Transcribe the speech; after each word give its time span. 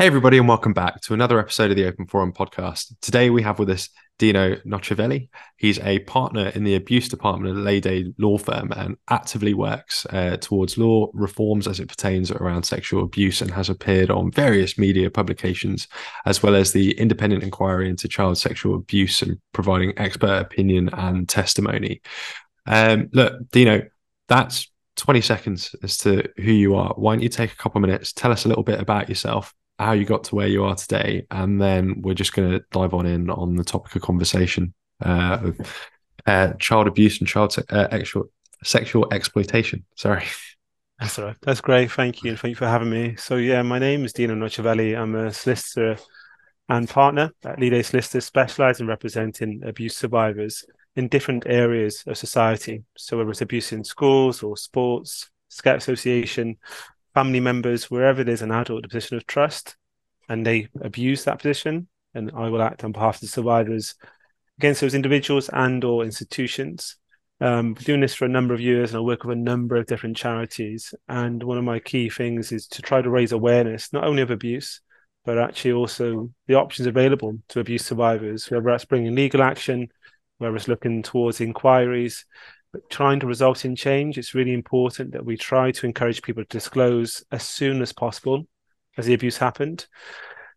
Hey, 0.00 0.06
everybody, 0.06 0.38
and 0.38 0.48
welcome 0.48 0.72
back 0.72 1.02
to 1.02 1.12
another 1.12 1.38
episode 1.38 1.70
of 1.70 1.76
the 1.76 1.84
Open 1.84 2.06
Forum 2.06 2.32
podcast. 2.32 2.94
Today 3.02 3.28
we 3.28 3.42
have 3.42 3.58
with 3.58 3.68
us 3.68 3.90
Dino 4.18 4.54
Nocivelli. 4.64 5.28
He's 5.58 5.78
a 5.80 5.98
partner 5.98 6.46
in 6.54 6.64
the 6.64 6.76
abuse 6.76 7.06
department 7.06 7.54
of 7.54 7.62
Leigh 7.62 7.80
Day 7.80 8.10
Law 8.16 8.38
Firm 8.38 8.72
and 8.74 8.96
actively 9.10 9.52
works 9.52 10.06
uh, 10.06 10.38
towards 10.38 10.78
law 10.78 11.10
reforms 11.12 11.68
as 11.68 11.80
it 11.80 11.88
pertains 11.88 12.30
around 12.30 12.62
sexual 12.62 13.04
abuse 13.04 13.42
and 13.42 13.50
has 13.50 13.68
appeared 13.68 14.10
on 14.10 14.30
various 14.30 14.78
media 14.78 15.10
publications, 15.10 15.86
as 16.24 16.42
well 16.42 16.54
as 16.54 16.72
the 16.72 16.92
independent 16.92 17.42
inquiry 17.42 17.90
into 17.90 18.08
child 18.08 18.38
sexual 18.38 18.76
abuse 18.76 19.20
and 19.20 19.38
providing 19.52 19.92
expert 19.98 20.40
opinion 20.40 20.88
and 20.94 21.28
testimony. 21.28 22.00
Um, 22.64 23.10
look, 23.12 23.50
Dino, 23.50 23.82
that's 24.28 24.72
20 24.96 25.20
seconds 25.20 25.76
as 25.82 25.98
to 25.98 26.26
who 26.38 26.52
you 26.52 26.74
are. 26.74 26.94
Why 26.96 27.12
don't 27.12 27.22
you 27.22 27.28
take 27.28 27.52
a 27.52 27.56
couple 27.56 27.80
of 27.80 27.82
minutes, 27.82 28.14
tell 28.14 28.32
us 28.32 28.46
a 28.46 28.48
little 28.48 28.64
bit 28.64 28.80
about 28.80 29.10
yourself, 29.10 29.52
how 29.80 29.92
you 29.92 30.04
got 30.04 30.24
to 30.24 30.34
where 30.34 30.46
you 30.46 30.64
are 30.64 30.74
today, 30.76 31.26
and 31.30 31.60
then 31.60 32.02
we're 32.02 32.14
just 32.14 32.34
going 32.34 32.50
to 32.50 32.64
dive 32.70 32.92
on 32.92 33.06
in 33.06 33.30
on 33.30 33.56
the 33.56 33.64
topic 33.64 33.96
of 33.96 34.02
conversation 34.02 34.74
uh, 35.04 35.38
of 35.42 35.88
uh, 36.26 36.52
child 36.58 36.86
abuse 36.86 37.18
and 37.18 37.26
child 37.26 37.52
se- 37.52 37.64
uh, 37.70 37.88
sexual, 37.90 38.30
sexual 38.62 39.12
exploitation. 39.12 39.84
Sorry. 39.96 40.24
That's 40.98 41.18
all 41.18 41.24
right. 41.24 41.36
That's 41.40 41.62
great. 41.62 41.90
Thank 41.90 42.22
you. 42.22 42.32
And 42.32 42.38
thank 42.38 42.50
you 42.50 42.56
for 42.56 42.68
having 42.68 42.90
me. 42.90 43.16
So, 43.16 43.36
yeah, 43.36 43.62
my 43.62 43.78
name 43.78 44.04
is 44.04 44.12
Dino 44.12 44.34
Nocivelli. 44.34 44.96
I'm 44.98 45.14
a 45.14 45.32
solicitor 45.32 45.96
and 46.68 46.86
partner 46.86 47.32
at 47.42 47.58
Leigh 47.58 47.70
Day 47.70 47.82
Solicitors, 47.82 48.26
specialised 48.26 48.80
in 48.80 48.86
representing 48.86 49.62
abuse 49.64 49.96
survivors 49.96 50.62
in 50.94 51.08
different 51.08 51.44
areas 51.46 52.04
of 52.06 52.18
society. 52.18 52.84
So, 52.98 53.16
whether 53.16 53.30
it's 53.30 53.40
abuse 53.40 53.72
in 53.72 53.82
schools 53.82 54.42
or 54.42 54.58
sports, 54.58 55.30
Scout 55.48 55.76
Association, 55.78 56.58
family 57.14 57.40
members, 57.40 57.90
wherever 57.90 58.24
there's 58.24 58.42
an 58.42 58.52
adult 58.52 58.80
in 58.80 58.84
a 58.84 58.88
position 58.88 59.16
of 59.16 59.26
trust 59.26 59.76
and 60.28 60.46
they 60.46 60.68
abuse 60.80 61.24
that 61.24 61.38
position, 61.38 61.88
and 62.14 62.30
I 62.34 62.48
will 62.48 62.62
act 62.62 62.84
on 62.84 62.92
behalf 62.92 63.16
of 63.16 63.20
the 63.22 63.26
survivors 63.26 63.94
against 64.58 64.80
those 64.80 64.94
individuals 64.94 65.48
and 65.52 65.82
or 65.84 66.04
institutions. 66.04 66.96
Um, 67.42 67.72
doing 67.72 68.00
this 68.00 68.14
for 68.14 68.26
a 68.26 68.28
number 68.28 68.52
of 68.52 68.60
years, 68.60 68.90
and 68.90 68.98
I 68.98 69.00
work 69.00 69.24
with 69.24 69.36
a 69.36 69.40
number 69.40 69.76
of 69.76 69.86
different 69.86 70.16
charities. 70.16 70.92
And 71.08 71.42
one 71.42 71.56
of 71.56 71.64
my 71.64 71.78
key 71.78 72.10
things 72.10 72.52
is 72.52 72.66
to 72.68 72.82
try 72.82 73.00
to 73.00 73.08
raise 73.08 73.32
awareness 73.32 73.92
not 73.92 74.04
only 74.04 74.20
of 74.20 74.30
abuse, 74.30 74.82
but 75.24 75.38
actually 75.38 75.72
also 75.72 76.30
the 76.46 76.54
options 76.54 76.86
available 76.86 77.38
to 77.48 77.60
abuse 77.60 77.84
survivors, 77.84 78.50
whether 78.50 78.64
that's 78.64 78.84
bringing 78.84 79.14
legal 79.14 79.42
action, 79.42 79.88
whether 80.38 80.54
it's 80.54 80.68
looking 80.68 81.02
towards 81.02 81.40
inquiries, 81.40 82.26
but 82.72 82.88
trying 82.90 83.20
to 83.20 83.26
result 83.26 83.64
in 83.64 83.74
change, 83.74 84.16
it's 84.16 84.34
really 84.34 84.52
important 84.52 85.12
that 85.12 85.24
we 85.24 85.36
try 85.36 85.70
to 85.72 85.86
encourage 85.86 86.22
people 86.22 86.44
to 86.44 86.48
disclose 86.48 87.24
as 87.32 87.42
soon 87.42 87.82
as 87.82 87.92
possible 87.92 88.46
as 88.96 89.06
the 89.06 89.14
abuse 89.14 89.36
happened. 89.36 89.86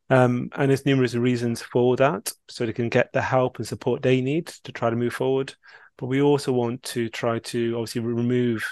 Um, 0.09 0.49
and 0.55 0.69
there's 0.69 0.85
numerous 0.85 1.15
reasons 1.15 1.61
for 1.61 1.95
that, 1.95 2.31
so 2.49 2.65
they 2.65 2.73
can 2.73 2.89
get 2.89 3.11
the 3.13 3.21
help 3.21 3.57
and 3.57 3.67
support 3.67 4.01
they 4.01 4.21
need 4.21 4.47
to 4.63 4.71
try 4.71 4.89
to 4.89 4.95
move 4.95 5.13
forward. 5.13 5.55
But 5.97 6.07
we 6.07 6.21
also 6.21 6.51
want 6.51 6.83
to 6.83 7.09
try 7.09 7.39
to 7.39 7.75
obviously 7.75 8.01
remove 8.01 8.63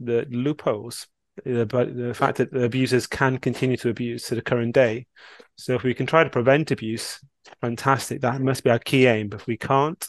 the 0.00 0.26
loopholes, 0.30 1.06
the 1.44 2.14
fact 2.14 2.38
that 2.38 2.52
the 2.52 2.64
abusers 2.64 3.06
can 3.06 3.38
continue 3.38 3.76
to 3.78 3.88
abuse 3.88 4.24
to 4.24 4.34
the 4.34 4.42
current 4.42 4.74
day. 4.74 5.06
So 5.56 5.74
if 5.74 5.84
we 5.84 5.94
can 5.94 6.06
try 6.06 6.24
to 6.24 6.30
prevent 6.30 6.70
abuse, 6.70 7.20
fantastic. 7.60 8.20
That 8.20 8.40
must 8.40 8.64
be 8.64 8.70
our 8.70 8.78
key 8.78 9.06
aim. 9.06 9.28
But 9.28 9.42
if 9.42 9.46
we 9.46 9.56
can't, 9.56 10.06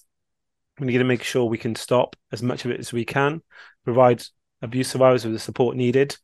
we 0.79 0.87
need 0.87 0.97
to 0.97 1.03
make 1.03 1.23
sure 1.23 1.45
we 1.45 1.57
can 1.57 1.75
stop 1.75 2.15
as 2.31 2.43
much 2.43 2.65
of 2.65 2.71
it 2.71 2.79
as 2.79 2.91
we 2.91 3.05
can, 3.05 3.41
provide 3.83 4.23
abuse 4.61 4.89
survivors 4.89 5.23
with 5.23 5.33
the 5.33 5.39
support 5.39 5.75
needed, 5.75 6.17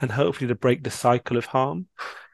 and 0.00 0.10
hopefully 0.10 0.48
to 0.48 0.54
break 0.54 0.82
the 0.82 0.90
cycle 0.90 1.36
of 1.36 1.46
harm. 1.46 1.86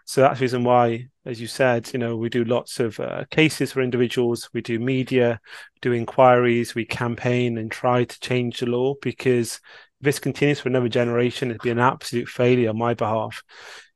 So 0.06 0.20
that's 0.20 0.39
the 0.39 0.45
reason 0.45 0.64
why, 0.64 1.08
as 1.25 1.41
you 1.41 1.47
said, 1.47 1.91
you 1.92 1.98
know, 1.98 2.17
we 2.17 2.28
do 2.28 2.45
lots 2.45 2.78
of 2.78 3.00
uh, 3.00 3.25
cases 3.30 3.72
for 3.72 3.80
individuals, 3.80 4.50
we 4.52 4.61
do 4.61 4.78
media, 4.78 5.41
do 5.80 5.92
inquiries, 5.92 6.75
we 6.75 6.84
campaign 6.84 7.56
and 7.56 7.70
try 7.70 8.05
to 8.05 8.20
change 8.20 8.61
the 8.61 8.67
law 8.67 8.95
because 9.01 9.55
if 10.01 10.05
this 10.05 10.18
continues 10.18 10.61
for 10.61 10.68
another 10.68 10.90
generation, 10.90 11.51
it'd 11.51 11.63
be 11.63 11.70
an 11.70 11.79
absolute 11.79 12.29
failure 12.29 12.68
on 12.68 12.79
my 12.79 12.92
behalf. 12.92 13.42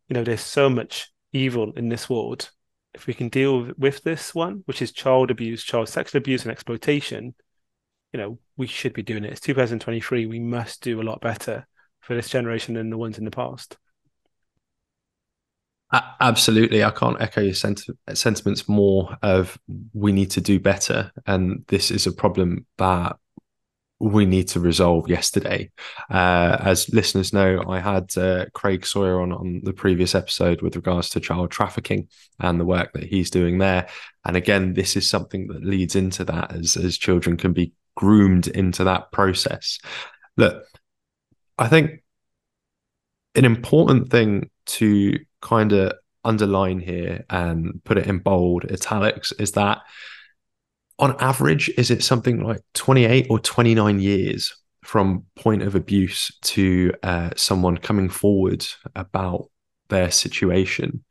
You 0.08 0.14
know, 0.14 0.24
there's 0.24 0.40
so 0.40 0.70
much 0.70 1.12
evil 1.34 1.72
in 1.76 1.90
this 1.90 2.08
world. 2.08 2.50
If 2.94 3.06
we 3.06 3.12
can 3.12 3.28
deal 3.28 3.70
with 3.76 4.02
this 4.02 4.34
one, 4.34 4.62
which 4.64 4.80
is 4.80 4.92
child 4.92 5.30
abuse, 5.30 5.62
child 5.62 5.90
sexual 5.90 6.20
abuse, 6.20 6.42
and 6.42 6.50
exploitation, 6.50 7.34
you 8.12 8.18
know, 8.18 8.38
we 8.56 8.66
should 8.66 8.92
be 8.92 9.02
doing 9.02 9.24
it. 9.24 9.32
It's 9.32 9.40
2023. 9.40 10.26
We 10.26 10.40
must 10.40 10.82
do 10.82 11.00
a 11.00 11.04
lot 11.04 11.20
better 11.20 11.66
for 12.00 12.14
this 12.14 12.28
generation 12.28 12.74
than 12.74 12.90
the 12.90 12.98
ones 12.98 13.18
in 13.18 13.24
the 13.24 13.30
past. 13.30 13.76
Absolutely, 16.20 16.84
I 16.84 16.90
can't 16.90 17.20
echo 17.20 17.40
your 17.40 17.54
sent- 17.54 17.88
sentiments 18.12 18.68
more. 18.68 19.16
Of 19.22 19.58
we 19.94 20.12
need 20.12 20.30
to 20.32 20.40
do 20.40 20.60
better, 20.60 21.10
and 21.26 21.64
this 21.68 21.90
is 21.90 22.06
a 22.06 22.12
problem 22.12 22.66
that 22.76 23.16
we 24.00 24.26
need 24.26 24.48
to 24.48 24.60
resolve 24.60 25.08
yesterday. 25.08 25.70
Uh, 26.10 26.56
as 26.60 26.88
listeners 26.90 27.32
know, 27.32 27.62
I 27.68 27.80
had 27.80 28.16
uh, 28.16 28.46
Craig 28.54 28.86
Sawyer 28.86 29.20
on 29.20 29.32
on 29.32 29.60
the 29.64 29.72
previous 29.72 30.14
episode 30.14 30.62
with 30.62 30.76
regards 30.76 31.10
to 31.10 31.20
child 31.20 31.50
trafficking 31.50 32.08
and 32.38 32.60
the 32.60 32.64
work 32.64 32.92
that 32.92 33.04
he's 33.04 33.30
doing 33.30 33.58
there. 33.58 33.88
And 34.24 34.36
again, 34.36 34.74
this 34.74 34.96
is 34.96 35.08
something 35.08 35.48
that 35.48 35.64
leads 35.64 35.96
into 35.96 36.24
that 36.24 36.52
as 36.52 36.76
as 36.76 36.96
children 36.96 37.36
can 37.36 37.52
be 37.52 37.72
groomed 37.96 38.46
into 38.46 38.84
that 38.84 39.10
process. 39.10 39.80
Look, 40.36 40.64
I 41.58 41.66
think 41.68 42.02
an 43.34 43.44
important 43.44 44.10
thing 44.10 44.50
to 44.66 45.18
kind 45.42 45.72
of 45.72 45.94
underline 46.24 46.78
here 46.78 47.24
and 47.30 47.82
put 47.84 47.98
it 47.98 48.06
in 48.06 48.18
bold 48.18 48.70
italics 48.70 49.32
is 49.32 49.52
that 49.52 49.78
on 50.98 51.16
average 51.20 51.68
is 51.76 51.90
it 51.90 52.02
something 52.02 52.40
like 52.40 52.60
28 52.74 53.26
or 53.30 53.38
29 53.38 54.00
years 54.00 54.56
from 54.84 55.24
point 55.36 55.62
of 55.62 55.74
abuse 55.74 56.36
to 56.42 56.92
uh, 57.02 57.30
someone 57.36 57.76
coming 57.76 58.08
forward 58.08 58.66
about 58.94 59.50
their 59.88 60.10
situation 60.10 61.04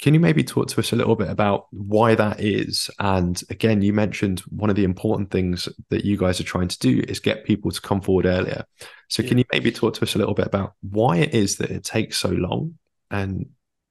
can 0.00 0.12
you 0.12 0.20
maybe 0.20 0.42
talk 0.42 0.68
to 0.68 0.80
us 0.80 0.92
a 0.92 0.96
little 0.96 1.14
bit 1.14 1.30
about 1.30 1.66
why 1.70 2.14
that 2.14 2.40
is? 2.40 2.90
And 2.98 3.40
again, 3.48 3.80
you 3.80 3.92
mentioned 3.92 4.40
one 4.40 4.68
of 4.68 4.76
the 4.76 4.84
important 4.84 5.30
things 5.30 5.68
that 5.90 6.04
you 6.04 6.16
guys 6.16 6.40
are 6.40 6.44
trying 6.44 6.68
to 6.68 6.78
do 6.78 7.02
is 7.06 7.20
get 7.20 7.44
people 7.44 7.70
to 7.70 7.80
come 7.80 8.00
forward 8.00 8.26
earlier. 8.26 8.64
So, 9.08 9.22
yeah. 9.22 9.28
can 9.28 9.38
you 9.38 9.44
maybe 9.52 9.70
talk 9.70 9.94
to 9.94 10.02
us 10.02 10.14
a 10.14 10.18
little 10.18 10.34
bit 10.34 10.46
about 10.46 10.74
why 10.82 11.18
it 11.18 11.32
is 11.32 11.56
that 11.56 11.70
it 11.70 11.84
takes 11.84 12.18
so 12.18 12.28
long 12.28 12.76
and 13.10 13.46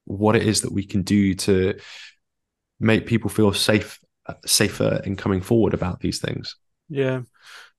what 0.05 0.35
it 0.35 0.43
is 0.43 0.61
that 0.61 0.73
we 0.73 0.85
can 0.85 1.03
do 1.03 1.33
to 1.35 1.79
make 2.79 3.07
people 3.07 3.29
feel 3.29 3.53
safe, 3.53 3.97
safer 4.45 5.01
in 5.05 5.15
coming 5.15 5.41
forward 5.41 5.73
about 5.73 5.99
these 5.99 6.19
things? 6.19 6.55
Yeah. 6.89 7.21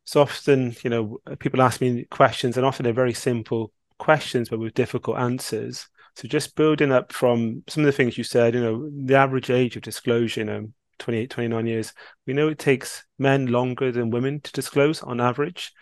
So 0.05 0.21
often, 0.21 0.75
you 0.83 0.91
know, 0.91 1.19
people 1.39 1.63
ask 1.63 1.81
me 1.81 2.05
questions, 2.11 2.57
and 2.57 2.67
often 2.67 2.85
they're 2.85 2.93
very 2.93 3.15
simple 3.15 3.73
questions, 3.99 4.49
but 4.49 4.59
with 4.59 4.75
difficult 4.75 5.19
answers. 5.19 5.89
So 6.17 6.29
just 6.29 6.55
building 6.55 6.93
up 6.93 7.13
from 7.13 7.65
some 7.69 7.83
of 7.83 7.87
the 7.87 7.93
things 7.93 8.17
you 8.17 8.25
said, 8.25 8.55
you 8.55 8.61
know, 8.61 8.91
the 9.05 9.17
average 9.17 9.51
age 9.51 9.77
of 9.77 9.83
disclosure, 9.83 10.41
you 10.41 10.47
know, 10.47 10.69
28, 10.99 11.31
29 11.31 11.67
years. 11.67 11.93
We 12.27 12.35
know 12.35 12.49
it 12.49 12.59
takes 12.59 13.05
men 13.19 13.47
longer 13.47 13.91
than 13.91 14.11
women 14.11 14.41
to 14.43 14.53
disclose 14.53 15.03
on 15.03 15.21
average. 15.21 15.73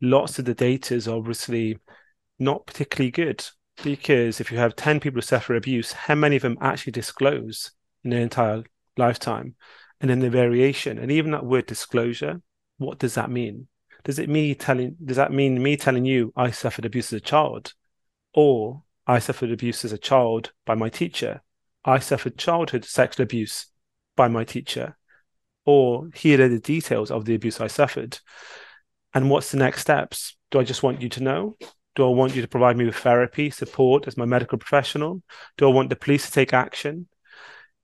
Lots 0.00 0.38
of 0.38 0.44
the 0.44 0.54
data 0.54 0.94
is 0.94 1.08
obviously 1.08 1.78
not 2.38 2.66
particularly 2.66 3.10
good 3.10 3.44
because 3.82 4.40
if 4.40 4.50
you 4.50 4.58
have 4.58 4.76
10 4.76 5.00
people 5.00 5.18
who 5.18 5.22
suffer 5.22 5.54
abuse, 5.54 5.92
how 5.92 6.14
many 6.14 6.36
of 6.36 6.42
them 6.42 6.58
actually 6.60 6.92
disclose 6.92 7.72
in 8.04 8.10
their 8.10 8.22
entire 8.22 8.62
lifetime? 8.96 9.54
And 10.02 10.10
then 10.10 10.18
the 10.18 10.30
variation, 10.30 10.98
and 10.98 11.12
even 11.12 11.30
that 11.30 11.46
word 11.46 11.66
disclosure, 11.66 12.42
what 12.78 12.98
does 12.98 13.14
that 13.14 13.30
mean? 13.30 13.68
Does 14.02 14.18
it 14.18 14.28
me 14.28 14.52
telling 14.52 14.96
does 15.02 15.16
that 15.16 15.32
mean 15.32 15.62
me 15.62 15.76
telling 15.76 16.04
you 16.04 16.32
I 16.34 16.50
suffered 16.50 16.84
abuse 16.84 17.12
as 17.12 17.18
a 17.18 17.20
child? 17.20 17.72
Or 18.34 18.82
I 19.06 19.20
suffered 19.20 19.52
abuse 19.52 19.84
as 19.84 19.92
a 19.92 19.98
child 19.98 20.52
by 20.66 20.74
my 20.74 20.88
teacher. 20.88 21.42
I 21.84 22.00
suffered 22.00 22.36
childhood 22.36 22.84
sexual 22.84 23.22
abuse 23.22 23.66
by 24.16 24.26
my 24.26 24.42
teacher. 24.42 24.96
Or 25.64 26.08
here 26.14 26.42
are 26.42 26.48
the 26.48 26.58
details 26.58 27.12
of 27.12 27.24
the 27.24 27.36
abuse 27.36 27.60
I 27.60 27.68
suffered. 27.68 28.18
And 29.14 29.30
what's 29.30 29.52
the 29.52 29.58
next 29.58 29.82
steps? 29.82 30.36
Do 30.50 30.58
I 30.58 30.64
just 30.64 30.82
want 30.82 31.00
you 31.00 31.08
to 31.10 31.22
know? 31.22 31.56
Do 31.94 32.04
I 32.04 32.10
want 32.10 32.34
you 32.34 32.42
to 32.42 32.48
provide 32.48 32.76
me 32.76 32.86
with 32.86 32.96
therapy, 32.96 33.50
support 33.50 34.08
as 34.08 34.16
my 34.16 34.24
medical 34.24 34.58
professional? 34.58 35.22
Do 35.58 35.68
I 35.68 35.72
want 35.72 35.90
the 35.90 35.96
police 35.96 36.26
to 36.26 36.32
take 36.32 36.52
action? 36.52 37.06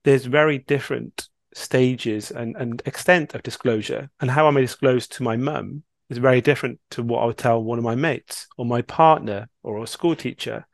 There's 0.03 0.25
very 0.25 0.59
different 0.59 1.29
stages 1.55 2.31
and, 2.31 2.57
and 2.57 2.83
extent 2.87 3.35
of 3.35 3.43
disclosure. 3.43 4.11
And 4.21 4.31
how 4.31 4.47
I 4.47 4.51
may 4.51 4.61
disclose 4.61 5.07
to 5.09 5.23
my 5.23 5.37
mum 5.37 5.83
is 6.11 6.19
very 6.19 6.41
different 6.41 6.81
to 6.91 7.03
what 7.03 7.23
I 7.23 7.27
would 7.27 7.39
tell 7.39 7.63
one 7.63 7.79
of 7.79 7.85
my 7.85 7.95
mates 7.95 8.47
or 8.57 8.65
my 8.65 8.83
partner 8.83 9.49
or 9.63 9.83
a 9.83 9.87
school 9.87 10.17
teacher. 10.17 10.67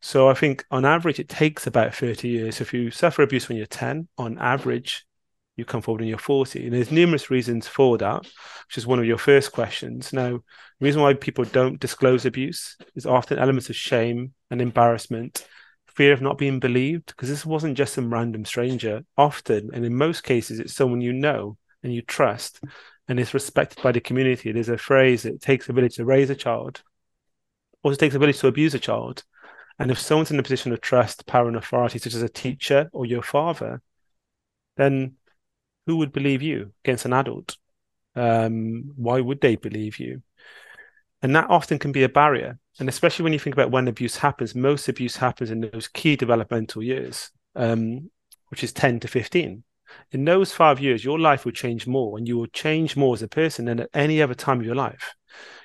So 0.00 0.28
I 0.28 0.34
think 0.34 0.64
on 0.70 0.84
average 0.84 1.20
it 1.20 1.28
takes 1.28 1.66
about 1.66 1.94
30 1.94 2.28
years. 2.28 2.60
If 2.60 2.74
you 2.74 2.90
suffer 2.90 3.22
abuse 3.22 3.48
when 3.48 3.56
you're 3.56 3.66
10, 3.66 4.08
on 4.18 4.38
average, 4.38 5.04
you 5.56 5.64
come 5.64 5.82
forward 5.82 6.00
when 6.00 6.08
you're 6.08 6.18
40. 6.18 6.64
And 6.64 6.74
there's 6.74 6.90
numerous 6.90 7.30
reasons 7.30 7.68
for 7.68 7.98
that, 7.98 8.22
which 8.22 8.78
is 8.78 8.86
one 8.86 8.98
of 8.98 9.04
your 9.04 9.18
first 9.18 9.52
questions. 9.52 10.12
Now, 10.12 10.30
the 10.30 10.42
reason 10.80 11.02
why 11.02 11.14
people 11.14 11.44
don't 11.44 11.78
disclose 11.78 12.24
abuse 12.24 12.76
is 12.96 13.06
often 13.06 13.38
elements 13.38 13.70
of 13.70 13.76
shame 13.76 14.32
and 14.50 14.60
embarrassment, 14.60 15.46
fear 15.94 16.12
of 16.12 16.22
not 16.22 16.38
being 16.38 16.58
believed 16.58 17.06
because 17.06 17.28
this 17.28 17.46
wasn't 17.46 17.76
just 17.76 17.94
some 17.94 18.12
random 18.12 18.44
stranger. 18.44 19.04
Often, 19.16 19.70
and 19.72 19.84
in 19.84 19.94
most 19.94 20.22
cases, 20.22 20.58
it's 20.58 20.74
someone 20.74 21.00
you 21.00 21.12
know 21.12 21.56
and 21.82 21.92
you 21.92 22.02
trust 22.02 22.60
and 23.08 23.18
is 23.18 23.34
respected 23.34 23.82
by 23.82 23.92
the 23.92 24.00
community. 24.00 24.52
There's 24.52 24.68
a 24.68 24.78
phrase 24.78 25.24
it 25.24 25.40
takes 25.40 25.68
a 25.68 25.72
village 25.72 25.96
to 25.96 26.04
raise 26.04 26.30
a 26.30 26.34
child, 26.34 26.82
also 27.82 27.96
takes 27.96 28.14
a 28.14 28.18
village 28.18 28.38
to 28.38 28.48
abuse 28.48 28.74
a 28.74 28.78
child. 28.78 29.24
And 29.78 29.90
if 29.90 29.98
someone's 29.98 30.30
in 30.30 30.38
a 30.38 30.42
position 30.42 30.72
of 30.72 30.80
trust, 30.80 31.26
power, 31.26 31.48
and 31.48 31.56
authority, 31.56 31.98
such 31.98 32.14
as 32.14 32.22
a 32.22 32.28
teacher 32.28 32.88
or 32.92 33.06
your 33.06 33.22
father, 33.22 33.82
then 34.76 35.16
who 35.86 35.96
would 35.96 36.12
believe 36.12 36.42
you 36.42 36.72
against 36.84 37.04
an 37.04 37.12
adult? 37.12 37.56
Um, 38.14 38.92
why 38.96 39.20
would 39.20 39.40
they 39.40 39.56
believe 39.56 39.98
you? 39.98 40.22
And 41.22 41.34
that 41.36 41.48
often 41.48 41.78
can 41.78 41.92
be 41.92 42.02
a 42.02 42.08
barrier. 42.08 42.58
And 42.80 42.88
especially 42.88 43.22
when 43.22 43.32
you 43.32 43.38
think 43.38 43.54
about 43.54 43.70
when 43.70 43.86
abuse 43.86 44.16
happens, 44.16 44.54
most 44.54 44.88
abuse 44.88 45.16
happens 45.16 45.50
in 45.50 45.60
those 45.60 45.88
key 45.88 46.16
developmental 46.16 46.82
years, 46.82 47.30
um, 47.54 48.10
which 48.48 48.64
is 48.64 48.72
10 48.72 49.00
to 49.00 49.08
15. 49.08 49.62
In 50.10 50.24
those 50.24 50.52
five 50.52 50.80
years, 50.80 51.04
your 51.04 51.18
life 51.18 51.44
will 51.44 51.52
change 51.52 51.86
more 51.86 52.18
and 52.18 52.26
you 52.26 52.38
will 52.38 52.46
change 52.46 52.96
more 52.96 53.14
as 53.14 53.22
a 53.22 53.28
person 53.28 53.66
than 53.66 53.80
at 53.80 53.90
any 53.94 54.20
other 54.20 54.34
time 54.34 54.58
of 54.58 54.66
your 54.66 54.74
life. 54.74 55.14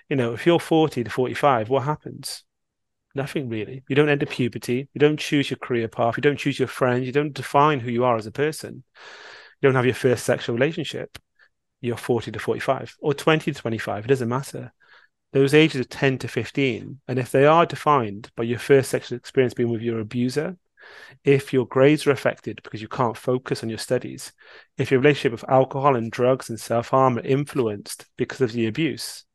You 0.10 0.16
know, 0.16 0.34
if 0.34 0.46
you're 0.46 0.60
40 0.60 1.04
to 1.04 1.10
45, 1.10 1.70
what 1.70 1.84
happens? 1.84 2.44
Nothing 3.16 3.50
really. 3.50 3.84
You 3.88 3.96
don't 3.96 4.10
enter 4.10 4.26
puberty. 4.26 4.88
You 4.94 5.00
don't 5.00 5.20
choose 5.20 5.50
your 5.50 5.58
career 5.58 5.88
path. 5.88 6.18
You 6.18 6.22
don't 6.22 6.38
choose 6.38 6.60
your 6.60 6.68
friends. 6.68 7.06
You 7.06 7.12
don't 7.12 7.34
define 7.34 7.80
who 7.80 7.90
you 7.90 8.04
are 8.04 8.16
as 8.16 8.28
a 8.28 8.32
person. 8.32 8.84
You 9.62 9.68
don't 9.68 9.76
have 9.76 9.86
your 9.86 9.96
first 9.96 10.24
sexual 10.24 10.56
relationship. 10.56 11.18
You're 11.82 11.98
40 11.98 12.32
to 12.32 12.40
45 12.40 12.96
or 13.00 13.14
20 13.14 13.52
to 13.52 13.60
25. 13.60 14.06
It 14.06 14.08
doesn't 14.08 14.30
matter. 14.30 14.72
Those 15.34 15.54
ages 15.54 15.82
of 15.82 15.90
10 15.90 16.20
to 16.20 16.28
15. 16.28 17.00
And 17.08 17.20
if 17.20 17.32
they 17.32 17.46
are 17.46 17.66
defined 17.66 18.32
by 18.36 18.44
your 18.44 18.60
first 18.60 18.90
sexual 18.90 19.18
experience 19.18 19.54
being 19.54 19.70
with 19.70 19.82
your 19.82 20.00
abuser, 20.00 20.58
if 21.24 21.52
your 21.52 21.66
grades 21.66 22.08
are 22.08 22.12
affected 22.12 22.62
because 22.64 22.82
you 22.82 22.88
can't 22.88 23.18
focus 23.18 23.64
on 23.64 23.70
your 23.70 23.78
studies, 23.78 24.32
if 24.78 24.92
your 24.92 25.00
relationship 25.02 25.34
with 25.34 25.50
alcohol 25.50 25.96
and 25.96 26.12
drugs 26.12 26.50
and 26.50 26.60
self 26.60 26.90
harm 26.90 27.18
are 27.18 27.22
influenced 27.22 28.06
because 28.18 28.42
of 28.42 28.52
the 28.52 28.68
abuse, 28.68 29.26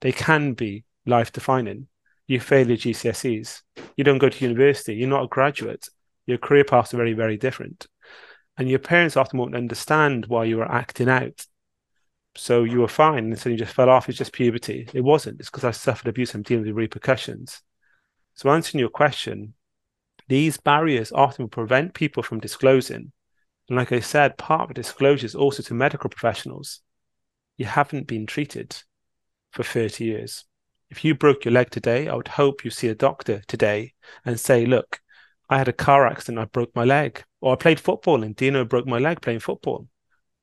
they 0.00 0.12
can 0.12 0.54
be 0.54 0.84
life 1.06 1.32
defining. 1.32 1.88
You 2.26 2.40
fail 2.40 2.68
your 2.68 2.78
GCSEs, 2.78 3.62
you 3.96 4.04
don't 4.04 4.18
go 4.18 4.28
to 4.28 4.44
university, 4.44 4.94
you're 4.94 5.08
not 5.08 5.24
a 5.24 5.28
graduate, 5.28 5.88
your 6.26 6.38
career 6.38 6.64
paths 6.64 6.94
are 6.94 6.98
very, 6.98 7.12
very 7.12 7.36
different. 7.36 7.86
And 8.56 8.68
your 8.68 8.78
parents 8.78 9.16
often 9.16 9.38
won't 9.38 9.56
understand 9.56 10.26
why 10.26 10.44
you 10.44 10.60
are 10.60 10.70
acting 10.70 11.08
out. 11.08 11.46
So 12.34 12.64
you 12.64 12.80
were 12.80 12.88
fine, 12.88 13.24
and 13.24 13.38
so 13.38 13.50
you 13.50 13.56
just 13.56 13.74
fell 13.74 13.90
off. 13.90 14.08
It's 14.08 14.18
just 14.18 14.32
puberty. 14.32 14.88
It 14.94 15.02
wasn't. 15.02 15.40
It's 15.40 15.50
because 15.50 15.64
I 15.64 15.70
suffered 15.70 16.08
abuse. 16.08 16.34
I'm 16.34 16.42
dealing 16.42 16.64
with 16.66 16.76
repercussions. 16.76 17.62
So 18.34 18.50
answering 18.50 18.80
your 18.80 18.88
question, 18.88 19.54
these 20.28 20.56
barriers 20.56 21.12
often 21.12 21.48
prevent 21.48 21.94
people 21.94 22.22
from 22.22 22.40
disclosing. 22.40 23.12
And 23.68 23.76
like 23.76 23.92
I 23.92 24.00
said, 24.00 24.38
part 24.38 24.62
of 24.62 24.68
the 24.68 24.74
disclosure 24.74 25.26
is 25.26 25.34
also 25.34 25.62
to 25.64 25.74
medical 25.74 26.08
professionals. 26.08 26.80
You 27.58 27.66
haven't 27.66 28.06
been 28.06 28.26
treated 28.26 28.76
for 29.50 29.62
30 29.62 30.04
years. 30.04 30.44
If 30.90 31.04
you 31.04 31.14
broke 31.14 31.44
your 31.44 31.52
leg 31.52 31.70
today, 31.70 32.08
I 32.08 32.14
would 32.14 32.28
hope 32.28 32.64
you 32.64 32.70
see 32.70 32.88
a 32.88 32.94
doctor 32.94 33.42
today 33.46 33.92
and 34.24 34.40
say, 34.40 34.66
look, 34.66 35.00
I 35.48 35.58
had 35.58 35.68
a 35.68 35.72
car 35.72 36.06
accident, 36.06 36.38
I 36.38 36.46
broke 36.46 36.74
my 36.74 36.84
leg. 36.84 37.22
Or 37.40 37.52
I 37.52 37.56
played 37.56 37.80
football 37.80 38.22
and 38.22 38.34
Dino 38.34 38.64
broke 38.64 38.86
my 38.86 38.98
leg 38.98 39.20
playing 39.20 39.40
football. 39.40 39.86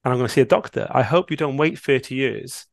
And 0.10 0.14
I'm 0.16 0.18
going 0.18 0.28
to 0.28 0.34
see 0.34 0.42
a 0.42 0.46
doctor. 0.46 0.88
I 0.90 1.04
hope 1.04 1.30
you 1.30 1.38
don't 1.38 1.58
wait 1.58 1.78
30 1.78 2.16
years 2.16 2.66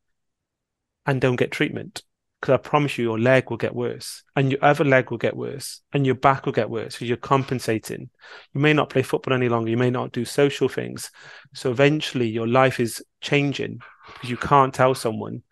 and 1.04 1.20
don't 1.20 1.36
get 1.36 1.50
treatment 1.50 2.02
because 2.40 2.54
I 2.54 2.56
promise 2.56 2.96
you, 2.96 3.04
your 3.04 3.18
leg 3.18 3.50
will 3.50 3.58
get 3.58 3.74
worse, 3.74 4.22
and 4.34 4.50
your 4.50 4.64
other 4.64 4.84
leg 4.84 5.10
will 5.10 5.18
get 5.18 5.36
worse, 5.36 5.82
and 5.92 6.06
your 6.06 6.14
back 6.14 6.46
will 6.46 6.54
get 6.54 6.70
worse 6.70 6.94
because 6.94 7.08
you're 7.08 7.18
compensating. 7.18 8.08
You 8.54 8.60
may 8.60 8.72
not 8.72 8.88
play 8.88 9.02
football 9.02 9.34
any 9.34 9.50
longer. 9.50 9.70
You 9.70 9.76
may 9.76 9.90
not 9.90 10.12
do 10.12 10.24
social 10.24 10.68
things. 10.68 11.10
So 11.52 11.70
eventually, 11.70 12.26
your 12.26 12.46
life 12.46 12.80
is 12.80 13.04
changing 13.20 13.80
because 14.14 14.30
you 14.30 14.38
can't 14.38 14.72
tell 14.72 14.94
someone, 14.94 15.42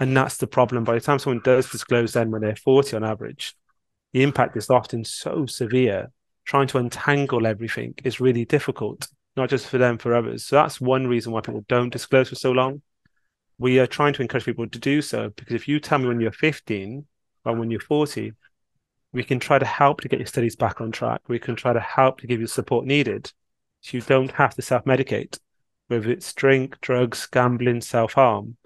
and 0.00 0.16
that's 0.16 0.38
the 0.38 0.48
problem. 0.48 0.82
By 0.82 0.94
the 0.94 1.00
time 1.00 1.20
someone 1.20 1.42
does 1.44 1.70
disclose, 1.70 2.14
then 2.14 2.32
when 2.32 2.42
they're 2.42 2.56
40 2.56 2.96
on 2.96 3.04
average, 3.04 3.54
the 4.12 4.24
impact 4.24 4.56
is 4.56 4.70
often 4.70 5.04
so 5.04 5.46
severe. 5.46 6.10
Trying 6.44 6.66
to 6.68 6.78
untangle 6.78 7.46
everything 7.46 7.94
is 8.02 8.20
really 8.20 8.44
difficult, 8.44 9.06
not 9.38 9.50
just 9.50 9.66
for 9.66 9.78
them, 9.78 9.96
for 9.98 10.14
others. 10.14 10.44
So 10.44 10.56
that's 10.56 10.80
one 10.80 11.06
reason 11.06 11.32
why 11.32 11.40
people 11.40 11.64
don't 11.68 11.92
disclose 11.92 12.28
for 12.28 12.34
so 12.34 12.52
long 12.52 12.82
we 13.58 13.80
are 13.80 13.86
trying 13.86 14.12
to 14.12 14.22
encourage 14.22 14.44
people 14.44 14.68
to 14.68 14.78
do 14.78 15.02
so 15.02 15.30
because 15.30 15.54
if 15.54 15.66
you 15.66 15.80
tell 15.80 15.98
me 15.98 16.06
when 16.06 16.20
you're 16.20 16.30
15 16.30 17.04
or 17.44 17.56
when 17.56 17.70
you're 17.70 17.80
40, 17.80 18.32
we 19.12 19.24
can 19.24 19.40
try 19.40 19.58
to 19.58 19.66
help 19.66 20.00
to 20.00 20.08
get 20.08 20.20
your 20.20 20.26
studies 20.26 20.54
back 20.54 20.80
on 20.80 20.92
track. 20.92 21.22
We 21.28 21.38
can 21.38 21.56
try 21.56 21.72
to 21.72 21.80
help 21.80 22.20
to 22.20 22.26
give 22.26 22.40
you 22.40 22.46
support 22.46 22.86
needed 22.86 23.32
so 23.80 23.96
you 23.96 24.02
don't 24.02 24.30
have 24.32 24.54
to 24.54 24.62
self 24.62 24.84
medicate, 24.84 25.38
whether 25.88 26.10
it's 26.10 26.32
drink, 26.32 26.80
drugs, 26.80 27.26
gambling, 27.26 27.80
self 27.80 28.12
harm, 28.12 28.56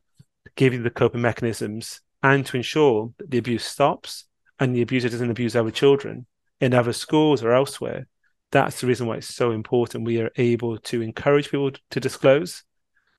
to 0.44 0.52
give 0.56 0.74
you 0.74 0.82
the 0.82 0.90
coping 0.90 1.22
mechanisms 1.22 2.00
and 2.22 2.44
to 2.46 2.56
ensure 2.56 3.12
that 3.18 3.30
the 3.30 3.38
abuse 3.38 3.64
stops 3.64 4.26
and 4.58 4.74
the 4.74 4.82
abuser 4.82 5.08
doesn't 5.08 5.30
abuse 5.30 5.56
other 5.56 5.70
children 5.70 6.26
in 6.60 6.74
other 6.74 6.92
schools 6.92 7.42
or 7.42 7.52
elsewhere. 7.52 8.06
That's 8.52 8.80
the 8.80 8.86
reason 8.86 9.06
why 9.06 9.16
it's 9.16 9.34
so 9.34 9.50
important 9.50 10.04
we 10.04 10.20
are 10.20 10.30
able 10.36 10.78
to 10.78 11.02
encourage 11.02 11.50
people 11.50 11.72
to 11.90 12.00
disclose 12.00 12.62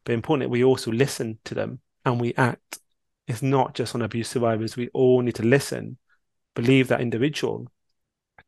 but 0.03 0.13
importantly, 0.13 0.51
we 0.51 0.63
also 0.63 0.91
listen 0.91 1.39
to 1.45 1.55
them 1.55 1.79
and 2.05 2.19
we 2.19 2.33
act. 2.35 2.79
It's 3.27 3.41
not 3.41 3.73
just 3.73 3.95
on 3.95 4.01
abuse 4.01 4.27
survivors. 4.27 4.75
We 4.75 4.89
all 4.89 5.21
need 5.21 5.35
to 5.35 5.43
listen, 5.43 5.97
believe 6.55 6.89
that 6.89 7.01
individual, 7.01 7.71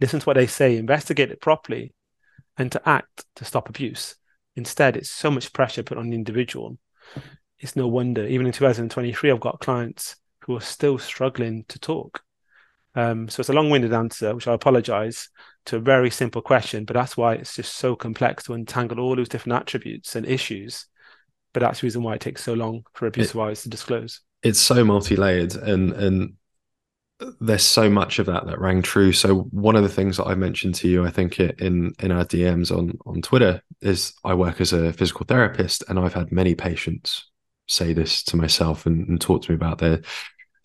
listen 0.01 0.19
to 0.19 0.25
what 0.25 0.35
they 0.35 0.47
say, 0.47 0.75
investigate 0.75 1.31
it 1.31 1.39
properly, 1.39 1.93
and 2.57 2.71
to 2.73 2.89
act 2.89 3.25
to 3.37 3.45
stop 3.45 3.69
abuse. 3.69 4.15
Instead, 4.55 4.97
it's 4.97 5.09
so 5.09 5.31
much 5.31 5.53
pressure 5.53 5.83
put 5.83 5.97
on 5.97 6.09
the 6.09 6.15
individual. 6.15 6.77
It's 7.59 7.75
no 7.75 7.87
wonder, 7.87 8.25
even 8.25 8.47
in 8.47 8.51
2023, 8.51 9.31
I've 9.31 9.39
got 9.39 9.61
clients 9.61 10.17
who 10.41 10.57
are 10.57 10.61
still 10.61 10.97
struggling 10.97 11.63
to 11.69 11.79
talk. 11.79 12.21
Um, 12.95 13.29
so 13.29 13.39
it's 13.39 13.49
a 13.49 13.53
long 13.53 13.69
winded 13.69 13.93
answer, 13.93 14.35
which 14.35 14.47
I 14.47 14.53
apologize 14.53 15.29
to 15.65 15.77
a 15.77 15.79
very 15.79 16.09
simple 16.09 16.41
question, 16.41 16.85
but 16.85 16.93
that's 16.93 17.17
why 17.17 17.33
it's 17.33 17.55
just 17.55 17.75
so 17.75 17.95
complex 17.95 18.43
to 18.43 18.53
untangle 18.53 18.99
all 18.99 19.15
those 19.15 19.29
different 19.29 19.59
attributes 19.59 20.15
and 20.15 20.25
issues 20.25 20.87
but 21.55 21.61
that's 21.61 21.79
the 21.79 21.85
reason 21.85 22.03
why 22.03 22.15
it 22.15 22.19
takes 22.19 22.43
so 22.43 22.53
long 22.53 22.83
for 22.93 23.07
abuse 23.07 23.31
survivors 23.31 23.63
to 23.63 23.69
disclose. 23.69 24.19
It's 24.43 24.59
so 24.59 24.83
multi-layered, 24.83 25.55
and 25.55 25.93
and 25.93 26.33
there's 27.39 27.63
so 27.63 27.89
much 27.89 28.19
of 28.19 28.25
that 28.25 28.45
that 28.45 28.59
rang 28.59 28.81
true. 28.81 29.13
So 29.13 29.43
one 29.51 29.77
of 29.77 29.83
the 29.83 29.89
things 29.89 30.17
that 30.17 30.25
I 30.25 30.35
mentioned 30.35 30.75
to 30.75 30.89
you, 30.89 31.05
I 31.05 31.11
think 31.11 31.39
in 31.39 31.93
in 31.99 32.11
our 32.11 32.25
DMs 32.25 32.77
on 32.77 32.97
on 33.05 33.21
Twitter, 33.21 33.63
is 33.79 34.13
I 34.25 34.33
work 34.33 34.59
as 34.59 34.73
a 34.73 34.91
physical 34.91 35.25
therapist, 35.25 35.85
and 35.87 35.97
I've 35.97 36.13
had 36.13 36.29
many 36.29 36.55
patients 36.55 37.31
say 37.69 37.93
this 37.93 38.21
to 38.23 38.35
myself 38.35 38.85
and, 38.85 39.07
and 39.07 39.19
talk 39.19 39.43
to 39.43 39.51
me 39.51 39.55
about 39.55 39.77
their 39.77 40.01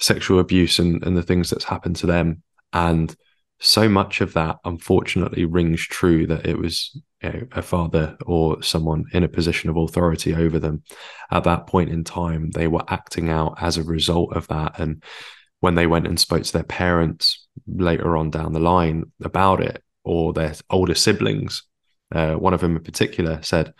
sexual 0.01 0.41
abuse 0.41 0.81
and 0.81 1.07
and 1.07 1.17
the 1.17 1.23
things 1.23 1.51
that's 1.51 1.65
happened 1.65 1.97
to 1.97 2.09
them, 2.09 2.43
and 2.73 3.15
so 3.61 3.89
much 3.89 4.21
of 4.21 4.33
that 4.35 4.57
unfortunately 4.65 5.45
rings 5.45 5.83
true 5.83 6.27
that 6.27 6.47
it 6.47 6.59
was 6.59 6.99
you 7.23 7.29
know, 7.29 7.47
a 7.53 7.63
father 7.63 8.17
or 8.27 8.63
someone 8.63 9.05
in 9.13 9.23
a 9.23 9.29
position 9.29 9.71
of 9.71 9.77
authority 9.77 10.35
over 10.35 10.59
them. 10.59 10.83
At 11.31 11.45
that 11.45 11.67
point 11.67 11.91
in 11.91 12.05
time 12.05 12.51
they 12.51 12.69
were 12.69 12.85
acting 12.89 13.29
out 13.29 13.57
as 13.61 13.77
a 13.77 13.85
result 13.85 14.35
of 14.35 14.49
that. 14.49 14.79
And 14.79 15.03
when 15.61 15.75
they 15.75 15.87
went 15.87 16.07
and 16.07 16.19
spoke 16.19 16.43
to 16.45 16.53
their 16.53 16.63
parents 16.63 17.47
later 17.67 18.17
on 18.17 18.31
down 18.31 18.53
the 18.53 18.61
line 18.61 19.13
about 19.23 19.61
it 19.61 19.83
or 20.05 20.33
their 20.33 20.55
older 20.71 20.95
siblings 20.95 21.63
uh, 22.13 22.35
one 22.35 22.55
of 22.55 22.61
them 22.61 22.77
in 22.77 22.83
particular 22.83 23.41
said 23.43 23.73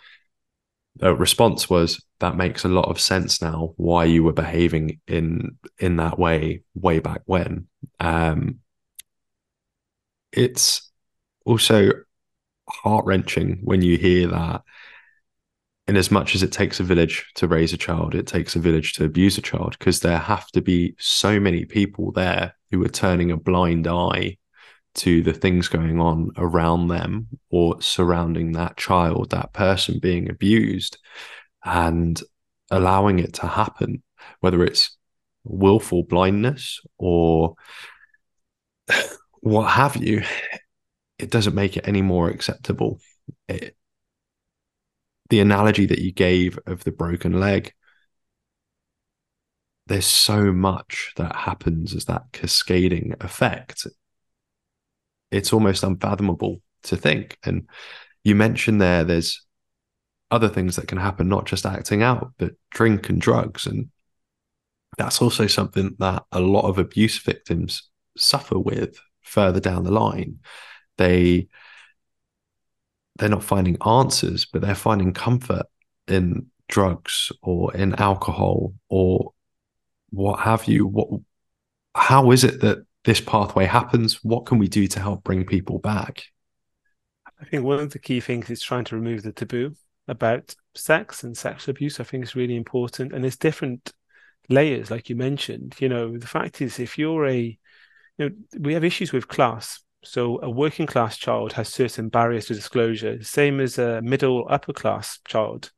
the 0.95 1.15
response 1.15 1.69
was 1.69 2.03
that 2.19 2.35
makes 2.35 2.63
a 2.63 2.69
lot 2.69 2.89
of 2.89 2.99
sense 2.99 3.41
now 3.41 3.73
why 3.77 4.05
you 4.05 4.23
were 4.23 4.33
behaving 4.33 4.99
in 5.07 5.57
in 5.79 5.95
that 5.97 6.19
way 6.19 6.63
way 6.75 6.99
back 6.99 7.21
when. 7.25 7.67
Um, 7.99 8.59
it's 10.31 10.91
also 11.45 11.91
heart 12.69 13.05
wrenching 13.05 13.59
when 13.63 13.81
you 13.81 13.97
hear 13.97 14.27
that. 14.27 14.61
In 15.87 15.97
as 15.97 16.11
much 16.11 16.35
as 16.35 16.43
it 16.43 16.51
takes 16.51 16.79
a 16.79 16.83
village 16.83 17.25
to 17.35 17.47
raise 17.47 17.73
a 17.73 17.77
child, 17.77 18.15
it 18.15 18.27
takes 18.27 18.55
a 18.55 18.59
village 18.59 18.93
to 18.93 19.03
abuse 19.03 19.37
a 19.37 19.41
child 19.41 19.75
because 19.77 19.99
there 19.99 20.19
have 20.19 20.47
to 20.51 20.61
be 20.61 20.95
so 20.99 21.39
many 21.39 21.65
people 21.65 22.11
there 22.11 22.55
who 22.69 22.81
are 22.85 22.89
turning 22.89 23.31
a 23.31 23.35
blind 23.35 23.87
eye 23.87 24.37
to 24.93 25.21
the 25.21 25.33
things 25.33 25.67
going 25.67 25.99
on 25.99 26.29
around 26.37 26.87
them 26.87 27.27
or 27.49 27.81
surrounding 27.81 28.53
that 28.53 28.77
child, 28.77 29.31
that 29.31 29.53
person 29.53 29.99
being 29.99 30.29
abused, 30.29 30.97
and 31.65 32.21
allowing 32.69 33.19
it 33.19 33.33
to 33.33 33.47
happen, 33.47 34.03
whether 34.39 34.63
it's 34.63 34.97
willful 35.43 36.03
blindness 36.03 36.79
or 36.97 37.55
what 39.41 39.67
have 39.69 39.97
you, 39.97 40.23
it 41.19 41.29
doesn't 41.29 41.55
make 41.55 41.77
it 41.77 41.87
any 41.87 42.01
more 42.01 42.29
acceptable. 42.29 42.99
It, 43.47 43.75
the 45.29 45.39
analogy 45.39 45.85
that 45.85 45.99
you 45.99 46.11
gave 46.11 46.59
of 46.65 46.83
the 46.83 46.91
broken 46.91 47.39
leg, 47.39 47.73
there's 49.87 50.05
so 50.05 50.51
much 50.51 51.13
that 51.17 51.35
happens 51.35 51.95
as 51.95 52.05
that 52.05 52.23
cascading 52.31 53.15
effect. 53.21 53.87
it's 55.31 55.53
almost 55.53 55.83
unfathomable 55.83 56.61
to 56.83 56.97
think. 56.97 57.37
And 57.43 57.67
you 58.23 58.35
mentioned 58.35 58.81
there, 58.81 59.03
there's 59.03 59.45
other 60.29 60.49
things 60.49 60.75
that 60.75 60.87
can 60.87 60.97
happen, 60.97 61.27
not 61.27 61.45
just 61.45 61.65
acting 61.65 62.03
out, 62.03 62.33
but 62.37 62.53
drink 62.71 63.09
and 63.09 63.19
drugs. 63.19 63.65
And 63.65 63.89
that's 64.97 65.21
also 65.21 65.47
something 65.47 65.95
that 65.99 66.23
a 66.31 66.39
lot 66.39 66.67
of 66.67 66.77
abuse 66.77 67.17
victims 67.19 67.89
suffer 68.17 68.59
with 68.59 68.99
further 69.21 69.59
down 69.59 69.83
the 69.83 69.91
line. 69.91 70.39
They 70.97 71.47
they're 73.17 73.29
not 73.29 73.43
finding 73.43 73.77
answers, 73.85 74.45
but 74.45 74.61
they're 74.61 74.75
finding 74.75 75.13
comfort 75.13 75.65
in 76.07 76.47
drugs 76.67 77.31
or 77.41 77.75
in 77.75 77.93
alcohol 77.95 78.73
or 78.89 79.33
what 80.09 80.39
have 80.41 80.65
you. 80.65 80.87
What 80.87 81.09
how 81.95 82.31
is 82.31 82.43
it 82.43 82.61
that 82.61 82.85
this 83.03 83.21
pathway 83.21 83.65
happens? 83.65 84.23
What 84.23 84.45
can 84.45 84.57
we 84.57 84.67
do 84.67 84.87
to 84.87 84.99
help 84.99 85.23
bring 85.23 85.45
people 85.45 85.79
back? 85.79 86.23
I 87.39 87.45
think 87.45 87.63
one 87.63 87.79
of 87.79 87.91
the 87.91 87.99
key 87.99 88.19
things 88.19 88.49
is 88.49 88.61
trying 88.61 88.85
to 88.85 88.95
remove 88.95 89.23
the 89.23 89.31
taboo 89.31 89.75
about 90.07 90.55
sex 90.75 91.23
and 91.23 91.35
sexual 91.35 91.71
abuse. 91.71 91.99
I 91.99 92.03
think 92.03 92.23
is 92.23 92.35
really 92.35 92.55
important, 92.55 93.13
and 93.13 93.23
there's 93.23 93.37
different 93.37 93.93
layers, 94.49 94.91
like 94.91 95.09
you 95.09 95.15
mentioned. 95.15 95.75
You 95.79 95.89
know, 95.89 96.17
the 96.17 96.27
fact 96.27 96.61
is, 96.61 96.79
if 96.79 96.97
you're 96.97 97.27
a, 97.27 97.57
know, 98.21 98.35
we 98.59 98.73
have 98.73 98.83
issues 98.83 99.11
with 99.11 99.27
class. 99.27 99.81
So 100.03 100.39
a 100.41 100.49
working 100.49 100.87
class 100.87 101.17
child 101.17 101.53
has 101.53 101.69
certain 101.69 102.09
barriers 102.09 102.47
to 102.47 102.55
disclosure, 102.55 103.23
same 103.23 103.59
as 103.59 103.77
a 103.77 104.01
middle 104.01 104.47
upper 104.49 104.73
class 104.73 105.19
child. 105.27 105.71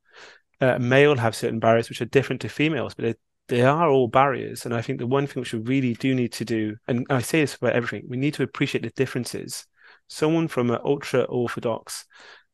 Uh, 0.60 0.78
male 0.78 1.16
have 1.16 1.36
certain 1.36 1.58
barriers 1.58 1.88
which 1.88 2.00
are 2.00 2.06
different 2.06 2.40
to 2.42 2.48
females, 2.48 2.94
but 2.94 3.04
they, 3.04 3.14
they 3.48 3.62
are 3.62 3.90
all 3.90 4.08
barriers. 4.08 4.64
And 4.64 4.74
I 4.74 4.80
think 4.80 4.98
the 4.98 5.06
one 5.06 5.26
thing 5.26 5.40
which 5.40 5.52
we 5.52 5.60
really 5.60 5.94
do 5.94 6.14
need 6.14 6.32
to 6.34 6.44
do, 6.44 6.76
and 6.88 7.06
I 7.10 7.20
say 7.20 7.40
this 7.40 7.56
about 7.56 7.74
everything, 7.74 8.06
we 8.08 8.16
need 8.16 8.34
to 8.34 8.42
appreciate 8.42 8.82
the 8.82 8.90
differences. 8.90 9.66
Someone 10.08 10.48
from 10.48 10.70
an 10.70 10.80
ultra 10.84 11.22
orthodox 11.22 12.06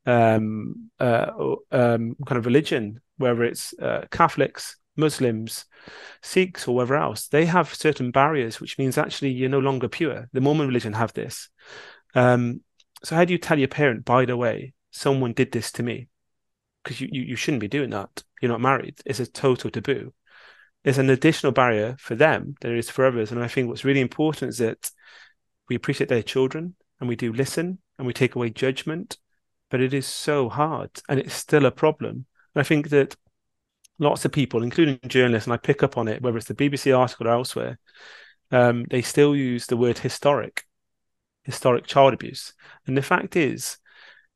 um, 0.07 0.91
uh, 0.99 1.31
um, 1.71 2.17
kind 2.27 2.39
of 2.39 2.47
religion, 2.47 3.01
whether 3.19 3.45
it's 3.45 3.75
uh, 3.81 4.07
Catholics, 4.11 4.77
Muslims, 5.01 5.65
Sikhs, 6.23 6.69
or 6.69 6.77
whatever 6.77 6.97
else, 6.97 7.29
they 7.29 7.47
have 7.47 7.75
certain 7.75 8.11
barriers, 8.11 8.61
which 8.61 8.79
means 8.79 8.97
actually 8.97 9.31
you're 9.31 9.49
no 9.49 9.59
longer 9.59 9.89
pure. 9.89 10.29
The 10.33 10.41
Mormon 10.41 10.69
religion 10.69 10.93
have 10.93 11.13
this. 11.13 11.49
Um, 12.15 12.61
so 13.03 13.17
how 13.17 13.25
do 13.25 13.33
you 13.33 13.39
tell 13.39 13.59
your 13.59 13.69
parent, 13.69 14.05
by 14.05 14.25
the 14.25 14.37
way, 14.37 14.75
someone 14.91 15.33
did 15.33 15.53
this 15.53 15.73
to 15.73 15.83
me? 15.83 16.09
Because 16.83 17.01
you, 17.01 17.09
you, 17.11 17.23
you 17.23 17.37
shouldn't 17.37 17.61
be 17.61 17.69
doing 17.69 17.91
that. 17.91 18.23
You're 18.41 18.51
not 18.51 18.61
married. 18.61 19.01
It's 19.05 19.21
a 19.21 19.27
total 19.27 19.71
taboo. 19.71 20.13
It's 20.85 20.99
an 20.99 21.11
additional 21.11 21.53
barrier 21.53 21.97
for 21.99 22.15
them 22.15 22.55
there 22.61 22.77
is 22.77 22.89
for 22.89 23.05
others. 23.05 23.33
And 23.33 23.43
I 23.43 23.49
think 23.49 23.69
what's 23.69 23.85
really 23.85 24.01
important 24.01 24.51
is 24.51 24.59
that 24.59 24.91
we 25.69 25.77
appreciate 25.77 26.09
their 26.09 26.23
children 26.23 26.75
and 27.01 27.09
we 27.09 27.17
do 27.17 27.33
listen 27.33 27.79
and 27.99 28.07
we 28.07 28.13
take 28.13 28.35
away 28.35 28.51
judgment 28.51 29.19
but 29.71 29.81
it 29.81 29.95
is 29.95 30.07
so 30.07 30.49
hard 30.49 30.91
and 31.09 31.19
it's 31.19 31.35
still 31.35 31.65
a 31.65 31.71
problem. 31.71 32.27
And 32.55 32.61
I 32.61 32.63
think 32.65 32.91
that 32.91 33.17
lots 34.01 34.25
of 34.25 34.33
people, 34.33 34.63
including 34.65 34.99
journalists, 35.07 35.47
and 35.47 35.55
I 35.55 35.59
pick 35.59 35.83
up 35.85 35.97
on 35.97 36.09
it, 36.09 36.23
whether 36.23 36.37
it's 36.37 36.49
the 36.49 36.55
BBC 36.55 36.97
article 36.97 37.29
or 37.29 37.31
elsewhere, 37.31 37.79
um, 38.51 38.85
they 38.91 39.03
still 39.03 39.37
use 39.37 39.67
the 39.67 39.77
word 39.77 39.99
historic, 39.99 40.65
historic 41.45 41.87
child 41.87 42.15
abuse. 42.15 42.53
And 42.87 42.97
the 42.97 43.03
fact 43.03 43.37
is, 43.37 43.79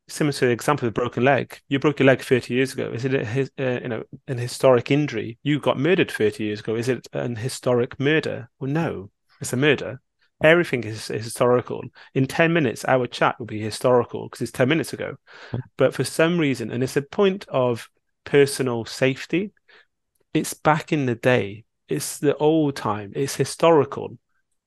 similar 0.06 0.32
to 0.34 0.46
the 0.46 0.52
example 0.52 0.86
of 0.86 0.92
a 0.92 1.00
broken 1.00 1.24
leg, 1.24 1.58
you 1.68 1.78
broke 1.78 1.98
your 1.98 2.06
leg 2.06 2.20
30 2.20 2.54
years 2.54 2.74
ago. 2.74 2.92
Is 2.92 3.04
it 3.04 3.14
a, 3.14 3.48
uh, 3.58 3.80
you 3.80 3.88
know 3.88 4.04
an 4.28 4.38
historic 4.38 4.90
injury? 4.90 5.38
You 5.42 5.58
got 5.58 5.78
murdered 5.78 6.10
30 6.10 6.44
years 6.44 6.60
ago. 6.60 6.76
Is 6.76 6.88
it 6.88 7.08
an 7.12 7.36
historic 7.36 7.98
murder? 7.98 8.50
Well, 8.60 8.70
no, 8.70 9.10
it's 9.40 9.52
a 9.52 9.56
murder. 9.56 10.00
Everything 10.42 10.84
is, 10.84 11.10
is 11.10 11.24
historical. 11.24 11.82
In 12.14 12.26
10 12.26 12.52
minutes, 12.52 12.84
our 12.86 13.06
chat 13.06 13.38
will 13.38 13.46
be 13.46 13.60
historical 13.60 14.28
because 14.28 14.42
it's 14.42 14.52
10 14.52 14.68
minutes 14.68 14.92
ago. 14.92 15.16
Hmm. 15.50 15.58
But 15.78 15.94
for 15.94 16.04
some 16.04 16.38
reason, 16.38 16.70
and 16.70 16.82
it's 16.82 16.96
a 16.96 17.02
point 17.02 17.46
of 17.48 17.88
personal 18.24 18.84
safety, 18.84 19.52
it's 20.32 20.54
back 20.54 20.92
in 20.92 21.06
the 21.06 21.14
day. 21.14 21.64
It's 21.88 22.18
the 22.18 22.36
old 22.36 22.76
time. 22.76 23.12
It's 23.14 23.36
historical. 23.36 24.18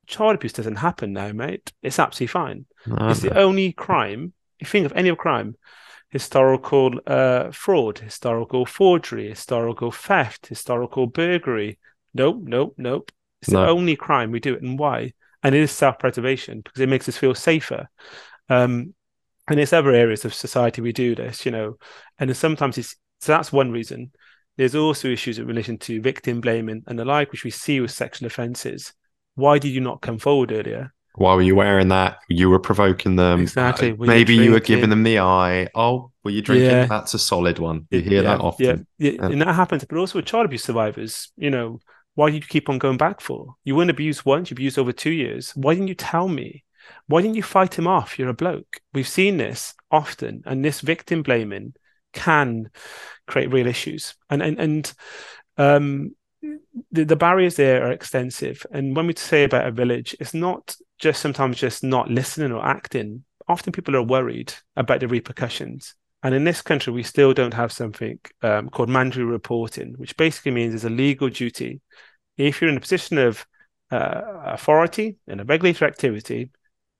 Child 0.05 0.35
abuse 0.35 0.53
doesn't 0.53 0.77
happen 0.77 1.13
now, 1.13 1.31
mate. 1.31 1.73
It's 1.81 1.99
absolutely 1.99 2.27
fine. 2.27 2.65
No, 2.85 3.09
it's 3.09 3.21
the 3.21 3.37
only 3.37 3.73
crime. 3.73 4.33
If 4.59 4.73
you 4.73 4.79
think 4.79 4.91
of 4.91 4.97
any 4.97 5.09
of 5.09 5.17
crime, 5.17 5.55
historical 6.09 6.93
uh, 7.05 7.51
fraud, 7.51 7.99
historical 7.99 8.65
forgery, 8.65 9.29
historical 9.29 9.91
theft, 9.91 10.47
historical 10.47 11.07
burglary. 11.07 11.79
Nope, 12.13 12.43
nope, 12.43 12.75
nope. 12.77 13.11
It's 13.41 13.51
no. 13.51 13.61
the 13.61 13.67
only 13.67 13.95
crime 13.95 14.31
we 14.31 14.39
do 14.39 14.53
it. 14.53 14.61
And 14.61 14.79
why? 14.79 15.13
and 15.43 15.55
it 15.55 15.61
is 15.61 15.71
self-preservation 15.71 16.61
because 16.61 16.81
it 16.81 16.89
makes 16.89 17.07
us 17.07 17.17
feel 17.17 17.35
safer 17.35 17.87
um, 18.49 18.93
and 19.47 19.59
it's 19.59 19.73
other 19.73 19.91
areas 19.91 20.25
of 20.25 20.33
society 20.33 20.81
we 20.81 20.91
do 20.91 21.15
this 21.15 21.45
you 21.45 21.51
know 21.51 21.77
and 22.19 22.35
sometimes 22.35 22.77
it's 22.77 22.95
so 23.19 23.31
that's 23.31 23.51
one 23.51 23.71
reason 23.71 24.11
there's 24.57 24.75
also 24.75 25.07
issues 25.07 25.37
in 25.37 25.45
relation 25.45 25.77
to 25.77 26.01
victim 26.01 26.41
blaming 26.41 26.83
and 26.87 26.97
the 26.97 27.05
like 27.05 27.31
which 27.31 27.43
we 27.43 27.51
see 27.51 27.79
with 27.79 27.91
sexual 27.91 28.27
offences 28.27 28.93
why 29.35 29.59
did 29.59 29.69
you 29.69 29.81
not 29.81 30.01
come 30.01 30.17
forward 30.17 30.51
earlier 30.51 30.93
why 31.15 31.33
were 31.33 31.41
you 31.41 31.55
wearing 31.55 31.87
that 31.87 32.17
you 32.29 32.49
were 32.49 32.59
provoking 32.59 33.15
them 33.15 33.41
exactly 33.41 33.93
were 33.93 34.05
maybe 34.05 34.35
you, 34.35 34.43
you, 34.43 34.51
were 34.51 34.59
giving 34.59 34.89
them 34.89 35.03
the 35.03 35.19
eye 35.19 35.67
oh 35.75 36.11
were 36.23 36.31
you 36.31 36.41
drinking 36.41 36.69
yeah. 36.69 36.85
that's 36.85 37.13
a 37.13 37.19
solid 37.19 37.59
one 37.59 37.87
you 37.89 38.01
hear 38.01 38.21
yeah, 38.21 38.21
that 38.21 38.39
often 38.39 38.87
yeah. 38.97 39.11
yeah 39.11 39.25
and 39.25 39.41
that 39.41 39.53
happens 39.53 39.83
but 39.83 39.97
also 39.97 40.19
with 40.19 40.25
child 40.25 40.45
abuse 40.45 40.63
survivors 40.63 41.31
you 41.37 41.49
know 41.49 41.79
why 42.17 42.31
did 42.31 42.41
you 42.41 42.47
keep 42.49 42.67
on 42.67 42.79
going 42.79 42.97
back 42.97 43.21
for? 43.21 43.57
You 43.63 43.75
weren't 43.75 43.91
abused 43.91 44.25
once, 44.25 44.49
you 44.49 44.55
abused 44.55 44.79
over 44.79 44.91
two 44.91 45.11
years. 45.11 45.51
Why 45.51 45.75
didn't 45.75 45.89
you 45.89 45.93
tell 45.93 46.27
me? 46.27 46.63
Why 47.05 47.21
didn't 47.21 47.35
you 47.35 47.43
fight 47.43 47.77
him 47.77 47.85
off? 47.85 48.17
You're 48.17 48.29
a 48.29 48.33
bloke. 48.33 48.81
We've 48.91 49.07
seen 49.07 49.37
this 49.37 49.75
often, 49.91 50.41
and 50.47 50.65
this 50.65 50.81
victim 50.81 51.21
blaming 51.21 51.75
can 52.17 52.69
create 53.27 53.51
real 53.51 53.67
issues. 53.67 54.15
And 54.29 54.41
and 54.41 54.59
and 54.59 54.93
um, 55.57 56.15
the, 56.91 57.05
the 57.05 57.15
barriers 57.15 57.55
there 57.55 57.85
are 57.85 57.91
extensive. 57.91 58.65
And 58.71 58.95
when 58.95 59.07
we 59.07 59.13
say 59.15 59.43
about 59.43 59.67
a 59.67 59.71
village, 59.71 60.15
it's 60.19 60.33
not 60.33 60.75
just 60.99 61.21
sometimes 61.21 61.57
just 61.57 61.83
not 61.83 62.09
listening 62.09 62.51
or 62.51 62.65
acting. 62.65 63.23
Often 63.47 63.73
people 63.73 63.95
are 63.95 64.03
worried 64.03 64.53
about 64.75 64.99
the 64.99 65.07
repercussions. 65.07 65.95
And 66.23 66.33
in 66.35 66.43
this 66.43 66.61
country, 66.61 66.91
we 66.91 67.03
still 67.03 67.33
don't 67.33 67.53
have 67.53 67.71
something 67.71 68.19
um, 68.41 68.69
called 68.69 68.89
mandatory 68.89 69.25
reporting, 69.25 69.93
which 69.97 70.17
basically 70.17 70.51
means 70.51 70.71
there's 70.71 70.91
a 70.91 70.95
legal 70.95 71.29
duty. 71.29 71.81
If 72.37 72.61
you're 72.61 72.71
in 72.71 72.77
a 72.77 72.81
position 72.81 73.17
of 73.17 73.45
uh, 73.91 74.21
authority 74.45 75.17
in 75.27 75.39
a 75.39 75.45
regulatory 75.45 75.89
activity, 75.89 76.49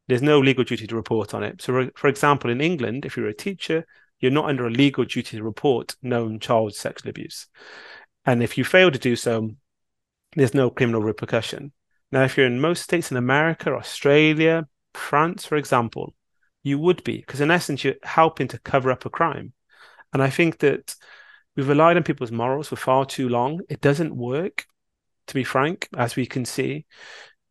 there's 0.07 0.21
no 0.21 0.39
legal 0.39 0.63
duty 0.63 0.87
to 0.87 0.95
report 0.95 1.33
on 1.33 1.43
it. 1.43 1.61
So, 1.61 1.89
for 1.95 2.07
example, 2.07 2.49
in 2.49 2.61
England, 2.61 3.05
if 3.05 3.17
you're 3.17 3.27
a 3.27 3.33
teacher, 3.33 3.85
you're 4.19 4.31
not 4.31 4.49
under 4.49 4.67
a 4.67 4.71
legal 4.71 5.05
duty 5.05 5.37
to 5.37 5.43
report 5.43 5.95
known 6.01 6.39
child 6.39 6.73
sexual 6.73 7.09
abuse. 7.09 7.47
And 8.25 8.41
if 8.43 8.57
you 8.57 8.63
fail 8.63 8.91
to 8.91 8.99
do 8.99 9.15
so, 9.15 9.51
there's 10.35 10.53
no 10.53 10.69
criminal 10.69 11.01
repercussion. 11.01 11.71
Now, 12.11 12.23
if 12.23 12.37
you're 12.37 12.47
in 12.47 12.59
most 12.59 12.83
states 12.83 13.11
in 13.11 13.17
America, 13.17 13.73
Australia, 13.73 14.67
France, 14.93 15.45
for 15.45 15.55
example, 15.55 16.13
you 16.63 16.79
would 16.79 17.03
be, 17.03 17.17
because 17.17 17.41
in 17.41 17.51
essence, 17.51 17.83
you're 17.83 17.95
helping 18.03 18.47
to 18.49 18.59
cover 18.59 18.91
up 18.91 19.05
a 19.05 19.09
crime. 19.09 19.53
And 20.13 20.21
I 20.21 20.29
think 20.29 20.59
that 20.59 20.95
we've 21.55 21.67
relied 21.67 21.97
on 21.97 22.03
people's 22.03 22.31
morals 22.31 22.69
for 22.69 22.75
far 22.75 23.05
too 23.05 23.29
long. 23.29 23.61
It 23.69 23.81
doesn't 23.81 24.15
work, 24.15 24.65
to 25.27 25.33
be 25.33 25.43
frank, 25.43 25.87
as 25.97 26.15
we 26.15 26.25
can 26.25 26.45
see. 26.45 26.85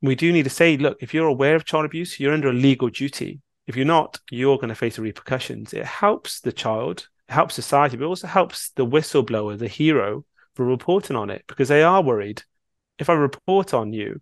We 0.02 0.14
do 0.14 0.32
need 0.32 0.44
to 0.44 0.50
say, 0.50 0.76
look, 0.76 0.99
if 1.00 1.14
you're 1.14 1.26
aware 1.26 1.56
of 1.56 1.64
child 1.64 1.85
abuse, 1.85 2.18
you're 2.20 2.35
under 2.35 2.49
a 2.49 2.54
legal 2.54 2.88
duty. 2.88 3.40
If 3.66 3.76
you're 3.76 3.85
not, 3.85 4.20
you're 4.30 4.58
going 4.58 4.68
to 4.68 4.75
face 4.75 4.96
the 4.96 5.02
repercussions. 5.02 5.73
It 5.73 5.85
helps 5.85 6.40
the 6.40 6.52
child, 6.52 7.08
it 7.28 7.32
helps 7.32 7.54
society, 7.54 7.96
but 7.96 8.04
it 8.04 8.08
also 8.08 8.28
helps 8.28 8.70
the 8.70 8.87
whistleblower, 8.87 9.58
the 9.58 9.68
hero, 9.68 10.25
for 10.54 10.64
reporting 10.64 11.16
on 11.16 11.30
it 11.30 11.44
because 11.46 11.68
they 11.68 11.82
are 11.82 12.02
worried. 12.02 12.42
If 12.99 13.11
I 13.11 13.14
report 13.14 13.75
on 13.75 13.92
you, 13.92 14.20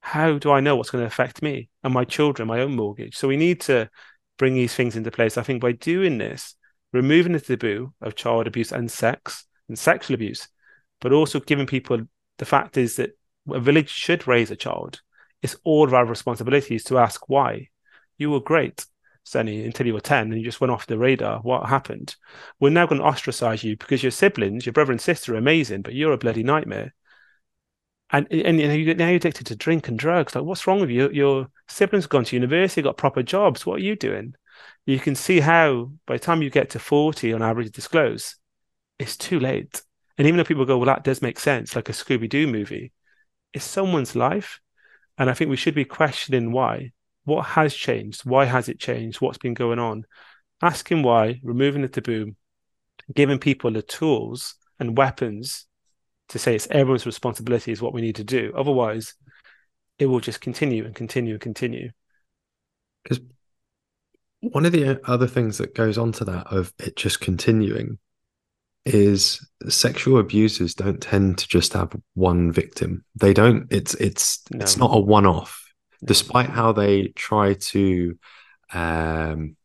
how 0.00 0.38
do 0.38 0.50
I 0.50 0.60
know 0.60 0.76
what's 0.76 0.90
going 0.90 1.02
to 1.02 1.06
affect 1.06 1.42
me 1.42 1.68
and 1.82 1.94
my 1.94 2.04
children, 2.04 2.48
my 2.48 2.60
own 2.60 2.76
mortgage? 2.76 3.16
So 3.16 3.28
we 3.28 3.36
need 3.36 3.60
to 3.62 3.88
bring 4.36 4.54
these 4.54 4.74
things 4.74 4.96
into 4.96 5.10
place. 5.10 5.38
I 5.38 5.42
think 5.42 5.62
by 5.62 5.72
doing 5.72 6.18
this, 6.18 6.54
removing 6.92 7.32
the 7.32 7.40
taboo 7.40 7.94
of 8.00 8.14
child 8.14 8.46
abuse 8.46 8.72
and 8.72 8.90
sex 8.90 9.46
and 9.68 9.78
sexual 9.78 10.14
abuse, 10.14 10.48
but 11.00 11.12
also 11.12 11.40
giving 11.40 11.66
people 11.66 12.00
the 12.38 12.44
fact 12.44 12.76
is 12.76 12.96
that 12.96 13.16
a 13.50 13.60
village 13.60 13.90
should 13.90 14.28
raise 14.28 14.50
a 14.50 14.56
child. 14.56 15.00
It's 15.40 15.56
all 15.64 15.86
of 15.86 15.94
our 15.94 16.04
responsibilities 16.04 16.84
to 16.84 16.98
ask 16.98 17.28
why. 17.28 17.68
You 18.22 18.30
were 18.30 18.40
great, 18.40 18.86
Sonny, 19.24 19.64
until 19.64 19.86
you 19.86 19.94
were 19.94 20.00
10 20.00 20.32
and 20.32 20.38
you 20.38 20.44
just 20.44 20.60
went 20.60 20.70
off 20.70 20.86
the 20.86 20.96
radar. 20.96 21.40
What 21.40 21.68
happened? 21.68 22.16
We're 22.60 22.70
now 22.70 22.86
going 22.86 23.00
to 23.00 23.06
ostracize 23.06 23.64
you 23.64 23.76
because 23.76 24.02
your 24.02 24.12
siblings, 24.12 24.64
your 24.64 24.72
brother 24.72 24.92
and 24.92 25.00
sister 25.00 25.34
are 25.34 25.38
amazing, 25.38 25.82
but 25.82 25.94
you're 25.94 26.12
a 26.12 26.18
bloody 26.18 26.42
nightmare 26.42 26.94
and 28.12 28.26
and 28.30 28.60
you 28.60 28.68
know 28.68 28.74
you're 28.74 28.94
now 28.94 29.08
addicted 29.08 29.46
to 29.46 29.56
drink 29.56 29.88
and 29.88 29.98
drugs. 29.98 30.34
Like, 30.34 30.44
what's 30.44 30.66
wrong 30.66 30.80
with 30.80 30.90
you? 30.90 31.10
Your 31.10 31.48
siblings 31.68 32.04
have 32.04 32.10
gone 32.10 32.24
to 32.24 32.36
university, 32.36 32.82
got 32.82 32.98
proper 32.98 33.22
jobs. 33.22 33.66
What 33.66 33.76
are 33.76 33.84
you 33.84 33.96
doing? 33.96 34.34
You 34.86 34.98
can 34.98 35.14
see 35.14 35.40
how 35.40 35.92
by 36.06 36.14
the 36.16 36.20
time 36.20 36.42
you 36.42 36.50
get 36.50 36.70
to 36.70 36.78
forty, 36.78 37.32
on 37.32 37.42
average, 37.42 37.72
disclose, 37.72 38.36
it's 38.98 39.16
too 39.16 39.40
late. 39.40 39.82
And 40.18 40.28
even 40.28 40.36
though 40.36 40.44
people 40.44 40.66
go, 40.66 40.76
well, 40.76 40.86
that 40.86 41.04
does 41.04 41.22
make 41.22 41.40
sense, 41.40 41.74
like 41.74 41.88
a 41.88 41.92
Scooby 41.92 42.28
Doo 42.28 42.46
movie, 42.46 42.92
it's 43.54 43.64
someone's 43.64 44.14
life, 44.14 44.60
and 45.16 45.30
I 45.30 45.34
think 45.34 45.50
we 45.50 45.56
should 45.56 45.74
be 45.74 45.86
questioning 45.86 46.52
why. 46.52 46.92
What 47.24 47.42
has 47.42 47.74
changed? 47.74 48.24
Why 48.24 48.44
has 48.44 48.68
it 48.68 48.80
changed? 48.80 49.20
What's 49.20 49.38
been 49.38 49.54
going 49.54 49.78
on? 49.78 50.04
Asking 50.60 51.02
why, 51.02 51.40
removing 51.42 51.82
the 51.82 51.88
taboo, 51.88 52.34
giving 53.14 53.38
people 53.38 53.70
the 53.70 53.82
tools 53.82 54.54
and 54.78 54.96
weapons 54.96 55.66
to 56.28 56.38
say 56.38 56.54
it's 56.54 56.68
everyone's 56.70 57.06
responsibility 57.06 57.72
is 57.72 57.82
what 57.82 57.92
we 57.92 58.00
need 58.00 58.16
to 58.16 58.24
do. 58.24 58.52
Otherwise, 58.56 59.14
it 59.98 60.06
will 60.06 60.20
just 60.20 60.40
continue 60.40 60.84
and 60.84 60.94
continue 60.94 61.34
and 61.34 61.40
continue. 61.40 61.90
Because 63.02 63.20
one 64.40 64.66
of 64.66 64.72
the 64.72 65.00
other 65.08 65.26
things 65.26 65.58
that 65.58 65.74
goes 65.74 65.98
on 65.98 66.12
to 66.12 66.24
that 66.24 66.46
of 66.48 66.72
it 66.78 66.96
just 66.96 67.20
continuing 67.20 67.98
is 68.84 69.46
sexual 69.68 70.18
abusers 70.18 70.74
don't 70.74 71.00
tend 71.00 71.38
to 71.38 71.48
just 71.48 71.72
have 71.72 71.94
one 72.14 72.50
victim. 72.50 73.04
They 73.14 73.32
don't. 73.32 73.66
It's 73.70 73.94
it's 73.94 74.42
no. 74.50 74.62
it's 74.62 74.76
not 74.76 74.96
a 74.96 75.00
one 75.00 75.26
off. 75.26 75.61
Despite 76.04 76.50
how 76.50 76.72
they 76.72 77.08
try 77.08 77.54
to 77.54 78.18
um, 78.72 79.56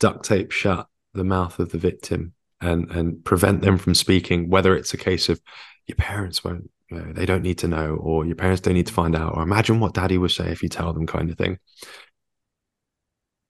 duct 0.00 0.24
tape 0.24 0.50
shut 0.50 0.88
the 1.12 1.24
mouth 1.24 1.58
of 1.58 1.70
the 1.70 1.78
victim 1.78 2.32
and 2.60 2.90
and 2.90 3.24
prevent 3.24 3.62
them 3.62 3.78
from 3.78 3.94
speaking, 3.94 4.48
whether 4.48 4.76
it's 4.76 4.94
a 4.94 4.98
case 4.98 5.28
of 5.28 5.40
your 5.86 5.96
parents 5.96 6.42
won't, 6.42 6.70
you 6.90 6.98
know, 6.98 7.12
they 7.12 7.26
don't 7.26 7.42
need 7.42 7.58
to 7.58 7.68
know, 7.68 7.96
or 7.96 8.24
your 8.24 8.36
parents 8.36 8.60
don't 8.60 8.74
need 8.74 8.86
to 8.86 8.92
find 8.92 9.14
out, 9.14 9.36
or 9.36 9.42
imagine 9.42 9.80
what 9.80 9.94
daddy 9.94 10.18
would 10.18 10.30
say 10.30 10.50
if 10.50 10.62
you 10.62 10.68
tell 10.68 10.92
them, 10.92 11.06
kind 11.06 11.30
of 11.30 11.38
thing. 11.38 11.58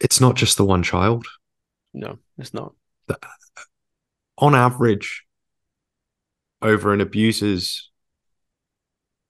It's 0.01 0.21
not 0.21 0.37
just 0.37 0.57
the 0.57 0.65
one 0.65 0.83
child. 0.83 1.27
No, 1.93 2.19
it's 2.39 2.53
not. 2.53 2.75
On 4.39 4.55
average, 4.55 5.25
over 6.61 6.93
an 6.93 7.01
abuser's 7.01 7.91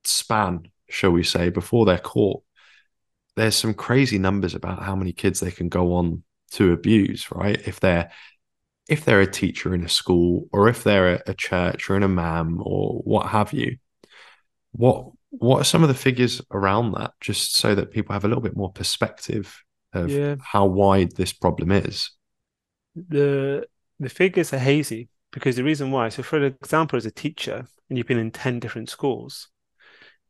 span, 0.04 0.70
shall 0.88 1.10
we 1.10 1.22
say, 1.22 1.50
before 1.50 1.84
they're 1.84 1.98
caught, 1.98 2.42
there's 3.36 3.56
some 3.56 3.74
crazy 3.74 4.18
numbers 4.18 4.54
about 4.54 4.82
how 4.82 4.94
many 4.94 5.12
kids 5.12 5.40
they 5.40 5.50
can 5.50 5.68
go 5.68 5.94
on 5.94 6.22
to 6.52 6.72
abuse, 6.72 7.30
right? 7.30 7.60
If 7.66 7.80
they're 7.80 8.10
if 8.88 9.04
they're 9.04 9.20
a 9.20 9.30
teacher 9.30 9.74
in 9.74 9.82
a 9.82 9.88
school 9.88 10.46
or 10.52 10.68
if 10.68 10.84
they're 10.84 11.14
a, 11.14 11.22
a 11.28 11.34
church 11.34 11.88
or 11.88 11.96
an 11.96 12.02
imam 12.02 12.60
or 12.62 13.00
what 13.04 13.28
have 13.28 13.52
you, 13.52 13.78
what 14.72 15.06
what 15.30 15.60
are 15.60 15.64
some 15.64 15.82
of 15.82 15.88
the 15.88 15.94
figures 15.94 16.40
around 16.52 16.92
that, 16.92 17.12
just 17.20 17.56
so 17.56 17.74
that 17.74 17.90
people 17.90 18.12
have 18.12 18.24
a 18.24 18.28
little 18.28 18.42
bit 18.42 18.56
more 18.56 18.70
perspective 18.72 19.62
of 19.92 20.10
yeah. 20.10 20.36
how 20.40 20.66
wide 20.66 21.16
this 21.16 21.32
problem 21.32 21.72
is? 21.72 22.10
The 22.94 23.66
the 23.98 24.08
figures 24.08 24.52
are 24.52 24.58
hazy 24.58 25.08
because 25.32 25.56
the 25.56 25.64
reason 25.64 25.90
why. 25.90 26.08
So, 26.10 26.22
for 26.22 26.44
example, 26.44 26.96
as 26.96 27.06
a 27.06 27.10
teacher, 27.10 27.66
and 27.88 27.98
you've 27.98 28.06
been 28.06 28.18
in 28.18 28.30
ten 28.30 28.60
different 28.60 28.90
schools, 28.90 29.48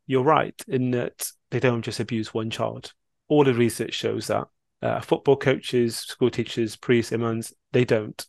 you're 0.07 0.23
right 0.23 0.61
in 0.69 0.91
that 0.93 1.31
they 1.51 1.61
don't 1.61 1.83
just 1.83 2.01
abuse 2.01 2.35
one 2.35 2.51
child. 2.51 2.93
All 3.29 3.45
the 3.45 3.55
research 3.55 3.95
shows 3.95 4.27
that. 4.29 4.47
Uh, 4.83 5.01
football 5.01 5.37
coaches, 5.37 5.97
school 5.97 6.31
teachers, 6.31 6.77
priests, 6.77 7.13
imams, 7.13 7.55
they 7.73 7.85
don't. 7.85 8.27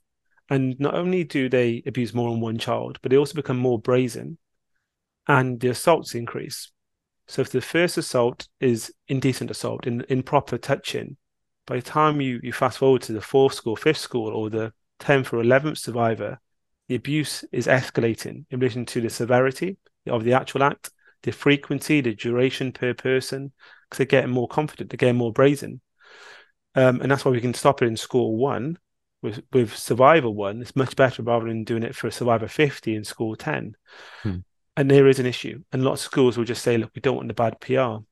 And 0.50 0.80
not 0.80 0.94
only 0.94 1.24
do 1.24 1.50
they 1.50 1.84
abuse 1.86 2.14
more 2.14 2.30
than 2.30 2.40
one 2.40 2.58
child, 2.58 3.00
but 3.02 3.10
they 3.10 3.18
also 3.18 3.34
become 3.34 3.58
more 3.58 3.80
brazen 3.80 4.38
and 5.28 5.60
the 5.60 5.70
assaults 5.70 6.16
increase. 6.16 6.72
So 7.28 7.42
if 7.42 7.50
the 7.50 7.62
first 7.62 7.98
assault 7.98 8.48
is 8.60 8.94
indecent 9.08 9.52
assault, 9.52 9.88
in 9.88 10.06
improper 10.10 10.58
touching, 10.58 11.18
by 11.66 11.78
the 11.78 11.82
time 11.82 12.22
you, 12.22 12.40
you 12.44 12.54
fast 12.54 12.78
forward 12.78 13.02
to 13.04 13.14
the 13.14 13.22
fourth 13.22 13.56
school, 13.56 13.76
fifth 13.76 13.98
school, 13.98 14.32
or 14.32 14.50
the 14.50 14.72
10th 15.00 15.34
or 15.34 15.42
11th 15.42 15.80
survivor, 15.80 16.40
the 16.88 16.96
abuse 16.96 17.44
is 17.52 17.66
escalating 17.66 18.46
in 18.52 18.60
relation 18.60 18.86
to 18.86 19.02
the 19.02 19.10
severity 19.10 19.78
of 20.08 20.24
the 20.24 20.34
actual 20.34 20.64
act, 20.64 20.92
the 21.26 21.32
frequency, 21.32 22.02
the 22.02 22.14
duration 22.14 22.72
per 22.72 22.94
person, 22.94 23.52
because 23.84 23.98
they're 23.98 24.06
getting 24.06 24.32
more 24.32 24.48
confident, 24.48 24.90
they're 24.90 24.98
getting 24.98 25.18
more 25.18 25.34
brazen. 25.34 25.82
Um, 26.76 27.02
and 27.02 27.10
that's 27.10 27.26
why 27.26 27.32
we 27.32 27.42
can 27.42 27.54
stop 27.54 27.82
it 27.82 27.88
in 27.88 27.98
school 27.98 28.38
one 28.38 28.78
with 29.22 29.42
with 29.52 29.76
Survivor 29.76 30.30
one, 30.30 30.62
it's 30.62 30.76
much 30.76 30.96
better 30.96 31.24
rather 31.24 31.48
than 31.48 31.64
doing 31.64 31.84
it 31.84 31.96
for 31.96 32.08
a 32.08 32.12
Survivor 32.12 32.48
50 32.48 32.96
in 32.96 33.04
school 33.04 33.36
10. 33.36 33.76
Hmm. 34.24 34.38
And 34.78 34.92
there 34.92 35.08
is 35.08 35.20
an 35.20 35.26
issue. 35.26 35.64
And 35.72 35.84
lots 35.84 36.02
of 36.02 36.12
schools 36.12 36.38
will 36.38 36.46
just 36.46 36.62
say, 36.62 36.78
look, 36.78 36.92
we 36.94 37.02
don't 37.02 37.16
want 37.16 37.28
the 37.30 37.34
bad 37.34 37.60
PR. 37.60 38.04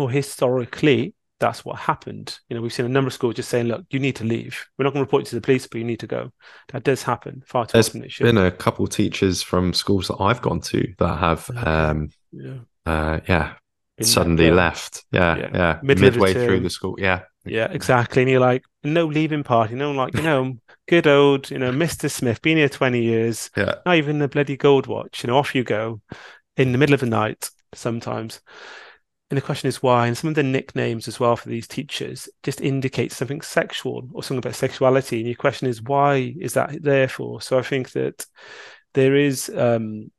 Or 0.00 0.10
historically, 0.10 1.14
that's 1.38 1.64
what 1.64 1.78
happened. 1.78 2.38
You 2.48 2.56
know, 2.56 2.62
we've 2.62 2.72
seen 2.72 2.86
a 2.86 2.88
number 2.90 3.08
of 3.08 3.12
schools 3.12 3.34
just 3.34 3.48
saying, 3.48 3.66
look, 3.66 3.84
you 3.90 3.98
need 3.98 4.16
to 4.16 4.24
leave. 4.24 4.66
We're 4.78 4.84
not 4.84 4.92
going 4.92 5.04
to 5.04 5.06
report 5.06 5.22
you 5.22 5.30
to 5.30 5.34
the 5.34 5.40
police, 5.40 5.66
but 5.66 5.78
you 5.78 5.84
need 5.84 6.00
to 6.00 6.06
go. 6.06 6.32
That 6.72 6.84
does 6.84 7.02
happen 7.02 7.42
far 7.46 7.66
too 7.66 7.72
There's 7.74 7.88
often. 7.88 8.00
There's 8.00 8.18
been 8.18 8.38
a 8.38 8.50
couple 8.50 8.84
of 8.84 8.90
teachers 8.90 9.42
from 9.42 9.74
schools 9.74 10.08
that 10.08 10.16
I've 10.20 10.42
gone 10.42 10.60
to 10.60 10.94
that 10.98 11.18
have, 11.18 11.50
um, 11.56 12.10
yeah, 12.32 12.58
uh, 12.84 13.20
yeah 13.28 13.54
suddenly 14.04 14.50
left. 14.50 15.04
Yeah, 15.10 15.36
yeah. 15.36 15.50
yeah. 15.54 15.78
Midway 15.82 16.32
through 16.32 16.60
the 16.60 16.70
school. 16.70 16.96
Yeah. 16.98 17.22
Yeah, 17.44 17.68
exactly. 17.70 18.22
And 18.22 18.30
you're 18.30 18.40
like, 18.40 18.64
no 18.82 19.06
leaving 19.06 19.44
party, 19.44 19.76
no, 19.76 19.92
like, 19.92 20.14
you 20.14 20.22
know, 20.22 20.58
good 20.88 21.06
old, 21.06 21.50
you 21.50 21.58
know, 21.58 21.70
Mr. 21.70 22.10
Smith, 22.10 22.42
been 22.42 22.56
here 22.56 22.68
20 22.68 23.00
years. 23.00 23.50
Yeah. 23.56 23.76
Not 23.86 23.96
even 23.96 24.18
the 24.18 24.28
bloody 24.28 24.56
gold 24.56 24.88
watch. 24.88 25.22
You 25.22 25.28
know, 25.28 25.38
off 25.38 25.54
you 25.54 25.62
go 25.62 26.00
in 26.56 26.72
the 26.72 26.78
middle 26.78 26.94
of 26.94 27.00
the 27.00 27.06
night 27.06 27.50
sometimes. 27.72 28.40
And 29.30 29.36
the 29.36 29.42
question 29.42 29.68
is 29.68 29.82
why? 29.82 30.06
And 30.06 30.16
some 30.16 30.28
of 30.28 30.34
the 30.34 30.42
nicknames 30.42 31.08
as 31.08 31.18
well 31.18 31.36
for 31.36 31.48
these 31.48 31.66
teachers 31.66 32.28
just 32.42 32.60
indicate 32.60 33.12
something 33.12 33.40
sexual 33.40 34.08
or 34.12 34.22
something 34.22 34.38
about 34.38 34.54
sexuality. 34.54 35.18
And 35.18 35.26
your 35.26 35.36
question 35.36 35.68
is 35.68 35.82
why 35.82 36.34
is 36.38 36.54
that 36.54 36.82
there 36.82 37.08
for? 37.08 37.40
So 37.40 37.58
I 37.58 37.62
think 37.62 37.90
that 37.92 38.24
there 38.94 39.16
is 39.16 39.50
um, 39.50 40.10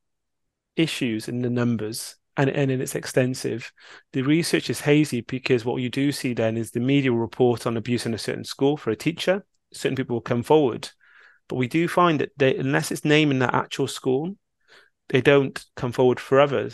issues 0.78 1.28
in 1.28 1.42
the 1.42 1.50
numbers 1.50 2.16
and, 2.38 2.50
and 2.50 2.72
it's 2.72 2.96
extensive. 2.96 3.72
The 4.13 4.22
research 4.22 4.70
is 4.70 4.82
hazy 4.82 5.22
because 5.22 5.66
what 5.66 5.82
you 5.82 5.90
do 5.90 6.12
see 6.12 6.34
then 6.34 6.56
is 6.56 6.72
the 6.72 6.80
media 6.80 7.12
will 7.12 7.20
report 7.20 7.66
on 7.66 7.76
abuse 7.76 8.06
in 8.06 8.13
a 8.13 8.20
certain 8.20 8.44
school 8.44 8.78
for 8.78 8.92
a 8.92 8.96
teacher. 8.96 9.44
Certain 9.74 9.96
people 9.96 10.16
will 10.16 10.22
come 10.22 10.44
forward, 10.44 10.90
but 11.50 11.56
we 11.56 11.68
do 11.68 11.88
find 11.88 12.22
that 12.22 12.32
they, 12.38 12.56
unless 12.56 12.92
it's 12.92 13.04
naming 13.04 13.40
that 13.40 13.54
actual 13.54 13.88
school, 13.88 14.38
they 15.10 15.20
don't 15.20 15.66
come 15.76 15.92
forward 15.92 16.20
for 16.20 16.40
other 16.40 16.70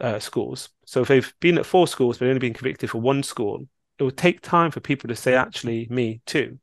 uh, 0.00 0.18
schools. 0.18 0.70
So 0.86 1.02
if 1.02 1.08
they've 1.08 1.34
been 1.40 1.58
at 1.58 1.66
four 1.66 1.86
schools 1.86 2.18
but 2.18 2.28
only 2.28 2.40
been 2.40 2.54
convicted 2.54 2.90
for 2.90 3.00
one 3.00 3.22
school, 3.22 3.68
it 3.98 4.02
will 4.02 4.10
take 4.10 4.40
time 4.40 4.70
for 4.70 4.80
people 4.80 5.08
to 5.08 5.16
say, 5.16 5.34
actually, 5.34 5.86
me 5.90 6.22
too. 6.26 6.58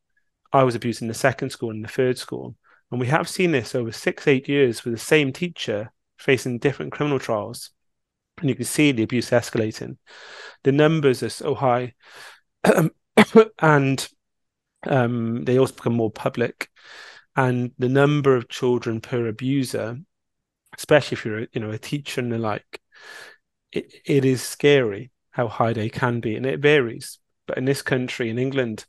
I 0.52 0.64
was 0.64 0.76
abused 0.76 1.02
in 1.02 1.08
the 1.08 1.14
second 1.14 1.52
school 1.52 1.70
and 1.70 1.84
the 1.84 1.90
third 1.90 2.18
school. 2.18 2.56
And 2.92 3.00
we 3.00 3.08
have 3.08 3.30
seen 3.30 3.52
this 3.52 3.76
over 3.76 3.92
six, 3.92 4.28
eight 4.28 4.50
years 4.50 4.84
with 4.84 4.96
the 4.96 5.00
same 5.00 5.32
teacher 5.32 5.92
facing 6.20 6.60
different 6.60 6.92
criminal 6.92 7.20
trials 7.20 7.72
and 8.42 8.50
you 8.50 8.56
can 8.56 8.66
see 8.66 8.92
the 8.92 9.04
abuse 9.04 9.30
escalating. 9.30 9.98
The 10.64 10.72
numbers 10.72 11.24
are 11.24 11.30
so 11.30 11.56
high, 11.56 11.94
and 13.60 14.10
um, 14.88 15.44
they 15.46 15.60
also 15.60 15.74
become 15.74 15.94
more 15.94 16.12
public. 16.12 16.70
And 17.36 17.72
the 17.78 17.90
number 17.90 18.36
of 18.36 18.50
children 18.50 19.02
per 19.02 19.28
abuser, 19.28 19.98
especially 20.78 21.16
if 21.16 21.26
you're 21.26 21.48
you 21.52 21.62
know 21.62 21.72
a 21.72 21.78
teacher 21.78 22.22
and 22.22 22.32
the 22.32 22.38
like, 22.38 22.82
it, 23.72 23.94
it 24.06 24.26
is 24.26 24.42
scary 24.42 25.12
how 25.32 25.48
high 25.48 25.74
they 25.74 25.90
can 25.90 26.20
be, 26.20 26.36
and 26.36 26.46
it 26.46 26.60
varies. 26.60 27.20
But 27.46 27.58
in 27.58 27.66
this 27.66 27.82
country, 27.82 28.30
in 28.30 28.38
England, 28.40 28.86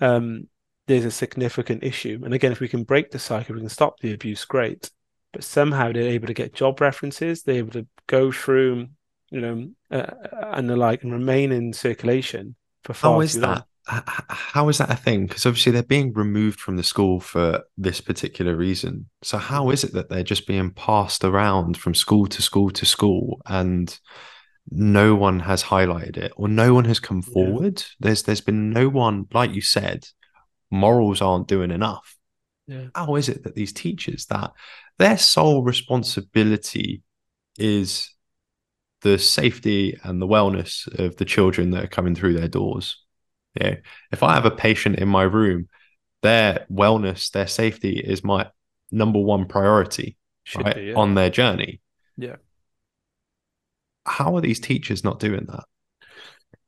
um, 0.00 0.48
there's 0.86 1.04
a 1.04 1.10
significant 1.10 1.84
issue. 1.84 2.20
And 2.24 2.34
again, 2.34 2.52
if 2.52 2.60
we 2.60 2.68
can 2.68 2.84
break 2.84 3.10
the 3.10 3.18
cycle, 3.18 3.54
we 3.54 3.60
can 3.60 3.68
stop 3.68 4.00
the 4.00 4.12
abuse. 4.12 4.44
Great 4.44 4.90
but 5.34 5.44
somehow 5.44 5.92
they're 5.92 6.02
able 6.08 6.28
to 6.28 6.34
get 6.34 6.54
job 6.54 6.80
references. 6.80 7.42
They're 7.42 7.56
able 7.56 7.72
to 7.72 7.86
go 8.06 8.32
through, 8.32 8.88
you 9.30 9.40
know, 9.40 9.70
uh, 9.90 10.06
and 10.52 10.70
the 10.70 10.76
like, 10.76 11.02
and 11.02 11.12
remain 11.12 11.52
in 11.52 11.72
circulation 11.72 12.54
for 12.84 12.94
far 12.94 13.14
How 13.14 13.20
is 13.20 13.34
that? 13.34 13.46
Long. 13.46 13.64
How 13.86 14.70
is 14.70 14.78
that 14.78 14.90
a 14.90 14.96
thing? 14.96 15.26
Because 15.26 15.44
obviously 15.44 15.72
they're 15.72 15.82
being 15.82 16.14
removed 16.14 16.58
from 16.58 16.76
the 16.78 16.82
school 16.82 17.20
for 17.20 17.64
this 17.76 18.00
particular 18.00 18.56
reason. 18.56 19.10
So 19.22 19.36
how 19.36 19.68
is 19.68 19.84
it 19.84 19.92
that 19.92 20.08
they're 20.08 20.22
just 20.22 20.46
being 20.46 20.70
passed 20.70 21.22
around 21.22 21.76
from 21.76 21.94
school 21.94 22.26
to 22.28 22.40
school 22.40 22.70
to 22.70 22.86
school 22.86 23.42
and 23.44 23.98
no 24.70 25.14
one 25.14 25.40
has 25.40 25.64
highlighted 25.64 26.16
it 26.16 26.32
or 26.36 26.48
no 26.48 26.72
one 26.72 26.86
has 26.86 26.98
come 26.98 27.20
forward? 27.20 27.80
Yeah. 27.80 27.94
There's 28.00 28.22
there's 28.22 28.40
been 28.40 28.70
no 28.70 28.88
one, 28.88 29.26
like 29.34 29.52
you 29.52 29.60
said, 29.60 30.06
morals 30.70 31.20
aren't 31.20 31.48
doing 31.48 31.70
enough. 31.70 32.16
Yeah. 32.66 32.86
How 32.94 33.16
is 33.16 33.28
it 33.28 33.44
that 33.44 33.54
these 33.54 33.72
teachers 33.72 34.26
that 34.26 34.52
their 34.98 35.18
sole 35.18 35.62
responsibility 35.62 37.02
is 37.58 38.10
the 39.04 39.18
safety 39.18 39.98
and 40.02 40.20
the 40.20 40.26
wellness 40.26 40.88
of 40.98 41.16
the 41.16 41.26
children 41.26 41.70
that 41.70 41.84
are 41.84 41.88
coming 41.88 42.14
through 42.14 42.32
their 42.32 42.48
doors. 42.48 43.02
Yeah. 43.60 43.76
If 44.10 44.22
I 44.22 44.34
have 44.34 44.46
a 44.46 44.50
patient 44.50 44.98
in 44.98 45.08
my 45.08 45.22
room, 45.22 45.68
their 46.22 46.66
wellness, 46.72 47.30
their 47.30 47.46
safety 47.46 47.98
is 47.98 48.24
my 48.24 48.50
number 48.90 49.18
one 49.20 49.46
priority 49.46 50.16
right, 50.56 50.74
be, 50.74 50.82
yeah. 50.84 50.94
on 50.94 51.14
their 51.14 51.30
journey. 51.30 51.82
Yeah. 52.16 52.36
How 54.06 54.36
are 54.36 54.40
these 54.40 54.58
teachers 54.58 55.04
not 55.04 55.20
doing 55.20 55.46
that? 55.48 55.64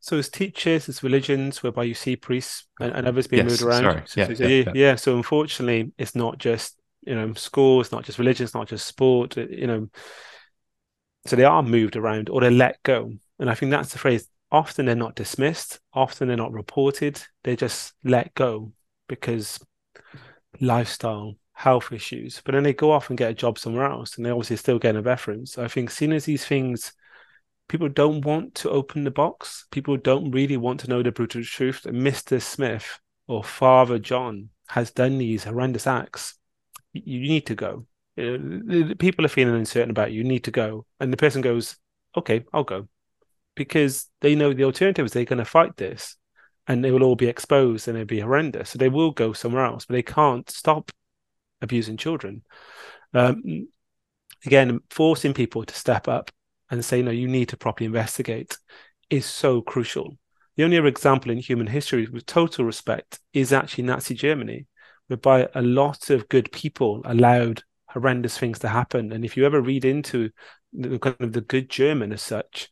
So 0.06 0.18
as 0.18 0.28
teachers, 0.28 0.88
as 0.88 1.02
religions, 1.02 1.62
whereby 1.62 1.84
you 1.84 1.94
see 1.94 2.16
priests 2.16 2.66
and, 2.80 2.92
and 2.92 3.06
others 3.08 3.26
being 3.26 3.42
yes, 3.42 3.50
moved 3.50 3.62
around. 3.62 3.82
Sorry. 3.82 4.02
So, 4.06 4.20
yeah, 4.20 4.34
so, 4.34 4.46
yeah, 4.46 4.72
yeah, 4.74 4.94
So 4.94 5.16
unfortunately, 5.16 5.92
it's 5.98 6.14
not 6.14 6.38
just 6.38 6.76
you 7.02 7.14
know 7.14 7.32
school 7.34 7.80
it's 7.80 7.92
not 7.92 8.02
just 8.02 8.18
religion 8.18 8.42
it's 8.42 8.54
not 8.54 8.66
just 8.66 8.84
sport 8.84 9.38
uh, 9.38 9.46
you 9.48 9.68
know 9.68 9.88
so 11.24 11.36
they 11.36 11.44
are 11.44 11.62
moved 11.62 11.94
around 11.94 12.28
or 12.28 12.40
they're 12.40 12.50
let 12.50 12.82
go 12.82 13.12
and 13.38 13.48
i 13.48 13.54
think 13.54 13.70
that's 13.70 13.92
the 13.92 13.98
phrase 13.98 14.28
often 14.50 14.86
they're 14.86 14.94
not 14.94 15.16
dismissed, 15.16 15.80
often 15.92 16.28
they're 16.28 16.36
not 16.36 16.52
reported, 16.52 17.20
they're 17.44 17.56
just 17.56 17.94
let 18.04 18.34
go 18.34 18.72
because 19.08 19.58
lifestyle, 20.60 21.34
health 21.52 21.92
issues. 21.92 22.40
But 22.44 22.52
then 22.52 22.62
they 22.62 22.72
go 22.72 22.92
off 22.92 23.08
and 23.08 23.18
get 23.18 23.30
a 23.30 23.34
job 23.34 23.58
somewhere 23.58 23.86
else 23.86 24.16
and 24.16 24.24
they 24.24 24.30
obviously 24.30 24.56
still 24.56 24.78
get 24.78 24.96
a 24.96 25.02
reference. 25.02 25.58
I 25.58 25.68
think 25.68 25.90
seeing 25.90 26.12
as 26.12 26.24
these 26.24 26.44
things 26.44 26.92
people 27.68 27.88
don't 27.88 28.24
want 28.24 28.54
to 28.56 28.70
open 28.70 29.04
the 29.04 29.10
box, 29.10 29.66
people 29.70 29.96
don't 29.96 30.30
really 30.30 30.56
want 30.56 30.80
to 30.80 30.88
know 30.88 31.02
the 31.02 31.12
brutal 31.12 31.42
truth 31.42 31.82
that 31.82 31.94
Mr. 31.94 32.40
Smith 32.40 33.00
or 33.26 33.42
Father 33.42 33.98
John 33.98 34.50
has 34.68 34.90
done 34.90 35.18
these 35.18 35.44
horrendous 35.44 35.86
acts. 35.86 36.38
You 36.92 37.20
need 37.20 37.46
to 37.46 37.54
go. 37.54 37.86
People 38.16 39.24
are 39.24 39.28
feeling 39.28 39.56
uncertain 39.56 39.90
about 39.90 40.12
you. 40.12 40.18
You 40.18 40.24
need 40.24 40.44
to 40.44 40.50
go. 40.50 40.86
And 41.00 41.12
the 41.12 41.18
person 41.18 41.42
goes, 41.42 41.76
okay, 42.16 42.44
I'll 42.52 42.64
go 42.64 42.88
because 43.56 44.06
they 44.20 44.36
know 44.36 44.52
the 44.52 44.64
alternative 44.64 45.04
is 45.04 45.12
they're 45.12 45.24
going 45.24 45.38
to 45.38 45.44
fight 45.44 45.76
this 45.76 46.16
and 46.68 46.84
they 46.84 46.92
will 46.92 47.02
all 47.02 47.16
be 47.16 47.26
exposed 47.26 47.88
and 47.88 47.96
it'll 47.96 48.06
be 48.06 48.20
horrendous. 48.20 48.70
So 48.70 48.78
they 48.78 48.88
will 48.88 49.10
go 49.10 49.32
somewhere 49.32 49.64
else, 49.64 49.86
but 49.86 49.94
they 49.94 50.02
can't 50.02 50.48
stop 50.48 50.92
abusing 51.60 51.96
children. 51.96 52.42
Um, 53.14 53.68
again, 54.44 54.80
forcing 54.90 55.34
people 55.34 55.64
to 55.64 55.74
step 55.74 56.06
up 56.06 56.30
and 56.70 56.84
say, 56.84 57.02
no, 57.02 57.10
you 57.10 57.28
need 57.28 57.48
to 57.50 57.56
properly 57.56 57.86
investigate 57.86 58.56
is 59.10 59.26
so 59.26 59.60
crucial. 59.60 60.16
The 60.56 60.64
only 60.64 60.78
other 60.78 60.88
example 60.88 61.30
in 61.30 61.38
human 61.38 61.66
history, 61.66 62.08
with 62.08 62.26
total 62.26 62.64
respect, 62.64 63.20
is 63.32 63.52
actually 63.52 63.84
Nazi 63.84 64.14
Germany, 64.14 64.66
whereby 65.06 65.48
a 65.54 65.62
lot 65.62 66.10
of 66.10 66.28
good 66.28 66.50
people 66.50 67.02
allowed 67.04 67.62
horrendous 67.88 68.38
things 68.38 68.58
to 68.60 68.68
happen. 68.68 69.12
And 69.12 69.24
if 69.24 69.36
you 69.36 69.44
ever 69.46 69.60
read 69.60 69.84
into 69.84 70.30
the 70.72 70.98
kind 70.98 71.16
of 71.20 71.32
the 71.32 71.40
good 71.40 71.68
German 71.68 72.12
as 72.12 72.22
such, 72.22 72.68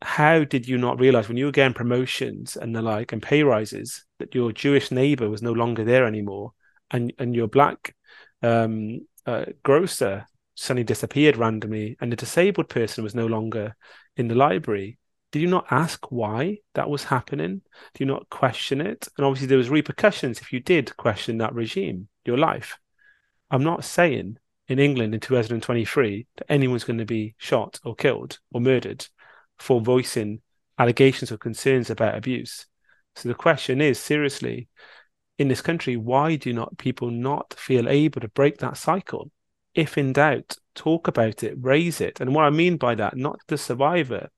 how 0.00 0.44
did 0.44 0.68
you 0.68 0.78
not 0.78 1.00
realize 1.00 1.28
when 1.28 1.36
you 1.36 1.46
were 1.46 1.52
getting 1.52 1.74
promotions 1.74 2.56
and 2.56 2.74
the 2.74 2.82
like 2.82 3.12
and 3.12 3.22
pay 3.22 3.42
rises 3.42 4.04
that 4.18 4.34
your 4.34 4.52
Jewish 4.52 4.90
neighbor 4.90 5.28
was 5.28 5.42
no 5.42 5.52
longer 5.52 5.84
there 5.84 6.06
anymore 6.06 6.52
and 6.90 7.12
and 7.18 7.34
your 7.34 7.48
black 7.48 7.94
um, 8.42 9.00
uh, 9.26 9.46
grocer 9.62 10.26
suddenly 10.58 10.84
disappeared 10.84 11.36
randomly 11.36 11.96
and 12.00 12.12
the 12.12 12.16
disabled 12.16 12.68
person 12.68 13.04
was 13.04 13.14
no 13.14 13.26
longer 13.26 13.76
in 14.16 14.28
the 14.28 14.34
library 14.34 14.98
did 15.30 15.42
you 15.42 15.48
not 15.48 15.66
ask 15.70 16.10
why 16.10 16.56
that 16.74 16.88
was 16.88 17.04
happening 17.04 17.60
do 17.94 18.00
you 18.00 18.06
not 18.06 18.28
question 18.30 18.80
it 18.80 19.08
and 19.16 19.26
obviously 19.26 19.46
there 19.46 19.58
was 19.58 19.70
repercussions 19.70 20.40
if 20.40 20.52
you 20.52 20.60
did 20.60 20.96
question 20.96 21.38
that 21.38 21.54
regime 21.54 22.08
your 22.24 22.38
life 22.38 22.78
i'm 23.50 23.62
not 23.62 23.84
saying 23.84 24.36
in 24.68 24.78
england 24.78 25.14
in 25.14 25.20
2023 25.20 26.26
that 26.36 26.50
anyone's 26.50 26.84
going 26.84 26.98
to 26.98 27.04
be 27.04 27.34
shot 27.38 27.78
or 27.84 27.94
killed 27.94 28.38
or 28.52 28.60
murdered 28.60 29.06
for 29.58 29.80
voicing 29.80 30.40
allegations 30.78 31.32
or 31.32 31.36
concerns 31.36 31.90
about 31.90 32.16
abuse. 32.16 32.66
So 33.16 33.28
the 33.28 33.34
question 33.34 33.80
is 33.80 33.98
seriously, 33.98 34.68
in 35.38 35.48
this 35.48 35.60
country, 35.60 35.96
why 35.96 36.36
do 36.36 36.52
not 36.52 36.78
people 36.78 37.10
not 37.10 37.54
feel 37.54 37.88
able 37.88 38.20
to 38.20 38.28
break 38.28 38.58
that 38.58 38.76
cycle? 38.76 39.30
If 39.78 39.96
in 39.96 40.12
doubt, 40.12 40.56
talk 40.74 41.06
about 41.06 41.44
it, 41.44 41.54
raise 41.60 42.00
it. 42.00 42.20
And 42.20 42.34
what 42.34 42.44
I 42.44 42.50
mean 42.50 42.78
by 42.78 42.96
that, 42.96 43.16
not 43.16 43.38
the 43.46 43.56
survivor, 43.56 44.28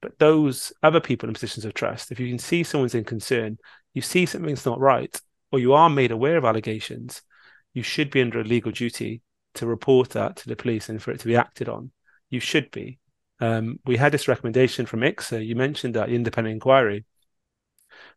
but 0.00 0.16
those 0.20 0.72
other 0.80 1.00
people 1.00 1.28
in 1.28 1.32
positions 1.32 1.64
of 1.64 1.74
trust. 1.74 2.12
If 2.12 2.20
you 2.20 2.28
can 2.28 2.38
see 2.38 2.62
someone's 2.62 2.94
in 2.94 3.02
concern, 3.02 3.58
you 3.94 4.00
see 4.00 4.26
something's 4.26 4.64
not 4.64 4.78
right, 4.78 5.20
or 5.50 5.58
you 5.58 5.72
are 5.72 5.90
made 5.90 6.12
aware 6.12 6.36
of 6.36 6.44
allegations, 6.44 7.22
you 7.74 7.82
should 7.82 8.12
be 8.12 8.22
under 8.22 8.38
a 8.38 8.44
legal 8.44 8.70
duty 8.70 9.22
to 9.54 9.66
report 9.66 10.10
that 10.10 10.36
to 10.36 10.48
the 10.48 10.54
police 10.54 10.88
and 10.88 11.02
for 11.02 11.10
it 11.10 11.18
to 11.18 11.26
be 11.26 11.34
acted 11.34 11.68
on. 11.68 11.90
You 12.30 12.38
should 12.38 12.70
be. 12.70 13.00
Um, 13.40 13.80
we 13.84 13.96
had 13.96 14.12
this 14.12 14.28
recommendation 14.28 14.86
from 14.86 15.00
IICSA. 15.00 15.44
You 15.44 15.56
mentioned 15.56 15.94
that 15.94 16.10
independent 16.10 16.52
inquiry, 16.52 17.04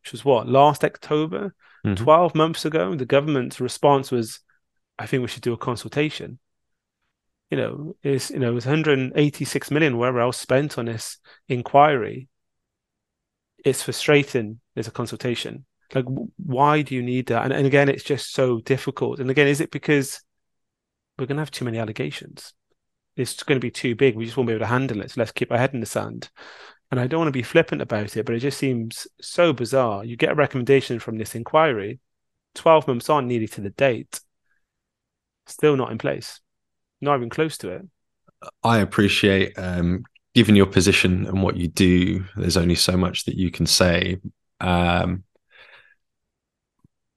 which 0.04 0.12
was 0.12 0.24
what 0.24 0.48
last 0.48 0.84
October, 0.84 1.56
mm-hmm. 1.84 1.96
twelve 1.96 2.36
months 2.36 2.64
ago. 2.64 2.94
The 2.94 3.08
government's 3.08 3.60
response 3.60 4.12
was, 4.12 4.42
"I 5.00 5.08
think 5.08 5.22
we 5.24 5.28
should 5.30 5.42
do 5.42 5.54
a 5.54 5.58
consultation." 5.58 6.38
You 7.50 7.58
know, 7.58 7.96
is 8.04 8.30
you 8.30 8.40
know, 8.40 8.52
it 8.52 8.54
was 8.54 8.66
186 8.66 9.72
million, 9.72 9.98
wherever 9.98 10.20
else, 10.20 10.38
spent 10.38 10.78
on 10.78 10.86
this 10.86 11.18
inquiry. 11.48 12.28
It's 13.66 13.84
frustrating. 13.84 14.60
There's 14.76 14.88
a 14.88 14.92
consultation. 14.92 15.66
Like, 15.94 16.06
why 16.38 16.84
do 16.84 16.94
you 16.94 17.02
need 17.02 17.28
that? 17.28 17.46
And, 17.46 17.54
and 17.54 17.66
again, 17.66 17.90
it's 17.90 18.04
just 18.04 18.34
so 18.34 18.60
difficult. 18.60 19.20
And 19.20 19.30
again, 19.30 19.48
is 19.48 19.60
it 19.60 19.72
because 19.72 20.22
we're 21.18 21.26
going 21.26 21.38
to 21.38 21.42
have 21.42 21.52
too 21.52 21.66
many 21.66 21.80
allegations? 21.80 22.54
it's 23.20 23.44
going 23.44 23.60
to 23.60 23.66
be 23.66 23.72
too 23.72 23.96
big. 23.96 24.16
We 24.16 24.26
just 24.26 24.38
won't 24.38 24.48
be 24.48 24.54
able 24.54 24.66
to 24.66 24.68
handle 24.68 25.02
it. 25.02 25.12
So 25.12 25.22
let's 25.22 25.34
keep 25.34 25.52
our 25.52 25.58
head 25.58 25.74
in 25.74 25.82
the 25.82 25.86
sand. 25.86 26.30
And 26.90 27.00
I 27.00 27.08
don't 27.08 27.20
want 27.20 27.28
to 27.28 27.34
be 27.38 27.44
flippant 27.44 27.82
about 27.82 28.16
it, 28.16 28.26
but 28.26 28.34
it 28.34 28.40
just 28.40 28.58
seems 28.58 29.08
so 29.20 29.52
bizarre. 29.52 30.06
You 30.06 30.16
get 30.16 30.32
a 30.32 30.36
recommendation 30.36 31.00
from 31.00 31.18
this 31.18 31.36
inquiry, 31.36 32.00
12 32.56 32.88
months 32.88 33.10
on, 33.10 33.28
nearly 33.28 33.48
to 33.50 33.62
the 33.62 33.70
date, 33.72 34.22
still 35.48 35.76
not 35.76 35.92
in 35.92 35.98
place, 35.98 36.40
not 37.02 37.18
even 37.18 37.30
close 37.30 37.58
to 37.60 37.70
it. 37.70 37.86
I 38.64 38.80
appreciate, 38.80 39.58
um, 39.58 40.04
given 40.34 40.56
your 40.56 40.66
position 40.66 41.26
and 41.26 41.42
what 41.44 41.58
you 41.58 41.68
do, 41.68 42.24
there's 42.36 42.58
only 42.58 42.76
so 42.76 42.96
much 42.96 43.26
that 43.26 43.36
you 43.36 43.52
can 43.52 43.66
say. 43.66 44.18
Um, 44.62 45.24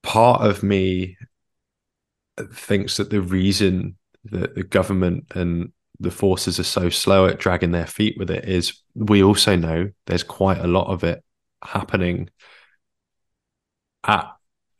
part 0.02 0.42
of 0.42 0.62
me 0.62 1.16
thinks 2.52 2.96
that 2.96 3.10
the 3.10 3.20
reason 3.20 3.96
that 4.24 4.54
the 4.54 4.62
government 4.62 5.26
and 5.34 5.72
the 6.00 6.10
forces 6.10 6.58
are 6.58 6.64
so 6.64 6.88
slow 6.88 7.26
at 7.26 7.38
dragging 7.38 7.70
their 7.70 7.86
feet 7.86 8.16
with 8.18 8.30
it 8.30 8.48
is 8.48 8.82
we 8.94 9.22
also 9.22 9.56
know 9.56 9.90
there's 10.06 10.22
quite 10.22 10.58
a 10.58 10.66
lot 10.66 10.88
of 10.88 11.04
it 11.04 11.22
happening 11.62 12.28
at 14.04 14.32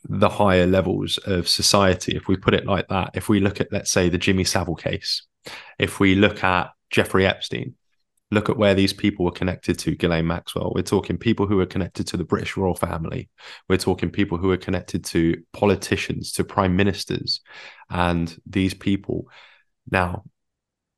the 0.08 0.28
higher 0.28 0.66
levels 0.66 1.18
of 1.18 1.48
society 1.48 2.16
if 2.16 2.28
we 2.28 2.36
put 2.36 2.54
it 2.54 2.66
like 2.66 2.88
that 2.88 3.10
if 3.14 3.28
we 3.28 3.40
look 3.40 3.60
at 3.60 3.72
let's 3.72 3.90
say 3.90 4.08
the 4.08 4.18
jimmy 4.18 4.44
savile 4.44 4.74
case 4.74 5.22
if 5.78 6.00
we 6.00 6.14
look 6.14 6.42
at 6.42 6.70
jeffrey 6.90 7.26
epstein 7.26 7.74
look 8.30 8.48
at 8.48 8.56
where 8.56 8.74
these 8.74 8.94
people 8.94 9.26
were 9.26 9.30
connected 9.30 9.78
to 9.78 9.94
Ghislaine 9.94 10.26
Maxwell. 10.26 10.72
We're 10.74 10.80
talking 10.80 11.18
people 11.18 11.46
who 11.46 11.60
are 11.60 11.66
connected 11.66 12.06
to 12.06 12.16
the 12.16 12.24
British 12.24 12.56
royal 12.56 12.74
family. 12.74 13.28
We're 13.68 13.76
talking 13.76 14.08
people 14.08 14.38
who 14.38 14.50
are 14.50 14.56
connected 14.56 15.04
to 15.04 15.36
politicians, 15.52 16.32
to 16.32 16.44
prime 16.44 16.74
ministers. 16.74 17.42
And 17.90 18.34
these 18.46 18.72
people 18.72 19.26
now 19.90 20.24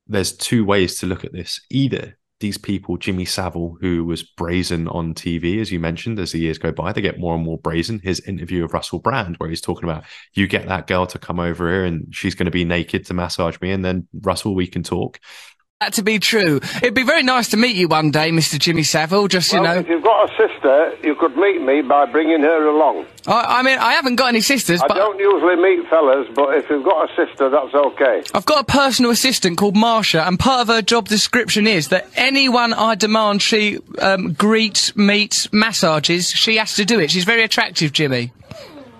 there's 0.06 0.36
two 0.36 0.64
ways 0.64 0.98
to 0.98 1.06
look 1.06 1.24
at 1.24 1.32
this. 1.32 1.60
Either 1.70 2.18
these 2.44 2.58
people, 2.58 2.98
Jimmy 2.98 3.24
Savile, 3.24 3.78
who 3.80 4.04
was 4.04 4.22
brazen 4.22 4.86
on 4.88 5.14
TV, 5.14 5.62
as 5.62 5.72
you 5.72 5.80
mentioned, 5.80 6.18
as 6.18 6.32
the 6.32 6.40
years 6.40 6.58
go 6.58 6.70
by, 6.72 6.92
they 6.92 7.00
get 7.00 7.18
more 7.18 7.34
and 7.34 7.42
more 7.42 7.56
brazen. 7.56 8.00
His 8.04 8.20
interview 8.20 8.62
of 8.64 8.74
Russell 8.74 8.98
Brand, 8.98 9.36
where 9.36 9.48
he's 9.48 9.62
talking 9.62 9.88
about, 9.88 10.04
you 10.34 10.46
get 10.46 10.68
that 10.68 10.86
girl 10.86 11.06
to 11.06 11.18
come 11.18 11.40
over 11.40 11.70
here 11.70 11.86
and 11.86 12.14
she's 12.14 12.34
going 12.34 12.44
to 12.44 12.50
be 12.50 12.66
naked 12.66 13.06
to 13.06 13.14
massage 13.14 13.58
me. 13.62 13.70
And 13.70 13.82
then, 13.82 14.08
Russell, 14.20 14.54
we 14.54 14.66
can 14.66 14.82
talk 14.82 15.20
that 15.84 15.92
to 15.94 16.02
be 16.02 16.18
true. 16.18 16.60
It'd 16.76 16.94
be 16.94 17.02
very 17.02 17.22
nice 17.22 17.48
to 17.50 17.56
meet 17.56 17.76
you 17.76 17.88
one 17.88 18.10
day, 18.10 18.30
Mr. 18.30 18.58
Jimmy 18.58 18.82
Savile. 18.82 19.28
Just 19.28 19.52
well, 19.52 19.62
you 19.62 19.68
know, 19.68 19.78
if 19.80 19.88
you've 19.88 20.02
got 20.02 20.30
a 20.30 20.36
sister, 20.36 20.96
you 21.06 21.14
could 21.14 21.36
meet 21.36 21.60
me 21.60 21.82
by 21.82 22.06
bringing 22.06 22.40
her 22.40 22.68
along. 22.68 23.06
I, 23.26 23.58
I 23.58 23.62
mean, 23.62 23.78
I 23.78 23.92
haven't 23.92 24.16
got 24.16 24.28
any 24.28 24.40
sisters. 24.40 24.80
I 24.82 24.88
don't 24.88 25.18
usually 25.18 25.56
meet 25.56 25.88
fellas, 25.88 26.28
but 26.34 26.56
if 26.56 26.70
you've 26.70 26.84
got 26.84 27.10
a 27.10 27.14
sister, 27.14 27.50
that's 27.50 27.74
okay. 27.74 28.22
I've 28.32 28.46
got 28.46 28.62
a 28.62 28.64
personal 28.64 29.10
assistant 29.10 29.58
called 29.58 29.74
Marsha, 29.74 30.26
and 30.26 30.38
part 30.38 30.60
of 30.60 30.68
her 30.68 30.82
job 30.82 31.08
description 31.08 31.66
is 31.66 31.88
that 31.88 32.08
anyone 32.16 32.72
I 32.72 32.94
demand 32.94 33.42
she 33.42 33.78
um, 33.98 34.32
greets, 34.32 34.96
meets, 34.96 35.52
massages, 35.52 36.30
she 36.30 36.56
has 36.56 36.74
to 36.76 36.84
do 36.84 36.98
it. 36.98 37.10
She's 37.10 37.24
very 37.24 37.42
attractive, 37.42 37.92
Jimmy. 37.92 38.32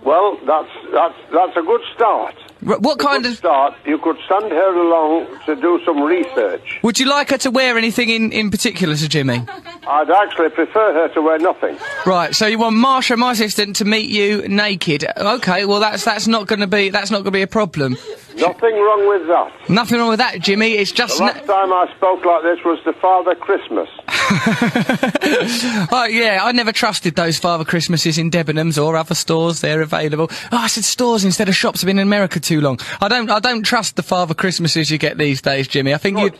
Well, 0.05 0.39
that's 0.47 0.69
that's 0.93 1.15
that's 1.33 1.57
a 1.57 1.63
good 1.63 1.81
start. 1.95 2.35
What 2.65 2.99
kind 2.99 3.27
of 3.27 3.37
start? 3.37 3.75
You 3.85 3.99
could 3.99 4.17
send 4.29 4.51
her 4.51 4.75
along 4.75 5.27
to 5.47 5.55
do 5.57 5.81
some 5.85 6.03
research. 6.03 6.81
Would 6.83 6.99
you 6.99 7.07
like 7.07 7.31
her 7.31 7.39
to 7.39 7.51
wear 7.51 7.77
anything 7.77 8.09
in, 8.09 8.33
in 8.33 8.51
particular, 8.51 8.97
Sir 8.97 9.09
Jimmy? 9.09 9.45
I'd 9.87 10.11
actually 10.11 10.49
prefer 10.49 10.95
her 10.95 11.09
to 11.09 11.21
wear 11.21 11.39
nothing. 11.39 11.77
Right. 12.07 12.35
So 12.35 12.47
you 12.47 12.59
want 12.59 12.77
Marsha, 12.77 13.19
my 13.19 13.33
assistant, 13.33 13.77
to 13.77 13.85
meet 13.85 14.09
you 14.09 14.49
naked? 14.49 15.05
Okay. 15.17 15.67
Well, 15.67 15.81
that's 15.81 16.05
that's 16.05 16.27
not 16.27 16.47
going 16.47 16.61
to 16.61 16.67
be 16.67 16.89
that's 16.89 17.11
not 17.11 17.19
going 17.19 17.27
to 17.27 17.31
be 17.33 17.43
a 17.43 17.47
problem. 17.47 17.97
Nothing 18.37 18.75
wrong 18.75 19.09
with 19.09 19.29
that. 19.29 19.71
Nothing 19.71 19.99
wrong 19.99 20.09
with 20.09 20.19
that, 20.19 20.41
Jimmy. 20.41 20.73
It's 20.73 20.91
just. 20.91 21.19
The 21.19 21.25
last 21.25 21.47
time 21.47 21.73
I 21.73 21.87
spoke 21.97 22.25
like 22.25 22.43
this 22.43 22.65
was 22.65 22.81
the 22.85 22.93
Father 22.95 23.35
Christmas. 23.37 23.89
oh 25.93 26.07
yeah, 26.11 26.41
I 26.43 26.51
never 26.53 26.73
trusted 26.73 27.15
those 27.15 27.39
Father 27.39 27.65
Christmases 27.65 28.19
in 28.19 28.31
Debenhams 28.31 28.83
or 28.83 28.97
other 28.97 29.15
stores. 29.15 29.61
They're 29.61 29.83
available. 29.83 30.29
Oh, 30.51 30.57
I 30.57 30.67
said 30.67 30.85
stores 30.85 31.25
instead 31.25 31.49
of 31.49 31.55
shops. 31.55 31.85
I've 31.85 31.87
been 31.87 31.99
in 31.99 32.07
America 32.07 32.41
too 32.41 32.54
long. 32.61 32.79
I 33.01 33.09
don't. 33.09 33.31
I 33.31 33.41
don't 33.41 33.63
trust 33.63 33.97
the 33.97 34.03
Father 34.03 34.35
Christmases 34.35 34.91
you 34.91 34.99
get 34.99 35.19
these 35.19 35.41
days, 35.43 35.69
Jimmy. 35.69 35.95
I 35.95 35.99
think 35.99 36.19
you. 36.19 36.31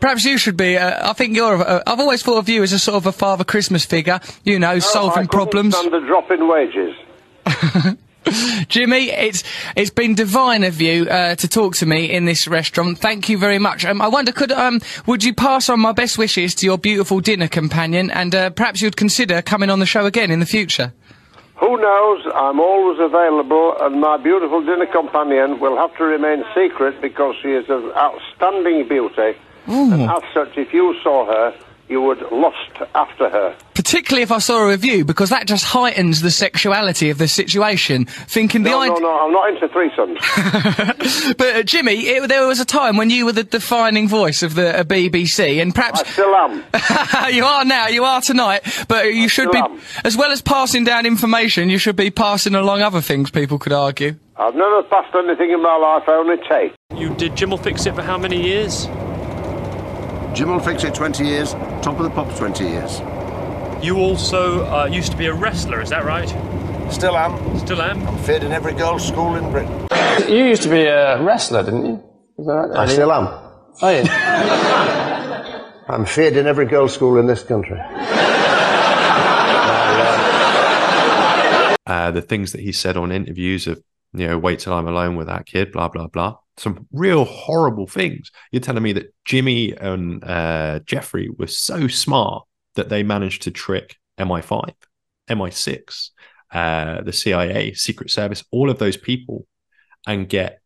Perhaps 0.00 0.24
you 0.24 0.38
should 0.38 0.56
be. 0.56 0.78
Uh, 0.78 1.10
I 1.10 1.12
think 1.12 1.36
you're. 1.36 1.56
Uh, 1.56 1.82
I've 1.86 2.00
always 2.00 2.22
thought 2.22 2.38
of 2.38 2.48
you 2.48 2.62
as 2.62 2.72
a 2.72 2.78
sort 2.78 2.96
of 2.96 3.06
a 3.06 3.12
Father 3.12 3.44
Christmas 3.44 3.84
figure. 3.84 4.20
You 4.44 4.58
know, 4.58 4.78
solving 4.78 5.24
I 5.24 5.26
problems. 5.26 5.76
Stand 5.76 5.92
the 5.92 6.00
drop 6.00 6.30
in 6.30 6.48
wages. 6.48 6.96
Jimmy, 8.68 9.10
it's 9.10 9.42
it's 9.76 9.90
been 9.90 10.14
divine 10.14 10.62
of 10.64 10.80
you 10.80 11.08
uh, 11.08 11.34
to 11.36 11.48
talk 11.48 11.74
to 11.76 11.86
me 11.86 12.10
in 12.10 12.24
this 12.26 12.46
restaurant. 12.46 12.98
Thank 12.98 13.28
you 13.28 13.38
very 13.38 13.58
much. 13.58 13.84
Um, 13.84 14.00
I 14.00 14.08
wonder, 14.08 14.32
could 14.32 14.52
um, 14.52 14.80
would 15.06 15.24
you 15.24 15.34
pass 15.34 15.68
on 15.68 15.80
my 15.80 15.92
best 15.92 16.18
wishes 16.18 16.54
to 16.56 16.66
your 16.66 16.78
beautiful 16.78 17.20
dinner 17.20 17.48
companion, 17.48 18.10
and 18.10 18.34
uh, 18.34 18.50
perhaps 18.50 18.82
you'd 18.82 18.96
consider 18.96 19.42
coming 19.42 19.70
on 19.70 19.80
the 19.80 19.86
show 19.86 20.06
again 20.06 20.30
in 20.30 20.40
the 20.40 20.46
future? 20.46 20.92
Who 21.60 21.76
knows? 21.76 22.26
I'm 22.34 22.58
always 22.58 22.98
available, 22.98 23.76
and 23.80 24.00
my 24.00 24.16
beautiful 24.16 24.64
dinner 24.64 24.86
companion 24.86 25.60
will 25.60 25.76
have 25.76 25.94
to 25.98 26.04
remain 26.04 26.42
secret 26.54 27.00
because 27.02 27.36
she 27.42 27.48
is 27.48 27.68
an 27.68 27.92
outstanding 27.96 28.88
beauty. 28.88 29.36
And 29.66 30.02
as 30.02 30.22
such, 30.32 30.56
if 30.56 30.72
you 30.72 30.96
saw 31.02 31.26
her, 31.26 31.54
you 31.90 32.00
would 32.00 32.22
lust 32.30 32.70
after 32.94 33.28
her. 33.28 33.56
Particularly 33.74 34.22
if 34.22 34.30
I 34.30 34.38
saw 34.38 34.60
her 34.60 34.66
with 34.68 34.84
you, 34.84 35.04
because 35.04 35.30
that 35.30 35.46
just 35.46 35.64
heightens 35.64 36.20
the 36.20 36.30
sexuality 36.30 37.10
of 37.10 37.18
the 37.18 37.26
situation. 37.26 38.04
Thinking 38.04 38.62
the 38.62 38.70
No, 38.70 38.84
no, 38.84 38.94
no, 38.98 39.26
I'm 39.26 39.32
not 39.32 39.48
into 39.50 39.68
threesomes. 39.68 41.36
But 41.36 41.56
uh, 41.56 41.62
Jimmy, 41.62 41.92
it, 41.92 42.28
there 42.28 42.46
was 42.46 42.60
a 42.60 42.64
time 42.64 42.96
when 42.96 43.10
you 43.10 43.26
were 43.26 43.32
the 43.32 43.44
defining 43.44 44.08
voice 44.08 44.42
of 44.42 44.54
the 44.54 44.80
uh, 44.80 44.84
BBC, 44.84 45.60
and 45.60 45.74
perhaps 45.74 46.00
I 46.00 46.02
perhaps 46.02 46.12
still 46.12 46.34
am. 46.34 47.32
you 47.34 47.44
are 47.44 47.64
now, 47.64 47.88
you 47.88 48.04
are 48.04 48.20
tonight. 48.20 48.62
But 48.86 49.14
you 49.14 49.28
should 49.28 49.50
be, 49.50 49.58
am. 49.58 49.80
as 50.04 50.16
well 50.16 50.30
as 50.30 50.40
passing 50.40 50.84
down 50.84 51.06
information, 51.06 51.70
you 51.70 51.78
should 51.78 51.96
be 51.96 52.10
passing 52.10 52.54
along 52.54 52.82
other 52.82 53.00
things. 53.00 53.30
People 53.30 53.58
could 53.58 53.72
argue. 53.72 54.16
I've 54.36 54.54
never 54.54 54.82
passed 54.84 55.14
anything 55.14 55.50
in 55.50 55.62
my 55.62 55.76
life, 55.76 56.08
I 56.08 56.12
only 56.12 56.36
take. 56.48 56.74
You 56.96 57.14
did 57.14 57.36
Jim 57.36 57.50
will 57.50 57.58
fix 57.58 57.86
it 57.86 57.94
for 57.94 58.02
how 58.02 58.18
many 58.18 58.42
years? 58.42 58.86
Jim 60.34 60.48
will 60.48 60.60
fix 60.60 60.84
it 60.84 60.94
20 60.94 61.24
years, 61.24 61.52
top 61.82 61.98
of 61.98 62.04
the 62.04 62.10
pops 62.10 62.38
20 62.38 62.64
years. 62.64 63.00
You 63.84 63.96
also 63.96 64.64
uh, 64.66 64.86
used 64.86 65.10
to 65.12 65.18
be 65.18 65.26
a 65.26 65.34
wrestler, 65.34 65.80
is 65.80 65.90
that 65.90 66.04
right? 66.04 66.28
Still 66.92 67.16
am. 67.16 67.58
Still 67.58 67.82
am. 67.82 68.06
I'm 68.06 68.18
feared 68.18 68.44
in 68.44 68.52
every 68.52 68.74
girls' 68.74 69.06
school 69.06 69.34
in 69.36 69.50
Britain. 69.50 69.86
You 70.28 70.44
used 70.44 70.62
to 70.62 70.68
be 70.68 70.82
a 70.82 71.20
wrestler, 71.22 71.62
didn't 71.62 71.86
you? 71.86 72.02
Is 72.38 72.46
that 72.46 72.52
right? 72.52 72.78
I 72.78 72.86
still 72.86 73.10
am. 73.12 73.26
Oh, 73.82 73.88
yeah. 73.88 74.06
I'm 75.88 76.04
feared 76.04 76.36
in 76.36 76.46
every 76.46 76.66
girls' 76.66 76.94
school 76.94 77.18
in 77.18 77.26
this 77.26 77.42
country. 77.42 77.80
uh, 81.86 82.10
the 82.12 82.22
things 82.22 82.52
that 82.52 82.60
he 82.60 82.70
said 82.70 82.96
on 82.96 83.10
interviews 83.10 83.66
of, 83.66 83.82
you 84.12 84.26
know, 84.26 84.38
wait 84.38 84.60
till 84.60 84.72
I'm 84.72 84.88
alone 84.88 85.16
with 85.16 85.28
that 85.28 85.46
kid, 85.46 85.72
blah, 85.72 85.88
blah, 85.88 86.08
blah. 86.08 86.36
Some 86.56 86.86
real 86.92 87.24
horrible 87.24 87.86
things. 87.86 88.30
You're 88.50 88.60
telling 88.60 88.82
me 88.82 88.92
that 88.94 89.14
Jimmy 89.24 89.72
and 89.72 90.22
uh, 90.24 90.80
Jeffrey 90.84 91.30
were 91.30 91.46
so 91.46 91.88
smart 91.88 92.44
that 92.74 92.88
they 92.88 93.02
managed 93.02 93.42
to 93.42 93.50
trick 93.50 93.96
MI5, 94.18 94.74
MI6, 95.28 96.10
uh, 96.52 97.02
the 97.02 97.12
CIA, 97.12 97.72
Secret 97.74 98.10
Service, 98.10 98.44
all 98.50 98.68
of 98.68 98.78
those 98.78 98.96
people 98.96 99.46
and 100.06 100.28
get 100.28 100.60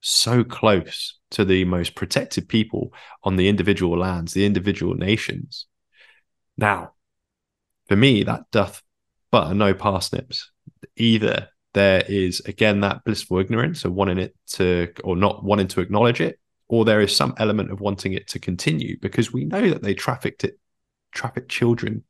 so 0.00 0.44
close 0.44 1.18
to 1.30 1.44
the 1.44 1.64
most 1.64 1.94
protected 1.94 2.48
people 2.48 2.92
on 3.22 3.36
the 3.36 3.48
individual 3.48 3.98
lands, 3.98 4.34
the 4.34 4.44
individual 4.44 4.94
nations. 4.94 5.66
Now, 6.56 6.92
for 7.88 7.96
me, 7.96 8.22
that 8.24 8.44
doth 8.50 8.82
but 9.30 9.54
no 9.54 9.72
parsnips. 9.72 10.50
Either 10.96 11.48
there 11.74 12.04
is 12.08 12.40
again 12.40 12.80
that 12.80 13.04
blissful 13.04 13.38
ignorance 13.38 13.84
of 13.84 13.92
wanting 13.92 14.18
it 14.18 14.34
to 14.46 14.92
or 15.04 15.16
not 15.16 15.44
wanting 15.44 15.68
to 15.68 15.80
acknowledge 15.80 16.20
it, 16.20 16.38
or 16.68 16.84
there 16.84 17.00
is 17.00 17.14
some 17.14 17.34
element 17.38 17.70
of 17.70 17.80
wanting 17.80 18.12
it 18.12 18.28
to 18.28 18.38
continue 18.38 18.98
because 19.00 19.32
we 19.32 19.44
know 19.44 19.70
that 19.70 19.82
they 19.82 19.94
trafficked 19.94 20.44
it, 20.44 20.58
trafficked 21.12 21.50
children 21.50 22.04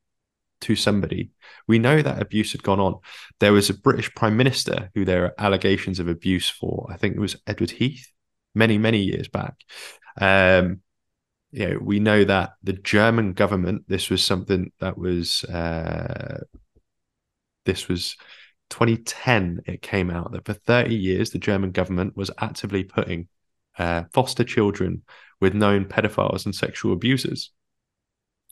to 0.62 0.76
somebody. 0.76 1.30
We 1.66 1.78
know 1.78 2.02
that 2.02 2.22
abuse 2.22 2.52
had 2.52 2.62
gone 2.62 2.80
on. 2.80 2.98
There 3.40 3.52
was 3.52 3.70
a 3.70 3.74
British 3.74 4.12
Prime 4.14 4.36
Minister 4.36 4.90
who 4.94 5.04
there 5.04 5.24
are 5.24 5.34
allegations 5.38 5.98
of 5.98 6.08
abuse 6.08 6.48
for. 6.48 6.88
I 6.90 6.96
think 6.96 7.16
it 7.16 7.20
was 7.20 7.36
Edward 7.46 7.70
Heath, 7.70 8.10
many 8.54 8.78
many 8.78 9.00
years 9.00 9.28
back. 9.28 9.54
Um, 10.20 10.80
you 11.52 11.68
know, 11.68 11.78
we 11.80 12.00
know 12.00 12.24
that 12.24 12.52
the 12.62 12.72
German 12.72 13.34
government. 13.34 13.84
This 13.86 14.10
was 14.10 14.24
something 14.24 14.72
that 14.80 14.98
was. 14.98 15.44
Uh, 15.44 16.40
this 17.64 17.88
was 17.88 18.16
2010. 18.72 19.60
It 19.66 19.82
came 19.82 20.10
out 20.10 20.32
that 20.32 20.46
for 20.46 20.54
30 20.54 20.94
years 20.94 21.30
the 21.30 21.38
German 21.38 21.72
government 21.72 22.16
was 22.16 22.30
actively 22.38 22.84
putting 22.84 23.28
uh, 23.78 24.04
foster 24.14 24.44
children 24.44 25.02
with 25.40 25.54
known 25.54 25.84
pedophiles 25.84 26.46
and 26.46 26.54
sexual 26.54 26.94
abusers. 26.94 27.50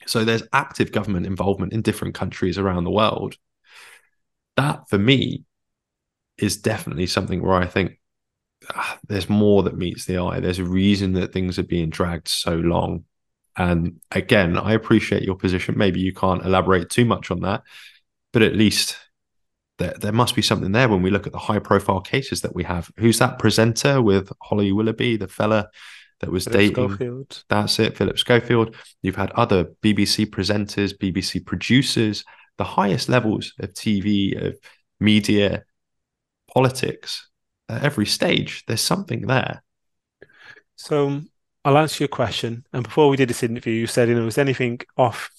So 0.06 0.24
there's 0.24 0.42
active 0.52 0.92
government 0.92 1.26
involvement 1.26 1.72
in 1.72 1.80
different 1.80 2.14
countries 2.14 2.58
around 2.58 2.84
the 2.84 2.90
world. 2.90 3.36
That 4.56 4.88
for 4.90 4.98
me 4.98 5.44
is 6.36 6.58
definitely 6.58 7.06
something 7.06 7.42
where 7.42 7.56
I 7.56 7.66
think 7.66 7.98
ah, 8.74 8.98
there's 9.08 9.30
more 9.30 9.62
that 9.62 9.76
meets 9.78 10.04
the 10.04 10.18
eye. 10.18 10.40
There's 10.40 10.58
a 10.58 10.64
reason 10.64 11.14
that 11.14 11.32
things 11.32 11.58
are 11.58 11.64
being 11.64 11.88
dragged 11.88 12.28
so 12.28 12.56
long. 12.56 13.04
And 13.56 14.00
again, 14.10 14.58
I 14.58 14.74
appreciate 14.74 15.22
your 15.22 15.36
position. 15.36 15.78
Maybe 15.78 16.00
you 16.00 16.12
can't 16.12 16.44
elaborate 16.44 16.90
too 16.90 17.06
much 17.06 17.30
on 17.30 17.40
that, 17.40 17.62
but 18.32 18.42
at 18.42 18.54
least 18.54 18.96
there, 19.80 19.94
there 19.98 20.12
must 20.12 20.36
be 20.36 20.42
something 20.42 20.72
there 20.72 20.88
when 20.88 21.02
we 21.02 21.10
look 21.10 21.26
at 21.26 21.32
the 21.32 21.38
high 21.38 21.58
profile 21.58 22.00
cases 22.00 22.42
that 22.42 22.54
we 22.54 22.62
have. 22.64 22.90
Who's 22.98 23.18
that 23.18 23.38
presenter 23.38 24.00
with 24.00 24.30
Holly 24.42 24.70
Willoughby, 24.70 25.16
the 25.16 25.26
fella 25.26 25.68
that 26.20 26.30
was 26.30 26.44
Philip 26.44 26.58
dating? 26.58 26.88
Schofield. 26.90 27.44
That's 27.48 27.78
it, 27.78 27.96
Philip 27.96 28.18
Schofield. 28.18 28.76
You've 29.02 29.16
had 29.16 29.32
other 29.32 29.64
BBC 29.82 30.26
presenters, 30.26 30.96
BBC 30.96 31.44
producers, 31.44 32.24
the 32.58 32.64
highest 32.64 33.08
levels 33.08 33.54
of 33.58 33.72
TV, 33.72 34.46
of 34.46 34.56
media, 35.00 35.64
politics 36.52 37.28
at 37.68 37.82
every 37.82 38.06
stage. 38.06 38.64
There's 38.66 38.82
something 38.82 39.26
there. 39.26 39.62
So 40.76 41.22
I'll 41.64 41.78
answer 41.78 42.04
your 42.04 42.08
question. 42.08 42.66
And 42.74 42.84
before 42.84 43.08
we 43.08 43.16
did 43.16 43.30
this 43.30 43.42
interview, 43.42 43.72
you 43.72 43.86
said, 43.86 44.08
you 44.08 44.14
know, 44.14 44.24
was 44.24 44.38
anything 44.38 44.80
off 44.96 45.30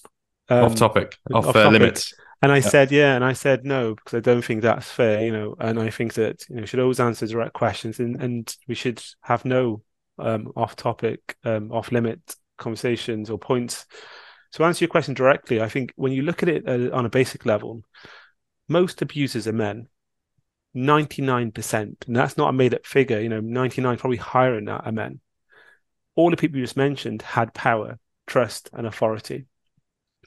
um, 0.48 0.64
off 0.64 0.74
topic, 0.74 1.16
off, 1.32 1.46
off 1.46 1.56
uh, 1.56 1.62
topic. 1.62 1.80
limits. 1.80 2.14
And 2.42 2.50
I 2.50 2.56
Yeah. 2.56 2.68
said, 2.68 2.90
yeah, 2.90 3.14
and 3.14 3.24
I 3.24 3.34
said 3.34 3.64
no, 3.64 3.94
because 3.94 4.14
I 4.14 4.20
don't 4.20 4.44
think 4.44 4.62
that's 4.62 4.90
fair, 4.90 5.24
you 5.24 5.30
know, 5.30 5.54
and 5.60 5.78
I 5.78 5.90
think 5.90 6.14
that, 6.14 6.44
you 6.48 6.56
know, 6.56 6.62
we 6.62 6.66
should 6.66 6.80
always 6.80 6.98
answer 6.98 7.26
direct 7.26 7.52
questions 7.52 8.00
and, 8.00 8.20
and 8.20 8.56
we 8.66 8.74
should 8.74 9.02
have 9.20 9.44
no 9.44 9.82
um, 10.18 10.52
off 10.56 10.74
topic, 10.74 11.36
um, 11.44 11.70
off 11.70 11.92
limit 11.92 12.34
conversations 12.58 13.30
or 13.30 13.38
points. 13.38 13.86
So 14.50 14.64
answer 14.64 14.84
your 14.84 14.90
question 14.90 15.14
directly, 15.14 15.62
I 15.62 15.68
think 15.68 15.92
when 15.94 16.12
you 16.12 16.22
look 16.22 16.42
at 16.42 16.48
it 16.48 16.68
uh, 16.68 16.94
on 16.94 17.06
a 17.06 17.10
basic 17.10 17.46
level, 17.46 17.82
most 18.68 19.00
abusers 19.02 19.46
are 19.46 19.52
men. 19.52 19.88
99%, 20.74 22.06
and 22.06 22.16
that's 22.16 22.38
not 22.38 22.48
a 22.48 22.52
made 22.52 22.74
up 22.74 22.86
figure, 22.86 23.20
you 23.20 23.28
know, 23.28 23.40
99, 23.40 23.98
probably 23.98 24.16
higher 24.16 24.54
than 24.54 24.64
that 24.64 24.86
are 24.86 24.92
men. 24.92 25.20
All 26.14 26.30
the 26.30 26.36
people 26.36 26.58
you 26.58 26.64
just 26.64 26.76
mentioned 26.76 27.22
had 27.22 27.54
power, 27.54 27.98
trust, 28.26 28.70
and 28.72 28.86
authority. 28.86 29.44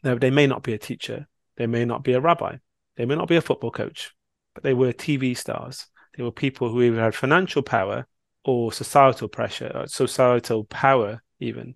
Now, 0.04 0.16
they 0.18 0.30
may 0.30 0.46
not 0.46 0.62
be 0.62 0.74
a 0.74 0.78
teacher, 0.78 1.28
they 1.58 1.68
may 1.68 1.86
not 1.86 2.04
be 2.04 2.14
a 2.14 2.22
rabbi, 2.22 2.58
they 2.98 3.06
may 3.06 3.16
not 3.16 3.28
be 3.28 3.36
a 3.36 3.42
football 3.42 3.72
coach, 3.72 4.14
but 4.54 4.64
they 4.64 4.74
were 4.74 4.94
TV 4.94 5.38
stars. 5.38 5.88
They 6.16 6.24
were 6.24 6.32
people 6.32 6.70
who 6.70 6.82
either 6.82 7.02
had 7.02 7.16
financial 7.16 7.62
power 7.62 8.08
or 8.44 8.72
societal 8.72 9.28
pressure, 9.28 9.72
or 9.74 9.88
societal 9.88 10.66
power, 10.66 11.22
even. 11.40 11.76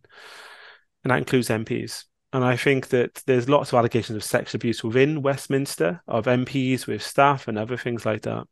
And 1.04 1.12
that 1.12 1.18
includes 1.18 1.50
MPs. 1.50 2.06
And 2.32 2.44
I 2.44 2.56
think 2.56 2.89
that 2.89 3.24
there's 3.26 3.50
lots 3.50 3.72
of 3.72 3.78
allegations 3.78 4.15
of 4.15 4.24
sex 4.24 4.54
abuse 4.54 4.84
within 4.84 5.24
Westminster, 5.24 6.02
of 6.08 6.26
MPs 6.26 6.86
with 6.86 7.02
staff 7.02 7.48
and 7.48 7.58
other 7.58 7.76
things 7.76 8.06
like 8.06 8.22
that. 8.22 8.44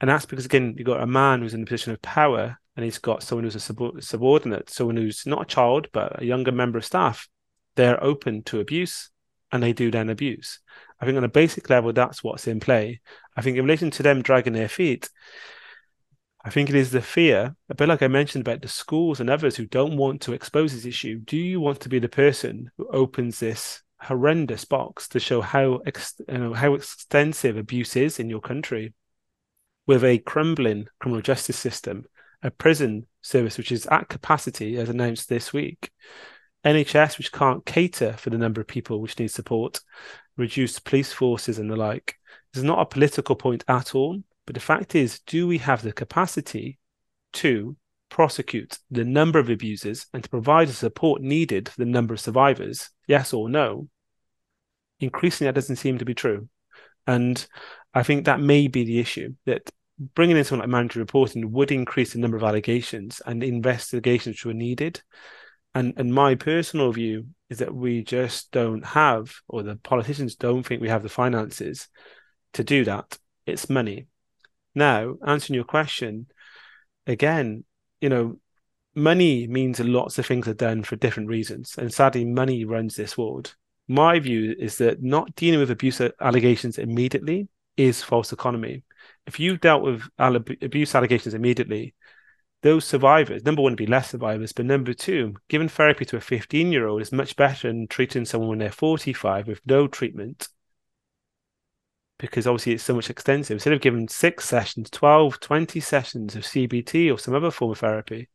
And 0.00 0.08
that's 0.08 0.26
because, 0.26 0.46
again, 0.46 0.74
you've 0.76 0.86
got 0.86 1.02
a 1.02 1.06
man 1.06 1.40
who's 1.40 1.54
in 1.54 1.62
a 1.62 1.66
position 1.66 1.92
of 1.92 2.00
power 2.02 2.58
and 2.76 2.84
he's 2.84 2.98
got 2.98 3.22
someone 3.22 3.44
who's 3.44 3.54
a 3.54 3.60
sub- 3.60 4.02
subordinate, 4.02 4.70
someone 4.70 4.96
who's 4.96 5.26
not 5.26 5.42
a 5.42 5.46
child, 5.46 5.88
but 5.92 6.22
a 6.22 6.24
younger 6.24 6.50
member 6.50 6.78
of 6.78 6.84
staff. 6.84 7.28
They're 7.76 8.02
open 8.02 8.42
to 8.44 8.60
abuse 8.60 9.10
and 9.54 9.62
they 9.62 9.72
do 9.72 9.88
then 9.88 10.10
abuse. 10.10 10.58
I 11.00 11.06
think 11.06 11.16
on 11.16 11.22
a 11.22 11.28
basic 11.28 11.70
level, 11.70 11.92
that's 11.92 12.24
what's 12.24 12.48
in 12.48 12.58
play. 12.58 13.00
I 13.36 13.40
think 13.40 13.56
in 13.56 13.64
relation 13.64 13.88
to 13.92 14.02
them 14.02 14.20
dragging 14.20 14.52
their 14.52 14.68
feet, 14.68 15.08
I 16.44 16.50
think 16.50 16.68
it 16.68 16.74
is 16.74 16.90
the 16.90 17.00
fear, 17.00 17.54
a 17.70 17.74
bit 17.74 17.88
like 17.88 18.02
I 18.02 18.08
mentioned 18.08 18.42
about 18.42 18.62
the 18.62 18.68
schools 18.68 19.20
and 19.20 19.30
others 19.30 19.54
who 19.54 19.64
don't 19.64 19.96
want 19.96 20.20
to 20.22 20.32
expose 20.32 20.74
this 20.74 20.84
issue. 20.84 21.20
Do 21.20 21.36
you 21.36 21.60
want 21.60 21.80
to 21.80 21.88
be 21.88 22.00
the 22.00 22.08
person 22.08 22.72
who 22.76 22.88
opens 22.88 23.38
this 23.38 23.80
horrendous 24.00 24.64
box 24.64 25.08
to 25.10 25.20
show 25.20 25.40
how 25.40 25.76
ex- 25.86 26.20
you 26.28 26.38
know 26.38 26.52
how 26.52 26.74
extensive 26.74 27.56
abuse 27.56 27.94
is 27.94 28.18
in 28.18 28.28
your 28.28 28.40
country, 28.40 28.92
with 29.86 30.02
a 30.02 30.18
crumbling 30.18 30.88
criminal 30.98 31.22
justice 31.22 31.56
system, 31.56 32.06
a 32.42 32.50
prison 32.50 33.06
service 33.22 33.56
which 33.56 33.70
is 33.70 33.86
at 33.86 34.08
capacity 34.08 34.76
as 34.78 34.88
announced 34.88 35.28
this 35.28 35.52
week, 35.52 35.92
NHS 36.64 37.18
which 37.18 37.32
can't 37.32 37.64
cater 37.64 38.14
for 38.14 38.30
the 38.30 38.38
number 38.38 38.60
of 38.60 38.66
people 38.66 39.00
which 39.00 39.18
need 39.18 39.28
support, 39.28 39.80
reduced 40.36 40.84
police 40.84 41.12
forces 41.12 41.58
and 41.58 41.70
the 41.70 41.76
like. 41.76 42.16
This 42.52 42.60
is 42.60 42.64
not 42.64 42.80
a 42.80 42.86
political 42.86 43.36
point 43.36 43.64
at 43.68 43.94
all. 43.94 44.22
But 44.46 44.54
the 44.54 44.60
fact 44.60 44.94
is, 44.94 45.20
do 45.20 45.46
we 45.46 45.58
have 45.58 45.82
the 45.82 45.92
capacity 45.92 46.78
to 47.34 47.76
prosecute 48.10 48.78
the 48.90 49.04
number 49.04 49.38
of 49.38 49.48
abusers 49.48 50.06
and 50.12 50.22
to 50.22 50.28
provide 50.28 50.68
the 50.68 50.72
support 50.72 51.22
needed 51.22 51.68
for 51.68 51.80
the 51.80 51.90
number 51.90 52.14
of 52.14 52.20
survivors? 52.20 52.90
Yes 53.06 53.32
or 53.32 53.48
no? 53.48 53.88
Increasingly, 55.00 55.48
that 55.48 55.54
doesn't 55.54 55.76
seem 55.76 55.98
to 55.98 56.04
be 56.04 56.14
true. 56.14 56.48
And 57.06 57.44
I 57.92 58.02
think 58.02 58.24
that 58.24 58.40
may 58.40 58.68
be 58.68 58.84
the 58.84 58.98
issue 58.98 59.34
that 59.46 59.70
bringing 60.14 60.36
in 60.36 60.44
someone 60.44 60.68
like 60.68 60.72
mandatory 60.72 61.02
reporting 61.02 61.52
would 61.52 61.70
increase 61.70 62.12
the 62.12 62.18
number 62.18 62.36
of 62.36 62.42
allegations 62.42 63.22
and 63.24 63.42
investigations 63.42 64.34
which 64.34 64.46
were 64.46 64.54
needed. 64.54 65.02
And 65.74 65.94
and 65.96 66.14
my 66.14 66.34
personal 66.36 66.92
view 66.92 67.26
is 67.50 67.58
that 67.58 67.74
we 67.74 68.02
just 68.02 68.52
don't 68.52 68.84
have, 68.84 69.34
or 69.48 69.62
the 69.62 69.76
politicians 69.76 70.36
don't 70.36 70.62
think 70.62 70.80
we 70.80 70.88
have 70.88 71.02
the 71.02 71.08
finances 71.08 71.88
to 72.52 72.64
do 72.64 72.84
that. 72.84 73.18
It's 73.46 73.68
money. 73.68 74.06
Now, 74.74 75.16
answering 75.26 75.54
your 75.54 75.64
question, 75.64 76.26
again, 77.06 77.64
you 78.00 78.08
know, 78.08 78.38
money 78.94 79.46
means 79.46 79.80
lots 79.80 80.18
of 80.18 80.26
things 80.26 80.48
are 80.48 80.54
done 80.54 80.82
for 80.82 80.96
different 80.96 81.28
reasons. 81.28 81.74
And 81.78 81.92
sadly, 81.92 82.24
money 82.24 82.64
runs 82.64 82.96
this 82.96 83.18
world. 83.18 83.54
My 83.86 84.18
view 84.18 84.54
is 84.58 84.78
that 84.78 85.02
not 85.02 85.34
dealing 85.34 85.60
with 85.60 85.70
abuse 85.70 86.00
allegations 86.20 86.78
immediately 86.78 87.48
is 87.76 88.02
false 88.02 88.32
economy. 88.32 88.82
If 89.26 89.38
you 89.38 89.56
dealt 89.58 89.82
with 89.82 90.02
abuse 90.18 90.94
allegations 90.94 91.34
immediately, 91.34 91.94
those 92.64 92.86
survivors, 92.86 93.44
number 93.44 93.60
one, 93.60 93.74
be 93.74 93.86
less 93.86 94.10
survivors, 94.10 94.54
but 94.54 94.64
number 94.64 94.94
two, 94.94 95.34
giving 95.48 95.68
therapy 95.68 96.06
to 96.06 96.16
a 96.16 96.20
15 96.20 96.72
year 96.72 96.86
old 96.86 97.02
is 97.02 97.12
much 97.12 97.36
better 97.36 97.68
than 97.68 97.86
treating 97.86 98.24
someone 98.24 98.48
when 98.48 98.58
they're 98.58 98.72
45 98.72 99.46
with 99.46 99.60
no 99.66 99.86
treatment 99.86 100.48
because 102.18 102.46
obviously 102.46 102.72
it's 102.72 102.82
so 102.82 102.94
much 102.94 103.10
extensive. 103.10 103.56
Instead 103.56 103.74
of 103.74 103.82
giving 103.82 104.08
six 104.08 104.48
sessions, 104.48 104.88
12, 104.88 105.40
20 105.40 105.78
sessions 105.78 106.34
of 106.34 106.42
CBT 106.42 107.12
or 107.12 107.18
some 107.18 107.34
other 107.34 107.50
form 107.50 107.72
of 107.72 107.78
therapy, 107.78 108.30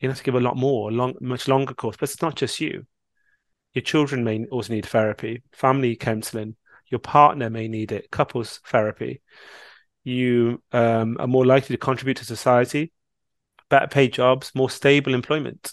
you 0.00 0.08
have 0.10 0.18
to 0.18 0.24
give 0.24 0.34
a 0.34 0.40
lot 0.40 0.58
more, 0.58 0.90
a 0.90 0.92
long, 0.92 1.14
much 1.22 1.48
longer 1.48 1.72
course. 1.72 1.96
But 1.98 2.10
it's 2.10 2.20
not 2.20 2.36
just 2.36 2.60
you. 2.60 2.84
Your 3.72 3.82
children 3.82 4.22
may 4.22 4.44
also 4.50 4.74
need 4.74 4.84
therapy, 4.84 5.42
family 5.52 5.96
counseling. 5.96 6.56
Your 6.88 6.98
partner 6.98 7.48
may 7.48 7.68
need 7.68 7.90
it, 7.90 8.10
couples 8.10 8.60
therapy. 8.66 9.22
You 10.04 10.62
um, 10.72 11.16
are 11.18 11.26
more 11.26 11.46
likely 11.46 11.74
to 11.74 11.80
contribute 11.80 12.18
to 12.18 12.26
society, 12.26 12.92
better 13.70 13.86
paid 13.86 14.12
jobs, 14.12 14.52
more 14.54 14.68
stable 14.68 15.14
employment. 15.14 15.72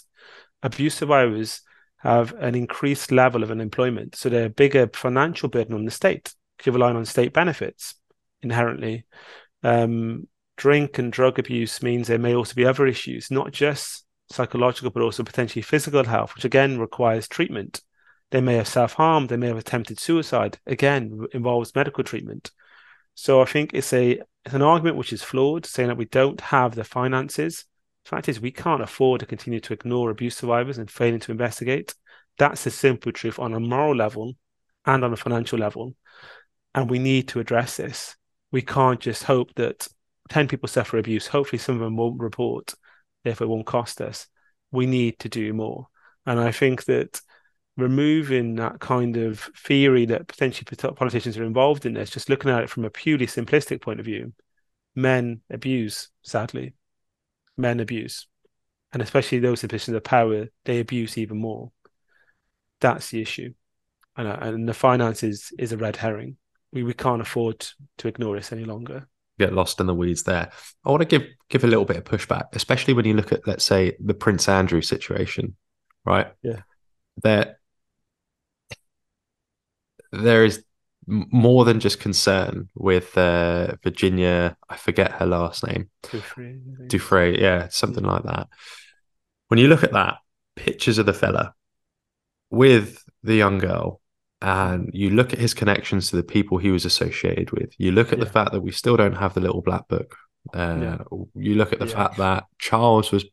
Abuse 0.62 0.94
survivors 0.94 1.60
have 1.98 2.32
an 2.34 2.54
increased 2.54 3.12
level 3.12 3.42
of 3.42 3.50
unemployment, 3.50 4.16
so 4.16 4.28
they're 4.28 4.46
a 4.46 4.50
bigger 4.50 4.88
financial 4.94 5.48
burden 5.48 5.74
on 5.74 5.84
the 5.84 5.90
state 5.90 6.32
you're 6.64 6.74
relying 6.74 6.96
on 6.96 7.04
state 7.04 7.32
benefits 7.32 7.94
inherently. 8.42 9.06
Um, 9.62 10.28
drink 10.56 10.98
and 10.98 11.12
drug 11.12 11.38
abuse 11.38 11.82
means 11.82 12.08
there 12.08 12.18
may 12.18 12.34
also 12.34 12.54
be 12.54 12.64
other 12.64 12.86
issues, 12.86 13.30
not 13.30 13.52
just 13.52 14.04
psychological, 14.30 14.90
but 14.90 15.02
also 15.02 15.22
potentially 15.22 15.62
physical 15.62 16.04
health, 16.04 16.34
which 16.34 16.44
again 16.44 16.78
requires 16.78 17.28
treatment. 17.28 17.82
They 18.30 18.40
may 18.40 18.54
have 18.54 18.68
self 18.68 18.94
harm, 18.94 19.26
they 19.26 19.36
may 19.36 19.48
have 19.48 19.56
attempted 19.56 19.98
suicide, 19.98 20.58
again, 20.66 21.26
involves 21.32 21.74
medical 21.74 22.04
treatment. 22.04 22.50
So 23.14 23.40
I 23.40 23.46
think 23.46 23.70
it's 23.72 23.92
a 23.92 24.20
it's 24.44 24.54
an 24.54 24.62
argument 24.62 24.96
which 24.96 25.12
is 25.12 25.22
flawed, 25.22 25.66
saying 25.66 25.88
that 25.88 25.96
we 25.96 26.04
don't 26.04 26.40
have 26.40 26.74
the 26.74 26.84
finances. 26.84 27.64
The 28.08 28.16
fact 28.16 28.28
is, 28.28 28.40
we 28.40 28.50
can't 28.50 28.82
afford 28.82 29.20
to 29.20 29.26
continue 29.26 29.60
to 29.60 29.74
ignore 29.74 30.10
abuse 30.10 30.36
survivors 30.36 30.78
and 30.78 30.90
failing 30.90 31.20
to 31.20 31.32
investigate. 31.32 31.94
That's 32.38 32.64
the 32.64 32.70
simple 32.70 33.12
truth 33.12 33.38
on 33.38 33.52
a 33.52 33.60
moral 33.60 33.94
level 33.94 34.34
and 34.86 35.04
on 35.04 35.12
a 35.12 35.16
financial 35.16 35.58
level 35.58 35.94
and 36.74 36.88
we 36.88 36.98
need 36.98 37.28
to 37.28 37.40
address 37.40 37.76
this. 37.76 38.16
We 38.52 38.62
can't 38.62 39.00
just 39.00 39.24
hope 39.24 39.54
that 39.56 39.86
10 40.28 40.48
people 40.48 40.68
suffer 40.68 40.98
abuse. 40.98 41.26
Hopefully, 41.26 41.58
some 41.58 41.74
of 41.74 41.80
them 41.80 41.96
won't 41.96 42.20
report, 42.20 42.74
if 43.24 43.40
it 43.40 43.48
won't 43.48 43.66
cost 43.66 44.00
us. 44.00 44.26
We 44.70 44.86
need 44.86 45.18
to 45.20 45.28
do 45.28 45.52
more. 45.52 45.88
And 46.24 46.38
I 46.38 46.52
think 46.52 46.84
that 46.84 47.20
removing 47.76 48.56
that 48.56 48.80
kind 48.80 49.16
of 49.16 49.40
theory 49.56 50.06
that 50.06 50.28
potentially 50.28 50.94
politicians 50.94 51.38
are 51.38 51.44
involved 51.44 51.86
in 51.86 51.94
this, 51.94 52.10
just 52.10 52.28
looking 52.28 52.50
at 52.50 52.62
it 52.62 52.70
from 52.70 52.84
a 52.84 52.90
purely 52.90 53.26
simplistic 53.26 53.80
point 53.80 54.00
of 54.00 54.06
view, 54.06 54.32
men 54.94 55.40
abuse, 55.50 56.10
sadly. 56.22 56.74
Men 57.58 57.80
abuse. 57.80 58.26
And 58.92 59.02
especially 59.02 59.40
those 59.40 59.62
in 59.62 59.68
positions 59.68 59.96
of 59.96 60.04
power, 60.04 60.46
they 60.64 60.80
abuse 60.80 61.18
even 61.18 61.38
more. 61.38 61.70
That's 62.80 63.10
the 63.10 63.20
issue. 63.20 63.52
And, 64.16 64.28
uh, 64.28 64.38
and 64.40 64.68
the 64.68 64.74
finances 64.74 65.52
is 65.58 65.72
a 65.72 65.76
red 65.76 65.96
herring 65.96 66.38
we, 66.72 66.82
we 66.82 66.94
can't 66.94 67.22
afford 67.22 67.66
to 67.98 68.08
ignore 68.08 68.36
this 68.36 68.52
any 68.52 68.64
longer. 68.64 69.08
Get 69.38 69.52
lost 69.52 69.80
in 69.80 69.86
the 69.86 69.94
weeds 69.94 70.24
there. 70.24 70.50
I 70.84 70.90
want 70.90 71.02
to 71.02 71.06
give 71.06 71.26
give 71.48 71.64
a 71.64 71.68
little 71.68 71.84
bit 71.84 71.96
of 71.96 72.04
pushback, 72.04 72.44
especially 72.52 72.94
when 72.94 73.04
you 73.04 73.14
look 73.14 73.32
at, 73.32 73.46
let's 73.46 73.64
say, 73.64 73.96
the 74.00 74.14
Prince 74.14 74.48
Andrew 74.48 74.82
situation, 74.82 75.56
right? 76.04 76.32
Yeah. 76.42 76.62
There, 77.22 77.58
there 80.12 80.44
is 80.44 80.64
more 81.08 81.64
than 81.64 81.80
just 81.80 82.00
concern 82.00 82.68
with 82.74 83.16
uh, 83.16 83.74
Virginia. 83.82 84.56
I 84.68 84.76
forget 84.76 85.12
her 85.12 85.26
last 85.26 85.66
name. 85.66 85.88
Giuffre. 86.04 86.60
Giuffre, 86.88 87.38
yeah, 87.38 87.68
something 87.68 88.04
yeah. 88.04 88.10
like 88.10 88.22
that. 88.24 88.48
When 89.48 89.58
you 89.58 89.68
look 89.68 89.82
at 89.82 89.92
that, 89.92 90.18
pictures 90.56 90.98
of 90.98 91.06
the 91.06 91.14
fella 91.14 91.54
with 92.50 93.02
the 93.22 93.34
young 93.34 93.58
girl 93.58 94.00
and 94.40 94.90
you 94.92 95.10
look 95.10 95.32
at 95.32 95.38
his 95.38 95.54
connections 95.54 96.10
to 96.10 96.16
the 96.16 96.22
people 96.22 96.58
he 96.58 96.70
was 96.70 96.84
associated 96.84 97.50
with. 97.52 97.72
You 97.78 97.92
look 97.92 98.12
at 98.12 98.18
yeah. 98.18 98.24
the 98.24 98.30
fact 98.30 98.52
that 98.52 98.60
we 98.60 98.70
still 98.70 98.96
don't 98.96 99.16
have 99.16 99.34
the 99.34 99.40
little 99.40 99.62
black 99.62 99.88
book. 99.88 100.16
Uh, 100.54 100.78
yeah. 100.80 100.98
You 101.34 101.54
look 101.56 101.72
at 101.72 101.78
the 101.78 101.86
fact 101.86 102.16
that 102.18 102.44
Charles 102.58 103.10
was 103.10 103.24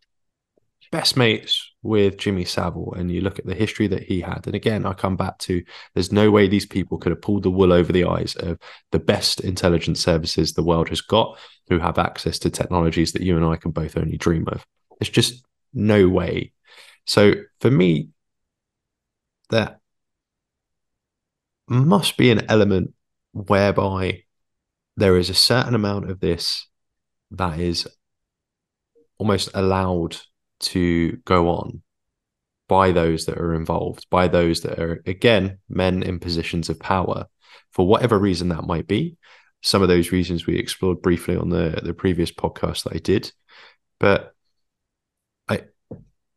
best 0.92 1.18
mates 1.18 1.72
with 1.82 2.18
Jimmy 2.18 2.46
Savile, 2.46 2.94
and 2.98 3.12
you 3.12 3.22
look 3.22 3.40
at 3.40 3.46
the 3.46 3.56
history 3.56 3.88
that 3.88 4.04
he 4.04 4.22
had. 4.22 4.46
And 4.46 4.56
again, 4.56 4.86
I 4.86 4.94
come 4.94 5.16
back 5.16 5.38
to 5.40 5.64
there's 5.94 6.12
no 6.12 6.32
way 6.32 6.48
these 6.48 6.66
people 6.66 6.98
could 6.98 7.12
have 7.12 7.22
pulled 7.22 7.44
the 7.44 7.52
wool 7.52 7.74
over 7.74 7.92
the 7.92 8.06
eyes 8.06 8.36
of 8.36 8.58
the 8.92 9.00
best 9.00 9.40
intelligence 9.42 10.02
services 10.02 10.54
the 10.54 10.64
world 10.64 10.90
has 10.90 11.02
got, 11.02 11.38
who 11.70 11.80
have 11.80 11.98
access 11.98 12.40
to 12.40 12.50
technologies 12.50 13.14
that 13.14 13.22
you 13.22 13.36
and 13.36 13.46
I 13.46 13.56
can 13.56 13.72
both 13.72 13.98
only 13.98 14.18
dream 14.18 14.46
of. 14.48 14.66
There's 15.00 15.10
just 15.10 15.46
no 15.74 16.08
way. 16.08 16.54
So 17.06 17.34
for 17.62 17.70
me, 17.70 18.10
that 19.50 19.80
must 21.68 22.18
be 22.18 22.32
an 22.32 22.50
element 22.50 22.94
whereby 23.34 24.24
there 24.98 25.18
is 25.18 25.30
a 25.30 25.36
certain 25.36 25.76
amount 25.76 26.10
of 26.10 26.20
this 26.20 26.68
that 27.32 27.60
is 27.60 27.88
almost 29.18 29.50
allowed 29.54 30.18
to 30.60 31.18
go 31.26 31.50
on 31.50 31.82
by 32.68 32.92
those 32.92 33.26
that 33.26 33.38
are 33.38 33.54
involved, 33.54 34.08
by 34.10 34.28
those 34.28 34.62
that 34.62 34.80
are, 34.80 35.02
again, 35.06 35.60
men 35.70 36.04
in 36.04 36.20
positions 36.20 36.70
of 36.70 36.80
power, 36.80 37.26
for 37.72 37.88
whatever 37.88 38.18
reason 38.18 38.50
that 38.50 38.64
might 38.64 38.88
be. 38.88 39.18
Some 39.62 39.82
of 39.82 39.88
those 39.88 40.12
reasons 40.12 40.46
we 40.46 40.58
explored 40.58 41.02
briefly 41.02 41.36
on 41.36 41.50
the, 41.50 41.80
the 41.84 41.94
previous 41.94 42.32
podcast 42.32 42.84
that 42.84 42.96
I 42.96 43.00
did. 43.00 43.32
But 44.00 44.34
I 45.48 45.64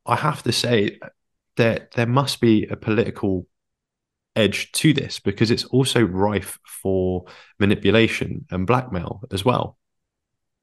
I 0.07 0.17
have 0.17 0.43
to 0.45 0.53
say 0.53 0.99
that 1.57 1.93
there 1.93 2.07
must 2.07 2.41
be 2.41 2.67
a 2.67 2.77
political 2.77 3.47
edge 4.35 4.73
to 4.73 4.95
this 4.95 5.19
because 5.19 5.51
it's 5.51 5.65
also 5.65 6.01
rife 6.01 6.59
for 6.65 7.25
manipulation 7.59 8.47
and 8.51 8.67
blackmail 8.67 9.23
as 9.33 9.45
well. 9.45 9.77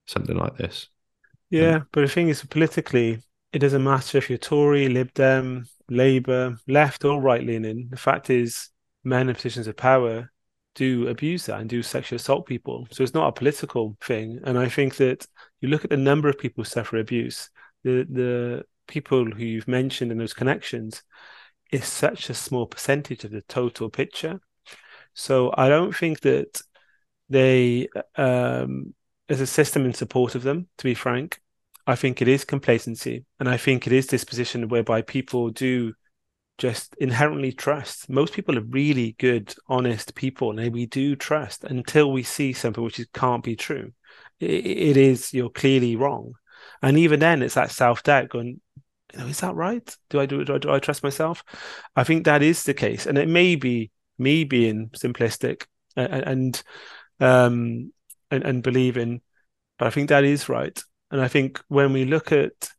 Something 0.08 0.38
like 0.38 0.58
this. 0.58 0.88
Yeah, 1.50 1.82
but 1.91 2.02
the 2.02 2.08
thing 2.08 2.30
is, 2.30 2.44
politically, 2.44 3.22
it 3.56 3.60
doesn't 3.60 3.86
matter 3.86 4.18
if 4.18 4.30
you're 4.30 4.38
Tory, 4.38 4.89
Lib 4.89 5.13
Dem, 5.13 5.65
Labour, 5.89 6.58
left 6.68 7.06
or 7.06 7.22
right 7.22 7.41
leaning. 7.41 7.88
The 7.89 7.96
fact 7.96 8.30
is, 8.30 8.68
men 9.06 9.30
in 9.30 9.36
positions 9.36 9.68
of 9.68 9.78
power 9.78 10.30
do 10.74 11.08
abuse 11.08 11.46
that 11.46 11.62
and 11.62 11.70
do 11.70 11.82
sexually 11.82 12.18
assault 12.18 12.46
people. 12.46 12.86
So 12.91 13.02
it's 13.02 13.13
not 13.13 13.30
a 13.30 13.32
political 13.32 13.96
thing. 14.02 14.41
And 14.44 14.58
I 14.58 14.68
think 14.68 14.98
that 14.98 15.26
you 15.62 15.70
look 15.70 15.86
at 15.86 15.89
the 15.89 15.96
number 15.96 16.28
of 16.28 16.38
people 16.38 16.65
who 16.65 16.70
suffer 16.70 16.98
abuse, 16.98 17.50
the 17.86 18.06
the 18.12 18.65
people 18.88 19.24
who 19.24 19.46
you've 19.46 19.70
mentioned 19.70 20.12
in 20.12 20.18
those 20.18 20.34
connections, 20.34 21.02
is 21.72 21.86
such 21.86 22.30
a 22.30 22.34
small 22.34 22.65
percentage 22.65 23.24
of 23.24 23.32
the 23.32 23.41
total 23.44 23.89
picture. 23.89 24.41
So 25.13 25.54
I 25.58 25.70
don't 25.70 25.96
think 25.96 26.20
that 26.22 26.62
they 27.30 27.88
um, 28.18 28.94
there's 29.30 29.39
a 29.39 29.48
system 29.48 29.86
in 29.86 29.94
support 29.94 30.36
of 30.36 30.44
them. 30.44 30.68
To 30.80 30.84
be 30.84 30.94
frank, 30.94 31.39
I 31.88 31.95
think 31.95 32.21
it 32.21 32.28
is 32.28 32.45
complacency, 32.45 33.26
and 33.39 33.48
I 33.48 33.58
think 33.58 33.86
it 33.86 33.93
is 33.93 34.08
this 34.08 34.24
position 34.24 34.67
whereby 34.69 35.02
people 35.02 35.50
do 35.50 35.93
just 36.58 36.95
inherently 36.95 37.52
trust. 37.52 38.10
Most 38.10 38.34
people 38.34 38.58
are 38.58 38.62
really 38.62 39.15
good, 39.19 39.54
honest 39.67 40.15
people, 40.15 40.58
and 40.58 40.73
we 40.73 40.86
do 40.86 41.15
trust 41.15 41.63
until 41.63 42.12
we 42.12 42.23
see 42.23 42.54
something 42.54 42.83
which 42.83 43.00
is, 43.00 43.08
can't 43.13 43.44
be 43.44 43.56
true. 43.56 43.92
It, 44.40 44.65
it 44.65 44.98
is 44.98 45.33
you're 45.33 45.50
clearly 45.50 45.96
wrong, 45.96 46.33
and 46.81 46.98
even 46.98 47.19
then, 47.19 47.42
it's 47.42 47.56
that 47.56 47.71
self 47.71 48.04
doubt 48.04 48.29
going 48.29 48.62
you 49.13 49.19
know, 49.19 49.27
is 49.27 49.40
that 49.40 49.56
right? 49.56 49.96
Do 50.10 50.19
I 50.19 50.25
do, 50.25 50.44
do 50.44 50.56
I, 50.56 50.58
do 50.58 50.71
I 50.71 50.79
trust 50.79 51.04
myself? 51.04 51.44
I 51.96 52.04
think 52.04 52.25
that 52.25 52.42
is 52.44 52.63
the 52.63 52.73
case, 52.73 53.06
and 53.06 53.17
it 53.17 53.29
may 53.29 53.56
be 53.56 53.92
me 54.17 54.44
being 54.44 54.90
simplistic 54.90 55.65
and 55.96 56.23
and 56.23 56.63
um 57.19 57.94
and, 58.31 58.44
and 58.44 58.63
believing, 58.63 59.21
but 59.77 59.88
I 59.88 59.92
think 59.92 60.10
that 60.10 60.23
is 60.23 60.50
right. 60.50 60.81
And 61.16 61.24
I 61.24 61.30
think 61.30 61.63
when 61.70 61.94
we 61.94 62.04
look 62.04 62.34
at 62.34 62.72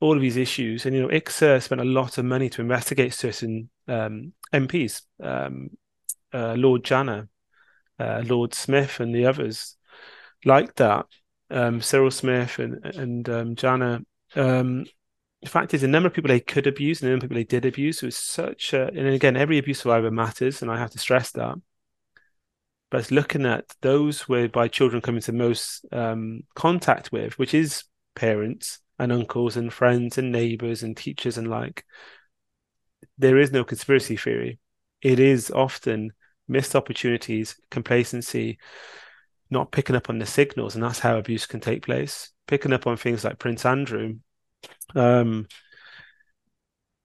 all 0.00 0.16
of 0.16 0.22
these 0.22 0.38
issues, 0.38 0.86
and 0.86 0.96
you 0.96 1.02
know, 1.02 1.08
IICSA 1.08 1.62
spent 1.62 1.82
a 1.82 1.84
lot 1.84 2.16
of 2.16 2.24
money 2.24 2.48
to 2.48 2.62
investigate 2.62 3.12
certain 3.12 3.68
um, 3.86 4.32
MPs. 4.54 5.02
Um, 5.22 5.70
uh, 6.32 6.54
Lord 6.54 6.82
Janner 6.82 7.28
uh, 7.98 8.22
Lord 8.26 8.54
Smith 8.54 9.00
and 9.00 9.14
the 9.14 9.26
others 9.26 9.76
like 10.44 10.74
that, 10.76 11.06
um, 11.50 11.82
Cyril 11.82 12.10
Smith 12.10 12.58
and 12.58 12.84
and 12.84 13.28
um, 13.28 13.56
Janner. 13.56 14.00
Um, 14.34 14.86
the 15.42 15.48
fact 15.50 15.74
is, 15.74 15.82
a 15.82 15.88
number 15.88 16.06
of 16.06 16.14
people 16.14 16.28
they 16.28 16.40
could 16.40 16.66
abuse, 16.66 17.02
and 17.02 17.08
a 17.08 17.12
number 17.12 17.26
of 17.26 17.30
people 17.30 17.40
they 17.40 17.44
did 17.44 17.66
abuse. 17.66 18.02
It's 18.02 18.16
such 18.16 18.72
a, 18.72 18.88
and 18.88 19.08
again, 19.08 19.36
every 19.36 19.58
abuse 19.58 19.80
survivor 19.80 20.10
matters, 20.10 20.62
and 20.62 20.70
I 20.70 20.78
have 20.78 20.90
to 20.90 20.98
stress 20.98 21.30
that. 21.32 21.56
But 22.90 23.00
it's 23.00 23.10
looking 23.10 23.44
at 23.44 23.66
those 23.82 24.28
whereby 24.28 24.68
children 24.68 25.02
come 25.02 25.16
into 25.16 25.32
most 25.32 25.84
um, 25.92 26.42
contact 26.54 27.12
with, 27.12 27.38
which 27.38 27.52
is 27.52 27.84
parents 28.14 28.80
and 28.98 29.12
uncles 29.12 29.56
and 29.56 29.72
friends 29.72 30.18
and 30.18 30.32
neighbors 30.32 30.82
and 30.82 30.96
teachers 30.96 31.36
and 31.38 31.48
like. 31.48 31.84
There 33.18 33.38
is 33.38 33.52
no 33.52 33.64
conspiracy 33.64 34.16
theory. 34.16 34.58
It 35.02 35.20
is 35.20 35.50
often 35.50 36.12
missed 36.48 36.74
opportunities, 36.74 37.56
complacency, 37.70 38.58
not 39.50 39.70
picking 39.70 39.96
up 39.96 40.10
on 40.10 40.18
the 40.18 40.26
signals, 40.26 40.74
and 40.74 40.82
that's 40.82 40.98
how 40.98 41.18
abuse 41.18 41.46
can 41.46 41.60
take 41.60 41.84
place. 41.84 42.30
Picking 42.46 42.72
up 42.72 42.86
on 42.86 42.96
things 42.96 43.24
like 43.24 43.38
Prince 43.38 43.64
Andrew, 43.64 44.16
um, 44.94 45.46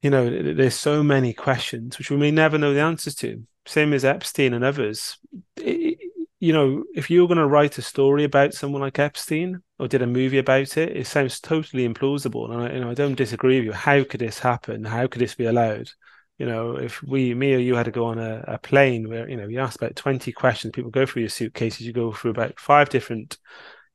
you 0.01 0.09
know, 0.09 0.53
there's 0.53 0.75
so 0.75 1.03
many 1.03 1.33
questions 1.33 1.97
which 1.97 2.09
we 2.11 2.17
may 2.17 2.31
never 2.31 2.57
know 2.57 2.73
the 2.73 2.81
answers 2.81 3.15
to. 3.15 3.43
Same 3.65 3.93
as 3.93 4.05
Epstein 4.05 4.53
and 4.53 4.63
others. 4.63 5.17
It, 5.57 5.99
you 6.43 6.51
know, 6.51 6.83
if 6.93 7.09
you're 7.09 7.27
going 7.29 7.37
to 7.37 7.47
write 7.47 7.77
a 7.77 7.81
story 7.81 8.25
about 8.25 8.53
someone 8.53 8.81
like 8.81 8.99
Epstein 8.99 9.63
or 9.79 9.87
did 9.87 10.01
a 10.01 10.07
movie 10.07 10.39
about 10.39 10.75
it, 10.75 10.97
it 10.97 11.07
sounds 11.07 11.39
totally 11.39 11.87
implausible. 11.87 12.51
And 12.51 12.61
I, 12.61 12.73
you 12.73 12.81
know, 12.81 12.91
I 12.91 12.93
don't 12.93 13.15
disagree 13.15 13.59
with 13.59 13.65
you. 13.67 13.71
How 13.71 14.03
could 14.03 14.19
this 14.19 14.39
happen? 14.39 14.83
How 14.83 15.07
could 15.07 15.21
this 15.21 15.35
be 15.35 15.45
allowed? 15.45 15.89
You 16.37 16.45
know, 16.45 16.75
if 16.75 17.01
we, 17.01 17.33
me 17.33 17.53
or 17.53 17.59
you 17.59 17.75
had 17.75 17.85
to 17.85 17.91
go 17.91 18.07
on 18.07 18.19
a, 18.19 18.43
a 18.45 18.57
plane 18.57 19.07
where, 19.07 19.29
you 19.29 19.37
know, 19.37 19.47
you 19.47 19.61
ask 19.61 19.81
about 19.81 19.95
20 19.95 20.33
questions, 20.33 20.73
people 20.73 20.91
go 20.91 21.05
through 21.05 21.21
your 21.21 21.29
suitcases, 21.29 21.87
you 21.87 21.93
go 21.93 22.11
through 22.11 22.31
about 22.31 22.59
five 22.59 22.89
different, 22.89 23.37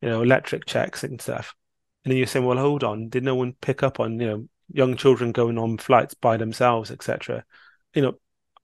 you 0.00 0.08
know, 0.08 0.22
electric 0.22 0.64
checks 0.64 1.04
and 1.04 1.20
stuff. 1.20 1.54
And 2.02 2.12
then 2.12 2.16
you're 2.16 2.26
saying, 2.26 2.46
well, 2.46 2.56
hold 2.56 2.82
on, 2.82 3.10
did 3.10 3.24
no 3.24 3.34
one 3.34 3.52
pick 3.60 3.82
up 3.82 4.00
on, 4.00 4.18
you 4.18 4.26
know, 4.26 4.48
young 4.72 4.96
children 4.96 5.32
going 5.32 5.58
on 5.58 5.76
flights 5.76 6.14
by 6.14 6.38
themselves, 6.38 6.90
etc. 6.90 7.44
You 7.92 8.00
know, 8.00 8.18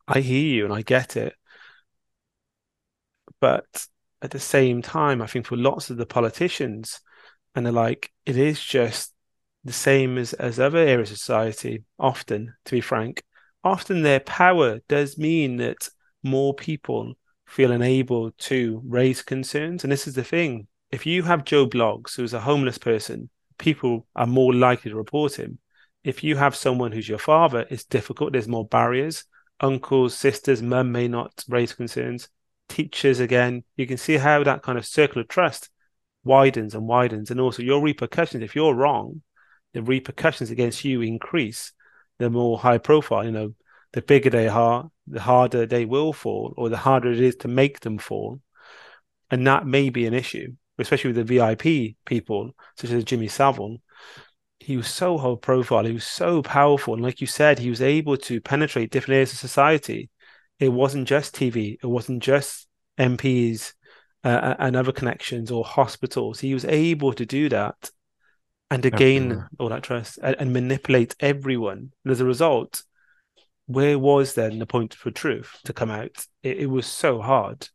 I 0.07 0.21
hear 0.21 0.55
you 0.55 0.65
and 0.65 0.75
I 0.75 0.83
get 0.83 1.17
it. 1.17 1.35
But 3.41 3.87
at 4.23 4.31
the 4.31 4.41
same 4.41 4.83
time, 4.83 5.21
I 5.21 5.27
think 5.27 5.47
for 5.47 5.57
lots 5.57 5.91
of 5.91 5.97
the 5.97 6.07
politicians, 6.07 7.01
and 7.55 7.65
they're 7.65 7.73
like, 7.73 8.13
it 8.25 8.37
is 8.37 8.63
just 8.63 9.13
the 9.65 9.73
same 9.73 10.19
as, 10.19 10.33
as 10.35 10.61
other 10.61 10.79
areas 10.79 11.11
of 11.11 11.19
society, 11.19 11.85
often, 11.99 12.55
to 12.65 12.73
be 12.73 12.81
frank 12.81 13.23
often 13.65 14.03
their 14.03 14.21
power 14.21 14.81
does 14.89 15.19
mean 15.19 15.57
that 15.57 15.89
more 16.23 16.55
people 16.55 17.15
feel 17.47 17.73
enabled 17.73 18.37
to 18.39 18.81
raise 18.87 19.23
concerns. 19.23 19.83
And 19.83 19.93
this 19.93 20.07
is 20.07 20.15
the 20.15 20.25
thing 20.25 20.69
if 20.91 21.07
you 21.07 21.25
have 21.25 21.45
Joe 21.45 21.67
Bloggs, 21.67 22.15
who's 22.15 22.35
a 22.35 22.41
homeless 22.41 22.79
person, 22.79 23.31
people 23.59 24.07
are 24.15 24.27
more 24.27 24.55
likely 24.55 24.91
to 24.91 24.97
report 24.97 25.39
him. 25.39 25.59
If 26.05 26.23
you 26.23 26.37
have 26.37 26.55
someone 26.55 26.93
who's 26.93 27.09
your 27.09 27.19
father, 27.19 27.67
it's 27.71 27.85
difficult. 27.85 28.33
There's 28.33 28.47
more 28.47 28.67
barriers. 28.67 29.25
Uncles, 29.61 30.17
sisters, 30.17 30.63
mum 30.63 30.93
may 30.93 31.09
not 31.09 31.45
raise 31.49 31.73
concerns. 31.73 32.29
Teachers, 32.69 33.21
again, 33.21 33.65
you 33.77 33.87
can 33.87 33.97
see 33.97 34.17
how 34.17 34.43
that 34.43 34.63
kind 34.63 34.79
of 34.79 34.87
circle 34.87 35.21
of 35.21 35.29
trust 35.29 35.71
widens 36.25 36.75
and 36.75 36.87
widens. 36.87 37.31
And 37.31 37.41
also 37.41 37.63
your 37.63 37.83
repercussions, 37.83 38.43
if 38.43 38.57
you're 38.57 38.75
wrong, 38.75 39.23
the 39.73 39.83
repercussions 39.83 40.51
against 40.51 40.85
you 40.85 41.03
increase 41.03 41.73
the 42.19 42.31
more 42.31 42.59
high 42.59 42.79
profile, 42.79 43.25
you 43.25 43.33
know, 43.33 43.55
the 43.93 44.03
bigger 44.03 44.31
they 44.31 44.49
are, 44.49 44.91
the 45.07 45.21
harder 45.21 45.67
they 45.67 45.85
will 45.85 46.13
fall, 46.13 46.55
or 46.57 46.69
the 46.69 46.77
harder 46.77 47.13
it 47.13 47.21
is 47.21 47.37
to 47.37 47.49
make 47.49 47.81
them 47.81 47.99
fall. 47.99 48.41
And 49.31 49.47
that 49.47 49.67
may 49.67 49.91
be 49.91 50.07
an 50.07 50.15
issue, 50.15 50.55
especially 50.79 51.13
with 51.13 51.27
the 51.27 51.39
VIP 51.39 51.97
people, 52.05 52.53
such 52.77 52.91
as 52.91 53.05
Jimmy 53.05 53.29
Savile. 53.29 53.79
He 54.61 54.77
was 54.77 54.89
so 54.89 55.19
high 55.19 55.35
profile, 55.41 55.85
he 55.85 55.93
was 55.93 56.07
so 56.07 56.43
powerful. 56.43 56.95
And 56.95 57.03
like 57.03 57.21
you 57.21 57.27
said, 57.27 57.59
he 57.59 57.71
was 57.71 57.83
able 57.83 58.17
to 58.19 58.41
penetrate 58.41 58.91
different 58.91 59.17
areas 59.17 59.33
of 59.33 59.39
society. 59.39 60.11
It 60.59 60.69
wasn't 60.69 61.09
just 61.09 61.35
TV, 61.35 61.79
it 61.83 61.87
wasn't 61.87 62.23
just 62.23 62.67
MPs 62.99 63.75
uh, 64.23 64.55
and 64.59 64.77
other 64.77 64.93
connections 64.93 65.51
or 65.51 65.65
hospitals. 65.65 66.41
He 66.41 66.55
was 66.55 66.65
able 66.65 67.13
to 67.15 67.27
do 67.27 67.49
that 67.51 67.91
and 68.71 68.83
to 68.83 68.91
gain 68.91 69.45
all 69.59 69.69
that 69.69 69.83
trust 69.83 70.19
and, 70.23 70.37
and, 70.39 70.53
manipulate 70.53 71.15
everyone. 71.21 71.93
And 72.05 72.11
as 72.11 72.21
a 72.21 72.25
result, 72.25 72.83
where 73.67 73.99
was 73.99 74.35
then 74.35 74.59
the 74.59 74.67
point 74.67 74.95
for 74.95 75.11
truth 75.11 75.59
to 75.65 75.73
come 75.73 75.91
out? 75.91 76.27
It, 76.43 76.61
it 76.61 76.67
was 76.67 76.87
so 76.87 77.21
hard. 77.21 77.69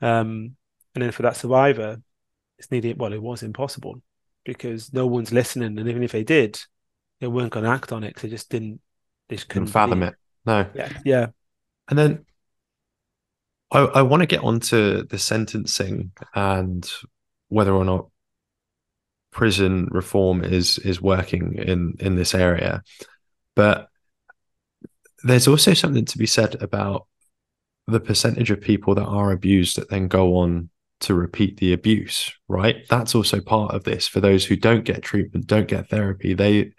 Um, 0.00 0.56
and 0.94 1.02
then 1.02 1.12
for 1.12 1.22
that 1.22 1.36
survivor, 1.36 2.02
it's 2.58 2.70
needed, 2.70 2.98
well, 2.98 3.12
it 3.12 3.22
was 3.22 3.42
impossible 3.42 4.02
because 4.44 4.92
no 4.92 5.06
one's 5.06 5.32
listening. 5.32 5.78
And 5.78 5.88
even 5.88 6.02
if 6.02 6.12
they 6.12 6.24
did, 6.24 6.60
they 7.20 7.26
weren't 7.26 7.52
going 7.52 7.64
to 7.64 7.70
act 7.70 7.92
on 7.92 8.04
it 8.04 8.08
because 8.08 8.22
they 8.22 8.28
just 8.28 8.50
didn't, 8.50 8.80
they 9.28 9.36
just 9.36 9.48
couldn't 9.48 9.68
fathom 9.68 10.02
it. 10.02 10.14
No. 10.44 10.66
Yeah. 10.74 10.92
Yeah. 11.04 11.26
And 11.88 11.98
then 11.98 12.24
I, 13.70 13.80
I 13.80 14.02
want 14.02 14.20
to 14.20 14.26
get 14.26 14.42
onto 14.42 15.06
the 15.06 15.18
sentencing 15.18 16.12
and 16.34 16.90
whether 17.48 17.72
or 17.72 17.84
not 17.84 18.08
prison 19.30 19.88
reform 19.90 20.44
is 20.44 20.78
is 20.80 21.00
working 21.00 21.54
in 21.56 21.94
in 22.00 22.16
this 22.16 22.34
area 22.34 22.82
but 23.56 23.88
there's 25.24 25.48
also 25.48 25.72
something 25.72 26.04
to 26.04 26.18
be 26.18 26.26
said 26.26 26.60
about 26.60 27.06
the 27.86 27.98
percentage 28.00 28.50
of 28.50 28.60
people 28.60 28.94
that 28.94 29.06
are 29.06 29.32
abused 29.32 29.76
that 29.76 29.88
then 29.88 30.06
go 30.06 30.36
on 30.36 30.68
to 31.02 31.14
repeat 31.14 31.58
the 31.58 31.72
abuse 31.72 32.32
right 32.48 32.86
that's 32.88 33.14
also 33.14 33.40
part 33.40 33.74
of 33.74 33.84
this 33.84 34.08
for 34.08 34.20
those 34.20 34.44
who 34.44 34.56
don't 34.56 34.84
get 34.84 35.02
treatment 35.02 35.46
don't 35.46 35.68
get 35.68 35.88
therapy 35.88 36.34
they 36.34 36.72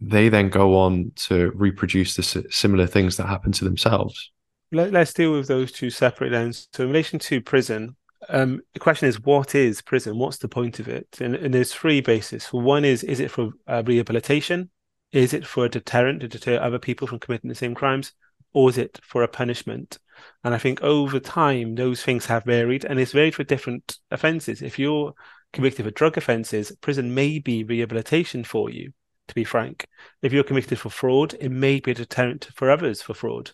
they 0.00 0.28
then 0.28 0.48
go 0.48 0.76
on 0.76 1.10
to 1.16 1.50
reproduce 1.54 2.14
the 2.14 2.46
similar 2.50 2.86
things 2.86 3.16
that 3.16 3.26
happen 3.26 3.52
to 3.52 3.64
themselves 3.64 4.30
Let, 4.72 4.94
us 4.94 5.12
deal 5.12 5.32
with 5.32 5.48
those 5.48 5.72
two 5.72 5.90
separate 5.90 6.32
ends 6.32 6.68
so 6.72 6.84
in 6.84 6.90
relation 6.90 7.18
to 7.20 7.40
prison 7.40 7.96
um, 8.28 8.60
the 8.74 8.80
question 8.80 9.08
is, 9.08 9.20
what 9.20 9.54
is 9.54 9.80
prison? 9.80 10.18
What's 10.18 10.38
the 10.38 10.48
point 10.48 10.80
of 10.80 10.88
it? 10.88 11.06
And, 11.20 11.34
and 11.34 11.54
there's 11.54 11.72
three 11.72 12.00
bases. 12.00 12.46
One 12.46 12.84
is, 12.84 13.04
is 13.04 13.20
it 13.20 13.30
for 13.30 13.50
uh, 13.66 13.82
rehabilitation? 13.86 14.70
Is 15.12 15.32
it 15.32 15.46
for 15.46 15.64
a 15.64 15.70
deterrent 15.70 16.20
to 16.20 16.28
deter 16.28 16.58
other 16.58 16.78
people 16.78 17.06
from 17.06 17.20
committing 17.20 17.48
the 17.48 17.54
same 17.54 17.74
crimes? 17.74 18.12
Or 18.52 18.70
is 18.70 18.78
it 18.78 18.98
for 19.02 19.22
a 19.22 19.28
punishment? 19.28 19.98
And 20.42 20.54
I 20.54 20.58
think 20.58 20.82
over 20.82 21.20
time, 21.20 21.74
those 21.74 22.02
things 22.02 22.26
have 22.26 22.44
varied, 22.44 22.84
and 22.84 22.98
it's 22.98 23.12
varied 23.12 23.34
for 23.34 23.44
different 23.44 23.98
offences. 24.10 24.62
If 24.62 24.78
you're 24.78 25.14
convicted 25.52 25.84
for 25.84 25.90
drug 25.90 26.16
offences, 26.16 26.72
prison 26.80 27.14
may 27.14 27.38
be 27.38 27.64
rehabilitation 27.64 28.44
for 28.44 28.70
you, 28.70 28.92
to 29.28 29.34
be 29.34 29.44
frank. 29.44 29.86
If 30.22 30.32
you're 30.32 30.44
convicted 30.44 30.78
for 30.78 30.90
fraud, 30.90 31.34
it 31.40 31.50
may 31.50 31.80
be 31.80 31.92
a 31.92 31.94
deterrent 31.94 32.48
for 32.54 32.70
others 32.70 33.02
for 33.02 33.14
fraud. 33.14 33.52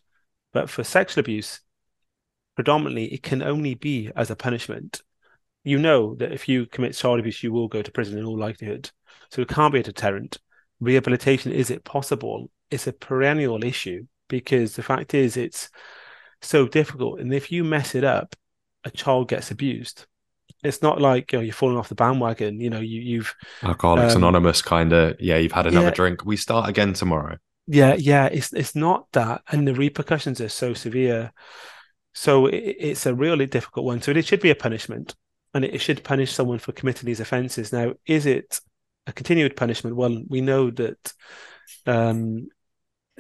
But 0.53 0.71
for 0.71 0.85
sexual 0.85 1.21
abuse, 1.21 1.61
predominantly 2.55 3.13
it 3.13 3.23
can 3.23 3.43
only 3.43 3.75
be 3.75 4.11
as 4.15 4.31
a 4.31 4.37
punishment. 4.37 5.03
You 5.65 5.79
know 5.79 6.15
that 6.17 6.33
if 6.33 6.49
you 6.49 6.67
commit 6.67 6.95
child 6.95 7.19
abuse, 7.19 7.43
you 7.43 7.53
will 7.53 7.69
go 7.69 7.83
to 7.83 7.91
prison 7.91 8.19
in 8.19 8.25
all 8.25 8.39
likelihood. 8.39 8.91
So 9.31 9.43
it 9.43 9.49
can't 9.49 9.73
be 9.73 9.81
a 9.81 9.83
deterrent. 9.83 10.39
Rehabilitation, 10.81 11.53
is 11.53 11.71
it 11.71 11.85
possible? 11.85 12.51
It's 12.71 12.87
a 12.87 12.93
perennial 12.93 13.65
issue 13.65 14.07
because 14.39 14.75
the 14.75 14.83
fact 14.83 15.15
is 15.15 15.37
it's 15.37 15.71
so 16.43 16.67
difficult. 16.67 17.21
And 17.21 17.33
if 17.33 17.53
you 17.53 17.63
mess 17.63 17.95
it 17.95 18.03
up, 18.03 18.35
a 18.83 18.91
child 18.91 19.29
gets 19.29 19.53
abused. 19.53 20.07
It's 20.65 20.83
not 20.83 21.01
like 21.01 21.33
you 21.33 21.39
know, 21.39 21.45
you're 21.45 21.55
falling 21.55 21.77
off 21.77 21.89
the 21.89 21.95
bandwagon. 21.95 22.59
You 22.59 22.71
know, 22.71 22.81
you, 22.81 23.01
you've 23.01 23.33
Alcoholics 23.63 24.15
um, 24.15 24.23
Anonymous 24.23 24.61
kind 24.61 24.93
of. 24.93 25.17
Yeah, 25.21 25.37
you've 25.37 25.53
had 25.53 25.69
another 25.69 25.89
yeah, 25.89 25.95
drink. 25.95 26.25
We 26.25 26.37
start 26.37 26.69
again 26.69 26.95
tomorrow. 26.95 27.37
Yeah, 27.69 27.95
yeah. 27.95 28.27
It's 28.27 28.53
it's 28.53 28.75
not 28.75 29.07
that, 29.13 29.43
and 29.53 29.69
the 29.69 29.75
repercussions 29.75 30.41
are 30.41 30.49
so 30.49 30.75
severe. 30.75 31.33
So 32.13 32.47
it, 32.47 32.77
it's 32.79 33.07
a 33.07 33.15
really 33.15 33.47
difficult 33.47 33.87
one. 33.87 34.03
So 34.03 34.11
it 34.11 34.27
should 34.27 34.41
be 34.41 34.51
a 34.51 34.57
punishment, 34.57 35.15
and 35.53 35.65
it 35.65 35.81
should 35.81 36.03
punish 36.03 36.33
someone 36.33 36.59
for 36.59 36.73
committing 36.73 37.07
these 37.07 37.21
offences. 37.21 37.73
Now, 37.73 37.93
is 38.05 38.27
it 38.27 38.61
a 39.07 39.13
continued 39.13 39.55
punishment? 39.55 39.97
Well, 39.97 40.23
we 40.29 40.41
know 40.41 40.71
that 40.73 41.13
um, 41.87 42.49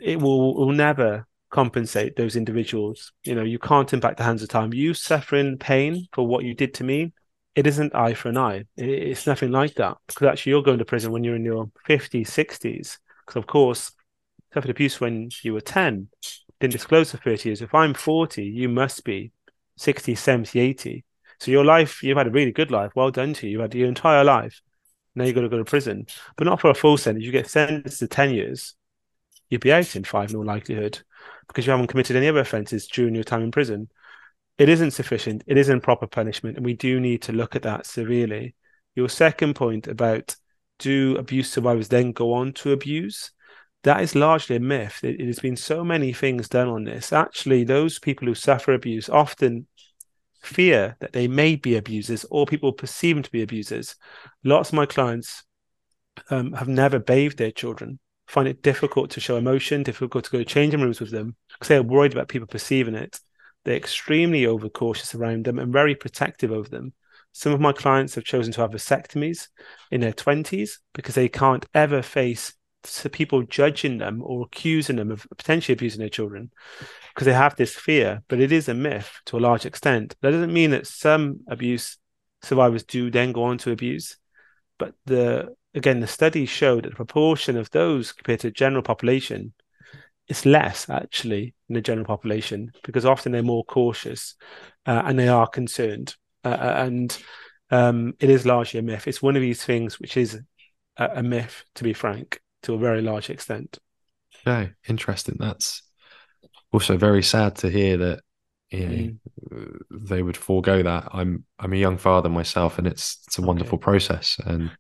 it 0.01 0.21
will, 0.21 0.55
will 0.55 0.73
never 0.73 1.27
compensate 1.51 2.17
those 2.17 2.37
individuals. 2.37 3.13
You 3.23 3.35
know, 3.35 3.45
you 3.45 3.59
can't 3.59 3.93
impact 3.93 4.19
the 4.19 4.25
hands 4.25 4.43
of 4.43 4.49
time. 4.49 4.75
You 4.75 4.95
suffering 4.95 5.59
pain 5.59 6.07
for 6.13 6.27
what 6.27 6.45
you 6.45 6.55
did 6.55 6.75
to 6.75 6.85
me, 6.85 7.13
it 7.55 7.67
isn't 7.67 7.95
eye 7.95 8.15
for 8.15 8.29
an 8.31 8.39
eye. 8.39 8.65
It's 8.77 9.27
nothing 9.27 9.53
like 9.53 9.75
that. 9.75 9.97
Because 10.09 10.27
actually, 10.27 10.51
you're 10.51 10.63
going 10.63 10.79
to 10.79 10.85
prison 10.85 11.13
when 11.13 11.23
you're 11.23 11.37
in 11.37 11.45
your 11.45 11.71
50s, 11.89 12.27
60s. 12.27 12.99
Because, 13.25 13.37
of 13.37 13.47
course, 13.47 13.93
suffered 14.53 14.71
abuse 14.71 15.01
when 15.01 15.31
you 15.43 15.55
were 15.55 15.61
10 15.61 16.09
didn't 16.61 16.73
disclose 16.73 17.11
for 17.11 17.19
30 17.19 17.49
years. 17.49 17.63
If 17.63 17.75
I'm 17.75 17.95
40, 17.95 18.43
you 18.45 18.69
must 18.69 19.05
be 19.05 19.33
60, 19.77 20.15
70, 20.15 20.59
80. 20.61 21.05
So 21.41 21.51
your 21.51 21.65
life, 21.65 22.03
you've 22.03 22.17
had 22.17 22.27
a 22.27 22.31
really 22.31 22.53
good 22.53 22.71
life. 22.71 22.93
Well 22.95 23.11
done 23.11 23.35
to 23.35 23.47
you. 23.47 23.53
You've 23.53 23.61
had 23.61 23.75
your 23.75 23.89
entire 23.89 24.25
life. 24.25 24.61
Now 25.15 25.25
you've 25.25 25.35
got 25.35 25.43
to 25.43 25.49
go 25.49 25.59
to 25.59 25.65
prison, 25.65 26.07
but 26.37 26.45
not 26.45 26.61
for 26.61 26.71
a 26.71 26.75
full 26.75 26.97
sentence. 26.97 27.25
You 27.25 27.33
get 27.33 27.51
sentenced 27.51 27.99
to 28.01 28.09
10 28.09 28.31
years. 28.31 28.75
You'd 29.55 29.61
be 29.61 29.73
out 29.73 29.95
in 29.95 30.03
five, 30.03 30.33
no 30.33 30.41
likelihood, 30.41 30.99
because 31.47 31.65
you 31.65 31.71
haven't 31.71 31.87
committed 31.87 32.17
any 32.17 32.27
other 32.27 32.41
offences 32.41 32.89
during 32.89 33.15
your 33.15 33.23
time 33.23 33.43
in 33.43 33.53
prison. 33.53 33.89
it 34.59 34.69
isn't 34.69 34.91
sufficient. 34.91 35.45
It 35.47 35.57
isn't 35.57 35.83
proper 35.83 36.09
punishment, 36.09 36.57
and 36.57 36.67
we 36.67 36.75
do 36.75 36.99
need 36.99 37.23
to 37.23 37.33
look 37.33 37.55
at 37.55 37.63
that 37.63 37.87
severely. 37.87 38.57
Your 38.97 39.09
second 39.09 39.55
point 39.55 39.87
about 39.87 40.35
do 40.81 41.17
abuse 41.19 41.53
survivors 41.53 41.87
then 41.87 42.11
go 42.11 42.33
on 42.33 42.53
to 42.55 42.73
abuse? 42.73 43.31
That 43.85 44.03
is 44.03 44.17
largely 44.17 44.57
a 44.57 44.61
myth. 44.61 45.05
It, 45.05 45.21
it 45.21 45.27
has 45.29 45.39
been 45.39 45.57
so 45.57 45.85
many 45.85 46.13
things 46.13 46.49
done 46.49 46.67
on 46.67 46.83
this. 46.83 47.13
Actually, 47.13 47.63
those 47.63 48.01
people 48.01 48.27
who 48.27 48.35
suffer 48.35 48.75
abuse 48.75 49.09
often 49.09 49.69
fear 50.43 50.97
that 50.99 51.13
they 51.13 51.29
may 51.29 51.55
be 51.55 51.77
abusers 51.77 52.27
or 52.29 52.45
people 52.45 52.73
perceive 52.73 53.15
them 53.15 53.23
to 53.23 53.31
be 53.31 53.43
abusers. 53.43 53.95
Lots 54.43 54.71
of 54.71 54.75
my 54.75 54.87
clients 54.87 55.45
um, 56.29 56.55
have 56.55 56.67
never 56.67 56.99
bathed 56.99 57.39
their 57.39 57.53
children, 57.53 58.01
find 58.27 58.49
it 58.49 58.63
difficult 58.63 59.11
to 59.11 59.21
show 59.21 59.37
emotion, 59.37 59.83
difficult 59.83 60.25
to 60.25 60.31
go 60.31 60.39
to 60.39 60.45
changing 60.45 60.81
rooms 60.81 61.01
with 61.01 61.11
them 61.11 61.37
because 61.53 61.69
they're 61.69 61.83
worried 61.83 62.13
about 62.13 62.29
people 62.29 62.47
perceiving 62.47 62.95
it. 62.95 63.21
They're 63.65 63.77
extremely 63.77 64.47
overcautious 64.47 65.15
around 65.15 65.45
them 65.45 65.59
and 65.59 65.73
very 65.73 65.95
protective 65.95 66.51
of 66.51 66.71
them. 66.71 66.93
Some 67.33 67.53
of 67.53 67.61
my 67.61 67.73
clients 67.73 68.15
have 68.15 68.25
chosen 68.25 68.53
to 68.55 68.61
have 68.61 68.71
vasectomies 68.71 69.49
in 69.91 70.01
their 70.01 70.13
20s 70.13 70.79
because 70.93 71.15
they 71.15 71.29
can't 71.29 71.67
ever 71.75 72.03
face 72.03 72.55
people 73.13 73.43
judging 73.43 73.99
them 73.99 74.23
or 74.23 74.45
accusing 74.45 74.97
them 74.97 75.11
of 75.11 75.27
potentially 75.37 75.73
abusing 75.73 76.01
their 76.01 76.11
children 76.11 76.51
because 77.15 77.25
they 77.25 77.33
have 77.33 77.57
this 77.57 77.75
fear. 77.75 78.23
But 78.29 78.41
it 78.41 78.53
is 78.53 78.69
a 78.69 78.75
myth 78.75 79.11
to 79.27 79.39
a 79.39 79.41
large 79.41 79.67
extent. 79.67 80.15
That 80.21 80.33
doesn't 80.33 80.53
mean 80.53 80.71
that 80.71 80.87
some 80.87 81.41
abuse 81.49 81.97
survivors 82.43 82.85
do 82.85 83.11
then 83.11 83.33
go 83.33 83.45
on 83.45 83.59
to 83.59 83.73
abuse. 83.73 84.17
But 84.79 84.95
the 85.07 85.55
again, 85.75 86.01
the 86.01 86.07
studies 86.07 86.49
show 86.49 86.81
that 86.81 86.91
the 86.91 86.97
proportion 86.97 87.57
of 87.57 87.71
those 87.71 88.13
compared 88.13 88.41
to 88.41 88.49
the 88.49 88.53
general 88.53 88.83
population 88.83 89.53
is 90.29 90.47
less 90.47 90.89
actually 90.89 91.55
in 91.69 91.75
the 91.75 91.81
general 91.81 92.07
population 92.07 92.73
because 92.83 93.05
often 93.05 93.33
they're 93.33 93.43
more 93.43 93.65
cautious 93.65 94.37
uh, 94.87 95.03
and 95.05 95.19
they 95.19 95.29
are 95.29 95.47
concerned. 95.47 96.17
Uh, 96.45 96.49
uh, 96.49 96.75
and 96.79 97.19
um, 97.71 98.15
it 98.21 98.31
is 98.31 98.47
largely 98.47 98.81
a 98.81 98.83
myth. 98.83 99.07
It's 99.07 99.23
one 99.23 99.37
of 99.37 99.43
these 99.43 99.65
things 99.65 99.99
which 99.99 100.17
is 100.17 100.39
a, 100.97 101.11
a, 101.17 101.23
myth, 101.23 101.65
to 101.77 101.85
be 101.85 101.93
frank, 101.93 102.41
to 102.63 102.75
a 102.75 102.79
very 102.79 103.03
large 103.03 103.31
extent. 103.31 103.79
Okay, 104.47 104.73
interesting. 104.89 105.37
That's 105.39 105.83
also 106.73 106.97
very 106.97 107.23
sad 107.23 107.57
to 107.57 107.71
hear 107.71 107.97
that 107.99 108.21
you 108.79 108.87
know, 108.87 109.59
mm. 109.59 109.79
they 109.91 110.23
would 110.23 110.37
forego 110.37 110.83
that. 110.83 111.09
I'm 111.13 111.45
I'm 111.59 111.73
a 111.73 111.77
young 111.77 111.99
father 111.99 112.29
myself, 112.29 112.79
and 112.79 112.87
it's 112.87 113.23
it's 113.27 113.39
a 113.39 113.43
wonderful 113.43 113.79
process. 113.79 114.39
And 114.45 114.71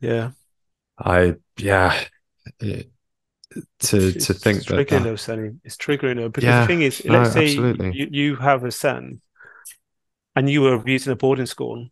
yeah, 0.00 0.30
I 0.98 1.34
yeah. 1.56 1.98
It, 2.60 2.90
to 3.80 4.08
it's, 4.08 4.26
to 4.26 4.34
think 4.34 4.58
it's 4.58 4.66
that, 4.66 4.88
triggering 4.88 5.04
that 5.04 5.18
Sonny. 5.18 5.50
It's 5.64 5.76
triggering 5.76 6.20
her 6.20 6.28
because 6.28 6.44
yeah, 6.44 6.62
the 6.62 6.66
thing 6.66 6.82
is, 6.82 7.04
no, 7.04 7.20
let's 7.20 7.32
say 7.32 7.46
absolutely. 7.46 7.92
you, 7.94 8.08
you 8.10 8.36
have 8.36 8.64
a 8.64 8.72
son 8.72 9.20
and 10.34 10.50
you 10.50 10.62
were 10.62 10.74
abused 10.74 11.06
in 11.06 11.12
a 11.12 11.16
boarding 11.16 11.46
school. 11.46 11.88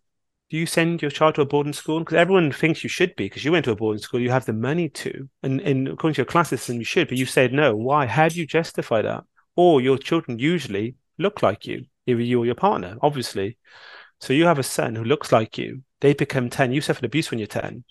Do 0.50 0.56
you 0.58 0.66
send 0.66 1.00
your 1.00 1.10
child 1.10 1.36
to 1.36 1.42
a 1.42 1.46
boarding 1.46 1.72
school? 1.72 2.00
Because 2.00 2.16
everyone 2.16 2.52
thinks 2.52 2.82
you 2.82 2.90
should 2.90 3.16
be, 3.16 3.24
because 3.24 3.44
you 3.44 3.52
went 3.52 3.64
to 3.64 3.70
a 3.70 3.76
boarding 3.76 4.02
school, 4.02 4.20
you 4.20 4.30
have 4.30 4.44
the 4.44 4.52
money 4.52 4.88
to, 4.90 5.28
and, 5.42 5.60
and 5.62 5.88
according 5.88 6.14
to 6.14 6.18
your 6.18 6.26
class 6.26 6.50
system, 6.50 6.76
you 6.76 6.84
should, 6.84 7.08
but 7.08 7.16
you 7.16 7.24
said 7.24 7.52
no. 7.52 7.74
Why? 7.74 8.06
How 8.06 8.28
do 8.28 8.38
you 8.38 8.46
justify 8.46 9.00
that? 9.02 9.24
Or 9.56 9.80
your 9.80 9.96
children 9.96 10.38
usually 10.38 10.96
look 11.18 11.42
like 11.42 11.66
you, 11.66 11.86
either 12.06 12.20
you 12.20 12.40
or 12.42 12.46
your 12.46 12.54
partner, 12.54 12.96
obviously. 13.02 13.58
So 14.20 14.32
you 14.32 14.46
have 14.46 14.58
a 14.58 14.64
son 14.64 14.94
who 14.94 15.04
looks 15.04 15.32
like 15.32 15.58
you. 15.58 15.82
They 16.00 16.14
become 16.14 16.50
10. 16.50 16.72
You 16.72 16.80
suffered 16.80 17.04
abuse 17.04 17.30
when 17.30 17.38
you're 17.38 17.46
10 17.46 17.84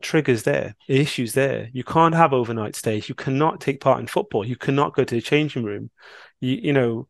triggers 0.00 0.44
there, 0.44 0.74
issues 0.88 1.34
there. 1.34 1.68
You 1.72 1.84
can't 1.84 2.14
have 2.14 2.32
overnight 2.32 2.76
stays. 2.76 3.08
You 3.08 3.14
cannot 3.14 3.60
take 3.60 3.80
part 3.80 4.00
in 4.00 4.06
football. 4.06 4.46
You 4.46 4.56
cannot 4.56 4.94
go 4.94 5.04
to 5.04 5.14
the 5.14 5.20
changing 5.20 5.64
room. 5.64 5.90
You, 6.40 6.56
you 6.56 6.72
know, 6.72 7.08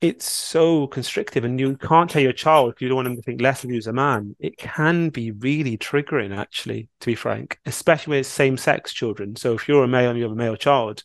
it's 0.00 0.30
so 0.30 0.86
constrictive, 0.86 1.44
and 1.44 1.60
you 1.60 1.76
can't 1.76 2.08
tell 2.08 2.22
your 2.22 2.32
child 2.32 2.74
you 2.80 2.88
don't 2.88 2.96
want 2.96 3.06
them 3.06 3.16
to 3.16 3.22
think 3.22 3.40
less 3.40 3.64
of 3.64 3.70
you 3.70 3.76
as 3.76 3.86
a 3.86 3.92
man. 3.92 4.34
It 4.38 4.56
can 4.56 5.10
be 5.10 5.30
really 5.30 5.76
triggering, 5.76 6.36
actually, 6.36 6.88
to 7.00 7.06
be 7.06 7.14
frank, 7.14 7.58
especially 7.66 8.18
with 8.18 8.26
same-sex 8.26 8.92
children. 8.94 9.36
So 9.36 9.54
if 9.54 9.68
you're 9.68 9.84
a 9.84 9.88
male 9.88 10.10
and 10.10 10.18
you 10.18 10.24
have 10.24 10.32
a 10.32 10.36
male 10.36 10.56
child, 10.56 11.04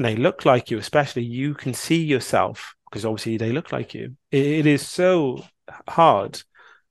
and 0.00 0.06
they 0.06 0.16
look 0.16 0.46
like 0.46 0.70
you, 0.70 0.78
especially, 0.78 1.24
you 1.24 1.52
can 1.52 1.74
see 1.74 2.02
yourself 2.02 2.74
because 2.88 3.04
obviously 3.04 3.36
they 3.36 3.52
look 3.52 3.70
like 3.70 3.92
you. 3.92 4.16
it, 4.30 4.46
it 4.46 4.66
is 4.66 4.88
so 4.88 5.44
hard. 5.86 6.40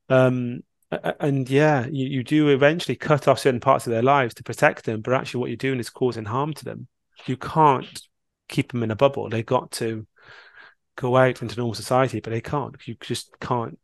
Um, 0.10 0.62
and 0.92 1.50
yeah, 1.50 1.88
you, 1.88 2.06
you 2.06 2.24
do 2.24 2.50
eventually 2.50 2.96
cut 2.96 3.28
off 3.28 3.40
certain 3.40 3.60
parts 3.60 3.88
of 3.88 3.92
their 3.92 4.04
lives 4.04 4.36
to 4.36 4.44
protect 4.44 4.86
them, 4.86 5.02
but 5.02 5.16
actually, 5.16 5.40
what 5.40 5.50
you're 5.50 5.58
doing 5.58 5.80
is 5.80 5.90
causing 5.90 6.26
harm 6.26 6.54
to 6.54 6.66
them. 6.66 6.88
You 7.26 7.36
can't 7.36 8.00
keep 8.48 8.72
them 8.72 8.84
in 8.84 8.92
a 8.92 8.96
bubble. 8.96 9.28
They 9.28 9.42
got 9.42 9.72
to 9.72 10.06
go 10.96 11.18
out 11.18 11.42
into 11.42 11.58
normal 11.58 11.74
society, 11.74 12.20
but 12.20 12.30
they 12.30 12.42
can't. 12.42 12.76
You 12.86 12.96
just 13.02 13.40
can't. 13.40 13.80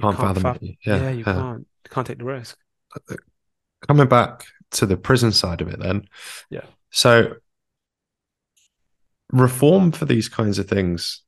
Can't, 0.00 0.16
can't 0.16 0.40
fathom, 0.40 0.66
it. 0.66 0.78
Yeah, 0.84 0.96
yeah 0.96 1.10
you 1.10 1.22
can't. 1.22 1.60
You 1.60 1.90
can't 1.90 2.08
take 2.08 2.18
the 2.18 2.24
risk. 2.24 2.58
Uh, 3.08 3.14
coming 3.86 4.08
back 4.08 4.46
to 4.72 4.86
the 4.86 4.96
prison 4.96 5.30
side 5.30 5.60
of 5.60 5.68
it, 5.68 5.78
then. 5.78 6.08
Yeah. 6.50 6.64
So, 6.90 7.34
reform 9.32 9.92
for 9.92 10.04
these 10.04 10.28
kinds 10.28 10.58
of 10.58 10.68
things. 10.68 11.22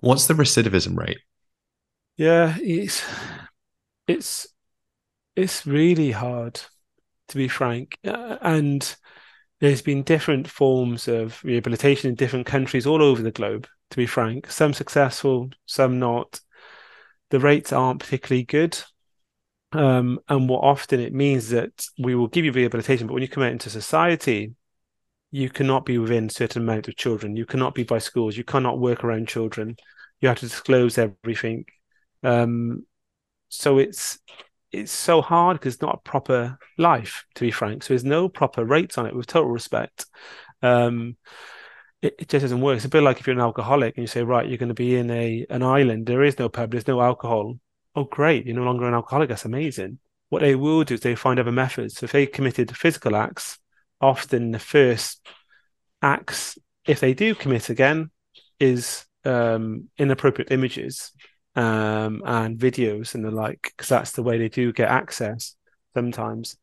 What's 0.00 0.26
the 0.26 0.34
recidivism 0.34 0.96
rate? 0.96 1.18
Yeah, 2.16 2.56
it's 2.60 3.04
it's 4.06 4.46
it's 5.36 5.66
really 5.66 6.10
hard 6.10 6.60
to 7.28 7.36
be 7.36 7.48
frank 7.48 7.96
uh, 8.04 8.36
and 8.42 8.96
there's 9.60 9.82
been 9.82 10.02
different 10.02 10.48
forms 10.48 11.06
of 11.06 11.42
rehabilitation 11.44 12.10
in 12.10 12.16
different 12.16 12.46
countries 12.46 12.86
all 12.86 13.02
over 13.02 13.22
the 13.22 13.30
globe 13.30 13.68
to 13.90 13.96
be 13.96 14.06
frank 14.06 14.50
some 14.50 14.72
successful 14.72 15.48
some 15.66 15.98
not 15.98 16.40
the 17.30 17.38
rates 17.38 17.72
aren't 17.72 18.00
particularly 18.00 18.42
good 18.42 18.78
um, 19.72 20.18
and 20.28 20.48
what 20.48 20.64
often 20.64 20.98
it 20.98 21.14
means 21.14 21.50
that 21.50 21.86
we 21.98 22.16
will 22.16 22.26
give 22.26 22.44
you 22.44 22.50
rehabilitation 22.50 23.06
but 23.06 23.14
when 23.14 23.22
you 23.22 23.28
come 23.28 23.44
out 23.44 23.52
into 23.52 23.70
society 23.70 24.52
you 25.30 25.48
cannot 25.48 25.84
be 25.84 25.98
within 25.98 26.28
certain 26.28 26.62
amount 26.62 26.88
of 26.88 26.96
children 26.96 27.36
you 27.36 27.46
cannot 27.46 27.74
be 27.74 27.82
by 27.84 27.98
schools 27.98 28.36
you 28.36 28.44
cannot 28.44 28.78
work 28.78 29.04
around 29.04 29.28
children 29.28 29.76
you 30.20 30.28
have 30.28 30.38
to 30.38 30.46
disclose 30.46 30.98
everything 30.98 31.64
um, 32.22 32.84
so 33.48 33.78
it's 33.78 34.18
it's 34.72 34.92
so 34.92 35.20
hard 35.20 35.58
because 35.58 35.74
it's 35.74 35.82
not 35.82 35.96
a 35.96 36.08
proper 36.08 36.58
life, 36.78 37.24
to 37.34 37.40
be 37.40 37.50
frank. 37.50 37.82
So 37.82 37.88
there's 37.88 38.04
no 38.04 38.28
proper 38.28 38.64
rates 38.64 38.98
on 38.98 39.06
it 39.06 39.14
with 39.14 39.26
total 39.26 39.50
respect. 39.50 40.06
Um, 40.62 41.16
it, 42.02 42.14
it, 42.18 42.28
just 42.28 42.42
doesn't 42.42 42.60
work. 42.60 42.76
It's 42.76 42.84
a 42.84 42.88
bit 42.88 43.02
like 43.02 43.18
if 43.18 43.26
you're 43.26 43.34
an 43.34 43.40
alcoholic 43.40 43.96
and 43.96 44.02
you 44.04 44.06
say, 44.06 44.22
right, 44.22 44.48
you're 44.48 44.58
going 44.58 44.68
to 44.68 44.74
be 44.74 44.96
in 44.96 45.10
a 45.10 45.46
an 45.50 45.62
island, 45.62 46.06
there 46.06 46.22
is 46.22 46.38
no 46.38 46.48
pub, 46.48 46.70
there's 46.70 46.86
no 46.86 47.00
alcohol. 47.00 47.58
Oh, 47.96 48.04
great, 48.04 48.46
you're 48.46 48.56
no 48.56 48.62
longer 48.62 48.86
an 48.86 48.94
alcoholic. 48.94 49.28
That's 49.28 49.44
amazing. 49.44 49.98
What 50.28 50.42
they 50.42 50.54
will 50.54 50.84
do 50.84 50.94
is 50.94 51.00
they 51.00 51.16
find 51.16 51.40
other 51.40 51.50
methods. 51.50 51.96
So 51.96 52.04
if 52.04 52.12
they 52.12 52.26
committed 52.26 52.76
physical 52.76 53.16
acts, 53.16 53.58
often 54.00 54.50
the 54.50 54.58
first 54.58 55.26
acts, 56.02 56.58
if 56.86 57.00
they 57.00 57.14
do 57.14 57.34
commit 57.34 57.68
again, 57.68 58.10
is 58.58 59.04
um, 59.24 59.88
inappropriate 59.98 60.50
images 60.50 61.12
um, 61.56 62.22
and 62.24 62.58
videos 62.58 63.14
and 63.14 63.24
the 63.24 63.30
like, 63.30 63.72
because 63.76 63.88
that's 63.88 64.12
the 64.12 64.22
way 64.22 64.38
they 64.38 64.48
do 64.48 64.72
get 64.72 64.88
access 64.88 65.56
sometimes. 65.94 66.56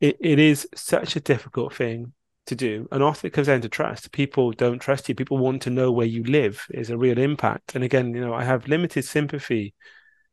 It, 0.00 0.16
it 0.20 0.38
is 0.38 0.66
such 0.74 1.16
a 1.16 1.20
difficult 1.20 1.74
thing 1.74 2.12
to 2.46 2.54
do. 2.54 2.88
And 2.90 3.02
often 3.02 3.28
it 3.28 3.32
comes 3.32 3.48
down 3.48 3.60
to 3.60 3.68
trust. 3.68 4.12
People 4.12 4.52
don't 4.52 4.78
trust 4.78 5.08
you. 5.08 5.14
People 5.14 5.38
want 5.38 5.62
to 5.62 5.70
know 5.70 5.92
where 5.92 6.06
you 6.06 6.24
live 6.24 6.66
is 6.70 6.90
a 6.90 6.96
real 6.96 7.18
impact. 7.18 7.74
And 7.74 7.84
again, 7.84 8.14
you 8.14 8.20
know, 8.20 8.32
I 8.32 8.44
have 8.44 8.66
limited 8.66 9.04
sympathy, 9.04 9.74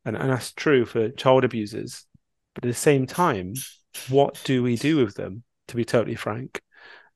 and, 0.05 0.15
and 0.15 0.29
that's 0.29 0.53
true 0.53 0.85
for 0.85 1.09
child 1.09 1.43
abusers. 1.43 2.05
But 2.55 2.63
at 2.63 2.69
the 2.69 2.73
same 2.73 3.05
time, 3.07 3.53
what 4.09 4.41
do 4.45 4.63
we 4.63 4.77
do 4.77 5.03
with 5.03 5.15
them, 5.15 5.43
to 5.67 5.75
be 5.75 5.85
totally 5.85 6.15
frank? 6.15 6.61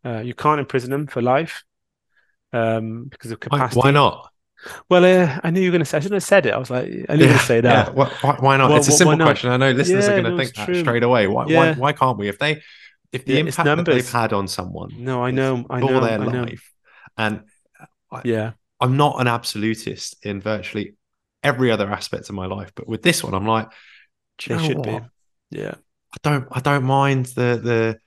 Uh, 0.04 0.20
you 0.20 0.34
can't 0.34 0.60
imprison 0.60 0.90
them 0.90 1.08
for 1.08 1.22
life 1.22 1.64
um, 2.54 3.06
because 3.06 3.32
of 3.32 3.40
capacity. 3.40 3.80
Why, 3.80 3.88
why 3.88 3.92
not? 3.92 4.32
Well, 4.90 5.06
uh, 5.06 5.40
I 5.44 5.50
knew 5.50 5.62
you 5.62 5.70
were 5.70 5.72
going 5.72 5.80
to 5.80 5.86
say. 5.86 5.98
I 5.98 6.02
shouldn't 6.02 6.22
have 6.22 6.24
said 6.24 6.46
it. 6.46 6.54
I 6.54 6.58
was 6.58 6.70
like, 6.70 6.86
I 6.86 6.88
knew 6.88 6.94
you 6.94 7.08
were 7.10 7.18
going 7.18 7.40
to 7.40 7.46
say 7.46 7.62
that. 7.62 7.88
Yeah. 7.88 7.94
Why, 7.94 8.36
why 8.40 8.58
not? 8.58 8.70
Well, 8.70 8.78
it's 8.78 8.88
a 8.88 8.92
simple 8.92 9.18
question. 9.18 9.50
I 9.50 9.58
know 9.58 9.72
listeners 9.72 10.06
yeah, 10.06 10.14
are 10.14 10.22
going 10.22 10.38
to 10.38 10.44
think 10.44 10.56
that 10.56 10.76
straight 10.76 11.04
away. 11.04 11.28
Why, 11.28 11.48
yeah. 11.48 11.58
why, 11.58 11.74
why 11.74 11.94
can't 11.94 12.18
we? 12.18 12.28
If 12.28 12.38
they, 12.38 12.62
if 13.12 13.26
the 13.26 13.34
yeah, 13.34 13.40
impact 13.40 13.66
that 13.66 13.86
they've 13.86 14.12
had 14.12 14.34
on 14.34 14.48
someone, 14.48 14.92
no, 14.98 15.24
I 15.24 15.32
know, 15.32 15.66
I 15.70 15.80
know, 15.80 15.96
all 15.96 16.02
their 16.02 16.22
I 16.22 16.26
know. 16.26 16.44
life, 16.44 16.72
and 17.18 17.42
I, 18.12 18.22
yeah, 18.24 18.52
I'm 18.80 18.98
not 18.98 19.20
an 19.20 19.28
absolutist 19.28 20.24
in 20.24 20.42
virtually 20.42 20.94
every 21.44 21.72
other 21.72 21.90
aspect 21.92 22.30
of 22.30 22.36
my 22.36 22.46
life, 22.46 22.72
but 22.76 22.88
with 22.88 23.02
this 23.02 23.24
one, 23.24 23.34
I'm 23.34 23.48
like, 23.48 23.68
they 24.48 24.58
should 24.60 24.78
what? 24.78 24.86
be. 25.50 25.60
Yeah, 25.60 25.74
I 26.14 26.18
don't, 26.22 26.48
I 26.52 26.60
don't 26.60 26.84
mind 26.84 27.26
the 27.26 27.60
the 27.62 28.00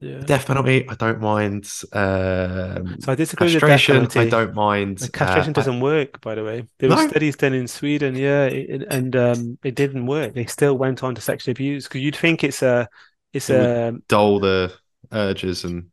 yeah. 0.00 0.20
Death 0.20 0.46
penalty, 0.46 0.88
I 0.88 0.94
don't 0.94 1.20
mind. 1.20 1.70
Um, 1.92 2.96
so 3.00 3.12
I 3.12 3.14
disagree 3.14 3.52
castration, 3.52 4.00
with 4.00 4.12
the 4.12 4.20
I 4.20 4.28
don't 4.30 4.54
mind. 4.54 4.98
The 4.98 5.10
castration 5.10 5.50
uh, 5.50 5.52
doesn't 5.52 5.78
I, 5.78 5.82
work, 5.82 6.20
by 6.22 6.34
the 6.34 6.42
way. 6.42 6.66
There 6.78 6.88
were 6.88 6.96
no? 6.96 7.08
studies 7.08 7.36
done 7.36 7.52
in 7.52 7.68
Sweden, 7.68 8.14
yeah, 8.14 8.46
it, 8.46 8.84
and 8.90 9.14
um, 9.14 9.58
it 9.62 9.74
didn't 9.74 10.06
work. 10.06 10.32
They 10.32 10.46
still 10.46 10.78
went 10.78 11.02
on 11.02 11.14
to 11.16 11.20
sexual 11.20 11.52
abuse 11.52 11.86
because 11.86 12.00
you'd 12.00 12.16
think 12.16 12.42
it's 12.42 12.62
a, 12.62 12.88
it's 13.34 13.50
it 13.50 13.60
a 13.60 13.98
dull 14.08 14.40
the 14.40 14.72
urges 15.12 15.64
and. 15.64 15.90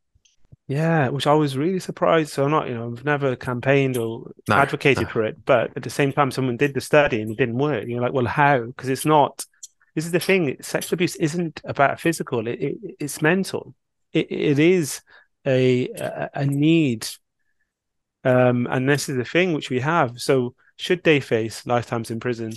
Yeah, 0.69 1.07
which 1.09 1.27
I 1.27 1.33
was 1.33 1.57
really 1.57 1.79
surprised. 1.79 2.31
So 2.31 2.43
I'm 2.43 2.51
not, 2.51 2.67
you 2.67 2.75
know, 2.75 2.91
I've 2.91 3.05
never 3.05 3.37
campaigned 3.37 3.97
or 3.97 4.31
No, 4.49 4.55
advocated 4.55 5.03
no. 5.03 5.09
for 5.09 5.23
it, 5.23 5.45
but 5.45 5.71
at 5.77 5.83
the 5.83 5.89
same 5.89 6.11
time, 6.11 6.29
someone 6.29 6.57
did 6.57 6.73
the 6.73 6.81
study 6.81 7.21
and 7.21 7.31
it 7.31 7.37
didn't 7.37 7.57
work. 7.57 7.85
You're 7.87 8.01
like, 8.01 8.11
well, 8.11 8.25
how? 8.25 8.65
Because 8.65 8.89
it's 8.89 9.05
not. 9.05 9.45
This 9.95 10.05
is 10.05 10.11
the 10.11 10.19
thing. 10.19 10.57
Sexual 10.61 10.95
abuse 10.95 11.15
isn't 11.15 11.61
about 11.63 12.01
physical. 12.01 12.47
It, 12.47 12.61
it 12.61 12.77
it's 12.99 13.21
mental. 13.21 13.75
It 14.19 14.27
it 14.31 14.59
is 14.59 15.01
a 15.45 16.29
a, 16.33 16.45
need. 16.45 17.07
Um, 18.23 18.67
and 18.69 18.89
this 18.89 19.07
is 19.09 19.15
the 19.15 19.25
thing 19.25 19.53
which 19.53 19.69
we 19.69 19.79
have. 19.79 20.19
So 20.19 20.55
should 20.75 21.03
they 21.03 21.19
face 21.19 21.65
lifetimes 21.65 22.11
in 22.11 22.19
prison? 22.19 22.53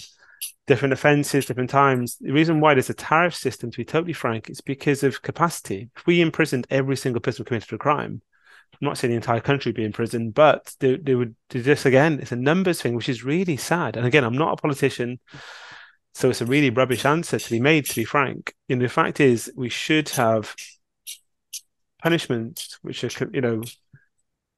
different 0.71 0.93
offences, 0.93 1.47
different 1.47 1.69
times. 1.69 2.17
The 2.21 2.31
reason 2.31 2.61
why 2.61 2.75
there's 2.75 2.89
a 2.91 2.95
tariff 2.95 3.35
system, 3.35 3.73
to 3.73 3.77
be 3.77 3.85
totally 3.85 4.13
frank, 4.13 4.49
is 4.49 4.61
because 4.61 5.03
of 5.03 5.21
capacity. 5.21 5.91
If 5.97 6.07
we 6.07 6.21
imprisoned 6.21 6.69
every 6.71 6.97
single 6.97 7.21
person 7.21 7.41
who 7.41 7.49
committed 7.49 7.73
a 7.73 7.79
crime, 7.79 8.23
I'm 8.73 8.87
not 8.87 8.97
saying 8.97 9.11
the 9.11 9.17
entire 9.17 9.41
country 9.41 9.71
would 9.71 9.77
be 9.77 9.85
in 9.85 9.93
prison, 9.93 10.31
but 10.31 10.73
they, 10.79 10.97
they 10.97 11.17
would 11.17 11.35
do 11.49 11.61
this 11.61 11.87
again. 11.87 12.21
It's 12.21 12.31
a 12.31 12.37
numbers 12.37 12.81
thing, 12.81 12.95
which 12.95 13.09
is 13.09 13.25
really 13.25 13.57
sad. 13.57 13.97
And 13.97 14.07
again, 14.07 14.23
I'm 14.23 14.39
not 14.39 14.53
a 14.53 14.63
politician, 14.63 15.19
so 16.15 16.31
it's 16.31 16.41
a 16.41 16.47
really 16.47 16.71
rubbish 16.71 17.05
answer 17.05 17.41
to 17.41 17.51
be 17.51 17.61
made, 17.61 17.87
to 17.87 17.97
be 17.97 18.05
frank. 18.05 18.55
And 18.69 18.81
the 18.81 18.89
fact 18.89 19.19
is, 19.19 19.53
we 19.57 19.71
should 19.71 20.09
have 20.11 20.55
punishments 22.03 22.79
which 22.83 23.05
are, 23.05 23.31
you 23.33 23.41
know, 23.41 23.63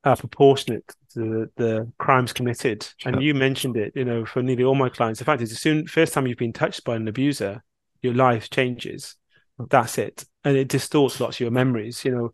are 0.05 0.17
proportionate 0.17 0.85
to 1.15 1.21
the, 1.21 1.51
the 1.57 1.93
crimes 1.99 2.33
committed. 2.33 2.87
And 3.05 3.23
you 3.23 3.35
mentioned 3.35 3.77
it, 3.77 3.93
you 3.95 4.05
know, 4.05 4.25
for 4.25 4.43
nearly 4.43 4.65
all 4.65 4.75
my 4.75 4.89
clients. 4.89 5.19
The 5.19 5.25
fact 5.25 5.43
is, 5.43 5.53
as 5.53 5.61
soon 5.61 5.87
first 5.87 6.13
time 6.13 6.27
you've 6.27 6.39
been 6.39 6.53
touched 6.53 6.85
by 6.85 6.97
an 6.97 7.07
abuser, 7.07 7.63
your 8.03 8.15
life 8.15 8.51
changes. 8.51 9.17
Hmm. 9.59 9.65
That's 9.71 9.99
it, 9.99 10.25
and 10.45 10.57
it 10.57 10.69
distorts 10.69 11.21
lots 11.21 11.37
of 11.37 11.41
your 11.41 11.51
memories. 11.51 12.05
You 12.05 12.13
know, 12.13 12.33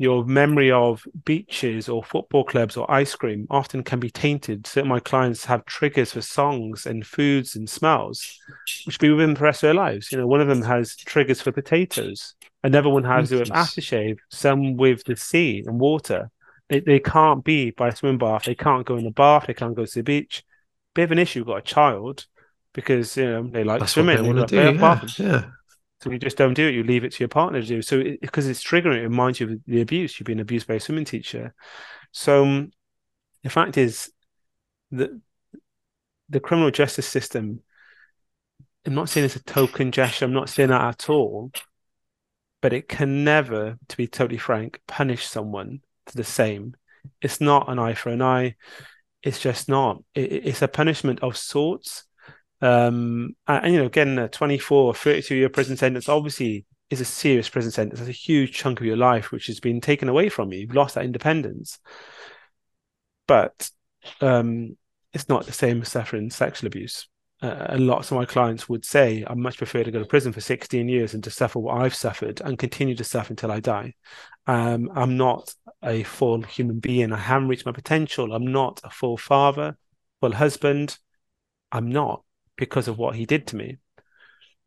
your 0.00 0.24
memory 0.24 0.70
of 0.70 1.04
beaches 1.26 1.86
or 1.86 2.02
football 2.02 2.42
clubs 2.42 2.74
or 2.78 2.90
ice 2.90 3.14
cream 3.14 3.46
often 3.50 3.82
can 3.84 4.00
be 4.00 4.08
tainted. 4.10 4.66
So 4.66 4.82
my 4.82 4.98
clients 4.98 5.44
have 5.44 5.66
triggers 5.66 6.14
for 6.14 6.22
songs 6.22 6.86
and 6.86 7.06
foods 7.06 7.54
and 7.54 7.68
smells, 7.68 8.38
which 8.86 8.98
be 8.98 9.10
within 9.10 9.34
the 9.34 9.40
rest 9.40 9.62
of 9.62 9.66
their 9.68 9.74
lives. 9.74 10.10
You 10.10 10.16
know, 10.16 10.26
one 10.26 10.40
of 10.40 10.48
them 10.48 10.62
has 10.62 10.96
triggers 10.96 11.42
for 11.42 11.52
potatoes. 11.52 12.34
Another 12.64 12.88
one 12.88 13.04
has 13.04 13.30
it 13.30 13.40
with 13.40 13.50
aftershave. 13.50 14.16
Some 14.30 14.78
with 14.78 15.04
the 15.04 15.16
sea 15.16 15.62
and 15.66 15.78
water. 15.78 16.30
They 16.70 16.80
they 16.80 16.98
can't 17.00 17.44
be 17.44 17.70
by 17.70 17.88
a 17.88 17.94
swim 17.96 18.16
bath. 18.16 18.44
They 18.44 18.54
can't 18.54 18.86
go 18.86 18.96
in 18.96 19.04
the 19.04 19.10
bath. 19.10 19.44
They 19.48 19.54
can't 19.54 19.74
go 19.76 19.84
to 19.84 19.94
the 19.94 20.02
beach. 20.02 20.44
Bit 20.94 21.04
of 21.04 21.12
an 21.12 21.18
issue. 21.18 21.44
Got 21.44 21.56
a 21.56 21.62
child 21.62 22.24
because 22.72 23.18
you 23.18 23.24
know 23.26 23.42
they 23.42 23.64
like 23.64 23.80
That's 23.80 23.94
what 23.96 24.04
swimming. 24.04 24.16
they 24.16 24.28
They've 24.28 24.36
want 24.38 24.48
to 24.48 24.72
do. 24.72 24.78
bath- 24.78 25.18
Yeah, 25.18 25.26
yeah. 25.26 25.50
So 26.02 26.10
you 26.10 26.18
just 26.18 26.36
don't 26.36 26.54
do 26.54 26.68
it. 26.68 26.74
You 26.74 26.82
leave 26.82 27.04
it 27.04 27.12
to 27.12 27.20
your 27.20 27.28
partner 27.28 27.60
to 27.60 27.66
do. 27.66 27.82
So 27.82 27.98
it, 28.00 28.20
because 28.20 28.46
it's 28.48 28.62
triggering, 28.62 28.96
it 28.98 29.02
reminds 29.02 29.40
you 29.40 29.50
of 29.50 29.58
the 29.66 29.80
abuse. 29.80 30.18
You've 30.18 30.26
been 30.26 30.40
abused 30.40 30.66
by 30.66 30.74
a 30.74 30.80
swimming 30.80 31.04
teacher. 31.04 31.54
So 32.12 32.44
um, 32.44 32.72
the 33.42 33.50
fact 33.50 33.78
is 33.78 34.12
that 34.92 35.10
the 36.28 36.40
criminal 36.40 36.70
justice 36.70 37.06
system. 37.06 37.60
I'm 38.86 38.94
not 38.94 39.08
saying 39.08 39.26
it's 39.26 39.36
a 39.36 39.42
token 39.44 39.92
gesture. 39.92 40.24
I'm 40.24 40.32
not 40.32 40.48
saying 40.48 40.70
that 40.70 40.80
at 40.82 41.10
all. 41.10 41.50
But 42.60 42.72
it 42.72 42.88
can 42.88 43.24
never, 43.24 43.78
to 43.88 43.96
be 43.96 44.06
totally 44.06 44.38
frank, 44.38 44.80
punish 44.86 45.26
someone 45.26 45.80
to 46.06 46.16
the 46.16 46.24
same. 46.24 46.76
It's 47.22 47.40
not 47.40 47.70
an 47.70 47.78
eye 47.78 47.94
for 47.94 48.10
an 48.10 48.20
eye. 48.22 48.56
It's 49.22 49.40
just 49.40 49.68
not. 49.68 50.02
It, 50.14 50.32
it- 50.32 50.46
it's 50.46 50.62
a 50.62 50.68
punishment 50.68 51.20
of 51.22 51.36
sorts. 51.36 52.04
Um, 52.60 53.36
and, 53.46 53.72
you 53.72 53.80
know, 53.80 53.88
getting 53.88 54.18
a 54.18 54.28
24 54.28 54.84
or 54.84 54.94
32 54.94 55.34
year 55.34 55.48
prison 55.48 55.76
sentence 55.76 56.08
obviously 56.08 56.66
is 56.90 57.00
a 57.00 57.04
serious 57.04 57.48
prison 57.48 57.70
sentence. 57.70 58.00
That's 58.00 58.08
a 58.08 58.12
huge 58.12 58.52
chunk 58.52 58.80
of 58.80 58.86
your 58.86 58.96
life 58.96 59.30
which 59.30 59.46
has 59.46 59.60
been 59.60 59.80
taken 59.80 60.08
away 60.08 60.28
from 60.28 60.52
you. 60.52 60.60
You've 60.60 60.74
lost 60.74 60.96
that 60.96 61.04
independence. 61.04 61.78
But 63.26 63.70
um, 64.20 64.76
it's 65.12 65.28
not 65.28 65.46
the 65.46 65.52
same 65.52 65.82
as 65.82 65.88
suffering 65.88 66.30
sexual 66.30 66.66
abuse. 66.66 67.08
Uh, 67.42 67.66
and 67.70 67.86
lots 67.86 68.10
of 68.10 68.18
my 68.18 68.26
clients 68.26 68.68
would 68.68 68.84
say, 68.84 69.24
I 69.26 69.32
much 69.34 69.56
prefer 69.56 69.82
to 69.82 69.90
go 69.90 69.98
to 69.98 70.04
prison 70.04 70.32
for 70.32 70.42
16 70.42 70.88
years 70.88 71.14
and 71.14 71.24
to 71.24 71.30
suffer 71.30 71.58
what 71.58 71.80
I've 71.80 71.94
suffered 71.94 72.42
and 72.42 72.58
continue 72.58 72.94
to 72.96 73.04
suffer 73.04 73.32
until 73.32 73.50
I 73.50 73.60
die. 73.60 73.94
Um, 74.46 74.90
I'm 74.94 75.16
not 75.16 75.54
a 75.82 76.02
full 76.02 76.42
human 76.42 76.80
being. 76.80 77.12
I 77.12 77.18
haven't 77.18 77.48
reached 77.48 77.64
my 77.64 77.72
potential. 77.72 78.34
I'm 78.34 78.52
not 78.52 78.80
a 78.84 78.90
full 78.90 79.16
father, 79.16 79.78
full 80.20 80.32
husband. 80.32 80.98
I'm 81.72 81.88
not 81.88 82.24
because 82.60 82.88
of 82.88 82.98
what 82.98 83.16
he 83.16 83.24
did 83.26 83.46
to 83.48 83.56
me. 83.56 83.78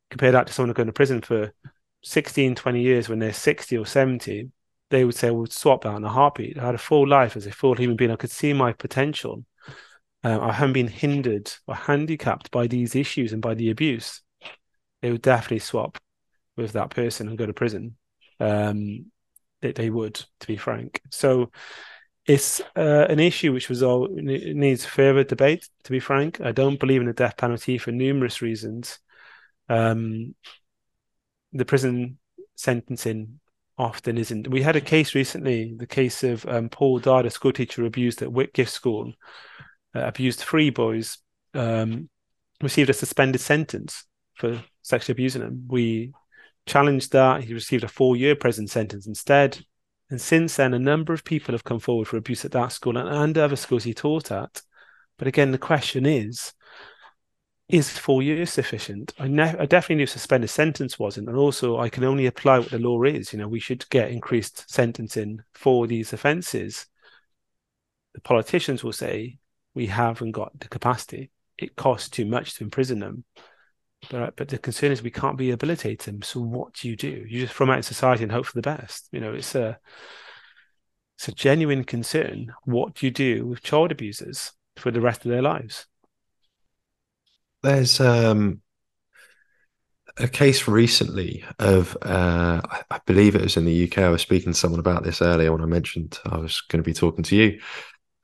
Compare 0.09 0.33
that 0.33 0.47
to 0.47 0.53
someone 0.53 0.73
going 0.73 0.87
to 0.87 0.93
prison 0.93 1.21
for 1.21 1.53
16, 2.01 2.55
20 2.55 2.81
years 2.81 3.07
when 3.07 3.19
they're 3.19 3.31
60 3.31 3.77
or 3.77 3.85
70, 3.85 4.49
they 4.89 5.05
would 5.05 5.15
say, 5.15 5.29
would 5.29 5.53
swap 5.53 5.83
that 5.83 5.95
in 5.95 6.03
a 6.03 6.09
heartbeat. 6.09 6.57
I 6.57 6.65
had 6.65 6.75
a 6.75 6.79
full 6.79 7.07
life 7.07 7.37
as 7.37 7.45
a 7.45 7.51
full 7.51 7.75
human 7.75 7.95
being. 7.95 8.11
I 8.11 8.15
could 8.15 8.31
see 8.31 8.51
my 8.51 8.73
potential. 8.73 9.45
Um, 10.23 10.41
I 10.41 10.51
haven't 10.51 10.73
been 10.73 10.87
hindered 10.87 11.51
or 11.67 11.75
handicapped 11.75 12.49
by 12.49 12.65
these 12.67 12.95
issues 12.95 13.31
and 13.31 13.41
by 13.41 13.53
the 13.53 13.69
abuse. 13.69 14.21
They 15.01 15.11
would 15.11 15.21
definitely 15.21 15.59
swap 15.59 15.99
with 16.57 16.73
that 16.73 16.89
person 16.89 17.27
and 17.27 17.37
go 17.37 17.45
to 17.45 17.53
prison. 17.53 17.95
Um, 18.39 19.11
they, 19.61 19.71
they 19.71 19.89
would, 19.91 20.15
to 20.15 20.47
be 20.47 20.57
frank. 20.57 20.99
So 21.11 21.51
it's 22.25 22.61
uh, 22.75 23.05
an 23.09 23.19
issue 23.19 23.51
which 23.51 23.69
was 23.69 23.83
all 23.83 24.07
needs 24.09 24.85
further 24.85 25.23
debate. 25.23 25.67
To 25.83 25.91
be 25.91 25.99
frank, 25.99 26.39
I 26.39 26.51
don't 26.51 26.79
believe 26.79 27.01
in 27.01 27.07
the 27.07 27.13
death 27.13 27.37
penalty 27.37 27.77
for 27.77 27.91
numerous 27.91 28.41
reasons. 28.41 28.99
Um, 29.67 30.35
the 31.51 31.65
prison 31.65 32.17
sentencing 32.55 33.39
often 33.77 34.17
isn't. 34.17 34.47
We 34.47 34.61
had 34.61 34.75
a 34.75 34.81
case 34.81 35.15
recently, 35.15 35.73
the 35.75 35.87
case 35.87 36.23
of 36.23 36.45
um, 36.47 36.69
Paul 36.69 36.99
Dodd, 36.99 37.25
a 37.25 37.29
school 37.29 37.51
teacher 37.51 37.85
abused 37.85 38.21
at 38.21 38.29
Whitgift 38.29 38.69
School, 38.69 39.13
uh, 39.95 40.05
abused 40.05 40.39
three 40.39 40.69
boys, 40.69 41.17
um, 41.53 42.09
received 42.61 42.89
a 42.89 42.93
suspended 42.93 43.41
sentence 43.41 44.05
for 44.35 44.63
sexually 44.81 45.13
abusing 45.13 45.41
them. 45.41 45.65
We 45.67 46.13
challenged 46.65 47.11
that. 47.11 47.43
He 47.43 47.53
received 47.53 47.83
a 47.83 47.89
four 47.89 48.15
year 48.15 48.35
prison 48.35 48.67
sentence 48.67 49.07
instead. 49.07 49.59
And 50.09 50.21
since 50.21 50.55
then, 50.55 50.73
a 50.73 50.79
number 50.79 51.13
of 51.13 51.23
people 51.23 51.53
have 51.53 51.63
come 51.63 51.79
forward 51.79 52.07
for 52.07 52.17
abuse 52.17 52.45
at 52.45 52.51
that 52.51 52.71
school 52.71 52.97
and, 52.97 53.09
and 53.09 53.37
other 53.37 53.55
schools 53.55 53.83
he 53.83 53.93
taught 53.93 54.31
at. 54.31 54.61
But 55.17 55.27
again, 55.27 55.51
the 55.51 55.57
question 55.57 56.05
is, 56.05 56.53
is 57.69 57.89
four 57.97 58.21
years 58.21 58.51
sufficient? 58.51 59.13
I, 59.17 59.27
ne- 59.27 59.57
I 59.57 59.65
definitely 59.65 59.95
knew 59.95 60.05
suspended 60.05 60.49
sentence 60.49 60.99
wasn't, 60.99 61.29
and 61.29 61.37
also 61.37 61.79
I 61.79 61.89
can 61.89 62.03
only 62.03 62.25
apply 62.25 62.59
what 62.59 62.69
the 62.69 62.79
law 62.79 63.03
is. 63.03 63.33
You 63.33 63.39
know, 63.39 63.47
we 63.47 63.59
should 63.59 63.89
get 63.89 64.11
increased 64.11 64.69
sentencing 64.69 65.41
for 65.53 65.87
these 65.87 66.13
offences. 66.13 66.85
The 68.13 68.21
politicians 68.21 68.83
will 68.83 68.93
say 68.93 69.39
we 69.73 69.87
haven't 69.87 70.31
got 70.31 70.59
the 70.59 70.67
capacity. 70.67 71.31
It 71.57 71.75
costs 71.75 72.09
too 72.09 72.25
much 72.25 72.55
to 72.55 72.63
imprison 72.63 72.99
them. 72.99 73.23
But, 74.09 74.35
but 74.35 74.49
the 74.49 74.57
concern 74.57 74.91
is 74.91 75.01
we 75.01 75.11
can't 75.11 75.39
rehabilitate 75.39 76.03
them. 76.03 76.21
So 76.21 76.39
what 76.41 76.73
do 76.73 76.87
you 76.89 76.95
do? 76.95 77.25
You 77.27 77.41
just 77.41 77.53
throw 77.53 77.65
them 77.65 77.73
out 77.73 77.77
in 77.77 77.83
society 77.83 78.23
and 78.23 78.31
hope 78.31 78.45
for 78.45 78.53
the 78.53 78.61
best. 78.61 79.07
You 79.11 79.19
know, 79.21 79.33
it's 79.33 79.55
a 79.55 79.79
it's 81.17 81.27
a 81.27 81.31
genuine 81.31 81.83
concern. 81.83 82.53
What 82.65 82.95
do 82.95 83.05
you 83.07 83.11
do 83.11 83.47
with 83.47 83.63
child 83.63 83.91
abusers 83.91 84.51
for 84.75 84.91
the 84.91 85.01
rest 85.01 85.25
of 85.25 85.31
their 85.31 85.41
lives? 85.41 85.85
There's 87.61 87.99
um, 87.99 88.61
a 90.17 90.27
case 90.27 90.67
recently 90.67 91.43
of, 91.59 91.97
uh, 92.03 92.61
I, 92.69 92.81
I 92.91 92.99
believe 93.05 93.35
it 93.35 93.41
was 93.41 93.57
in 93.57 93.65
the 93.65 93.73
UK. 93.73 94.03
I 94.03 94.09
was 94.09 94.21
speaking 94.21 94.53
to 94.53 94.57
someone 94.57 94.79
about 94.79 95.03
this 95.03 95.21
earlier 95.21 95.51
when 95.51 95.61
I 95.61 95.65
mentioned 95.65 96.19
I 96.25 96.37
was 96.37 96.61
going 96.69 96.83
to 96.83 96.87
be 96.87 96.93
talking 96.93 97.23
to 97.23 97.35
you, 97.35 97.59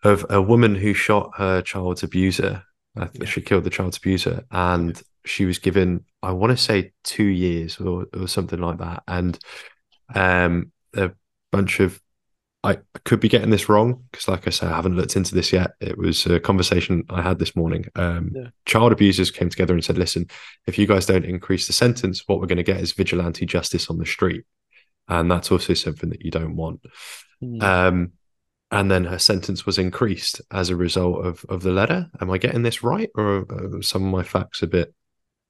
of 0.03 0.25
a 0.29 0.41
woman 0.41 0.75
who 0.75 0.93
shot 0.93 1.31
her 1.37 1.61
child's 1.61 2.03
abuser. 2.03 2.63
I 2.97 3.05
think 3.07 3.27
Yeah. 3.27 3.29
she 3.29 3.41
killed 3.41 3.63
the 3.65 3.69
child's 3.71 3.97
abuser, 3.97 4.45
and 4.51 5.01
she 5.29 5.45
was 5.45 5.59
given, 5.59 6.05
I 6.23 6.31
want 6.31 6.51
to 6.51 6.57
say, 6.57 6.91
two 7.03 7.23
years 7.23 7.79
or, 7.79 8.07
or 8.17 8.27
something 8.27 8.59
like 8.59 8.79
that. 8.79 9.03
And 9.07 9.37
um, 10.13 10.71
a 10.95 11.11
bunch 11.51 11.79
of 11.79 12.01
I 12.61 12.79
could 13.05 13.21
be 13.21 13.29
getting 13.29 13.51
this 13.51 13.69
wrong 13.69 14.03
because, 14.11 14.27
like 14.27 14.45
I 14.45 14.49
said, 14.49 14.69
I 14.69 14.75
haven't 14.75 14.97
looked 14.97 15.15
into 15.15 15.33
this 15.33 15.53
yet. 15.53 15.71
It 15.79 15.97
was 15.97 16.25
a 16.25 16.41
conversation 16.41 17.05
I 17.09 17.21
had 17.21 17.39
this 17.39 17.55
morning. 17.55 17.85
Um, 17.95 18.31
Yeah. 18.35 18.47
Child 18.65 18.91
abusers 18.91 19.31
came 19.31 19.49
together 19.49 19.73
and 19.73 19.83
said, 19.83 19.97
"Listen, 19.97 20.27
if 20.67 20.77
you 20.77 20.85
guys 20.85 21.05
don't 21.05 21.23
increase 21.23 21.67
the 21.67 21.73
sentence, 21.73 22.23
what 22.27 22.39
we're 22.39 22.47
going 22.47 22.57
to 22.57 22.63
get 22.63 22.81
is 22.81 22.91
vigilante 22.91 23.45
justice 23.45 23.89
on 23.89 23.97
the 23.97 24.05
street, 24.05 24.43
and 25.07 25.31
that's 25.31 25.51
also 25.51 25.73
something 25.73 26.09
that 26.09 26.25
you 26.25 26.31
don't 26.31 26.57
want." 26.57 26.81
Hmm. 27.39 27.61
Um, 27.61 28.11
and 28.71 28.91
then 28.91 29.05
her 29.05 29.19
sentence 29.19 29.65
was 29.65 29.77
increased 29.77 30.41
as 30.51 30.69
a 30.69 30.75
result 30.75 31.25
of 31.25 31.45
of 31.47 31.63
the 31.63 31.71
letter. 31.71 32.09
Am 32.19 32.29
I 32.29 32.37
getting 32.37 32.63
this 32.63 32.83
right, 32.83 33.09
or 33.15 33.45
are 33.49 33.81
some 33.81 34.03
of 34.05 34.11
my 34.11 34.23
facts 34.23 34.61
a 34.63 34.67
bit? 34.67 34.93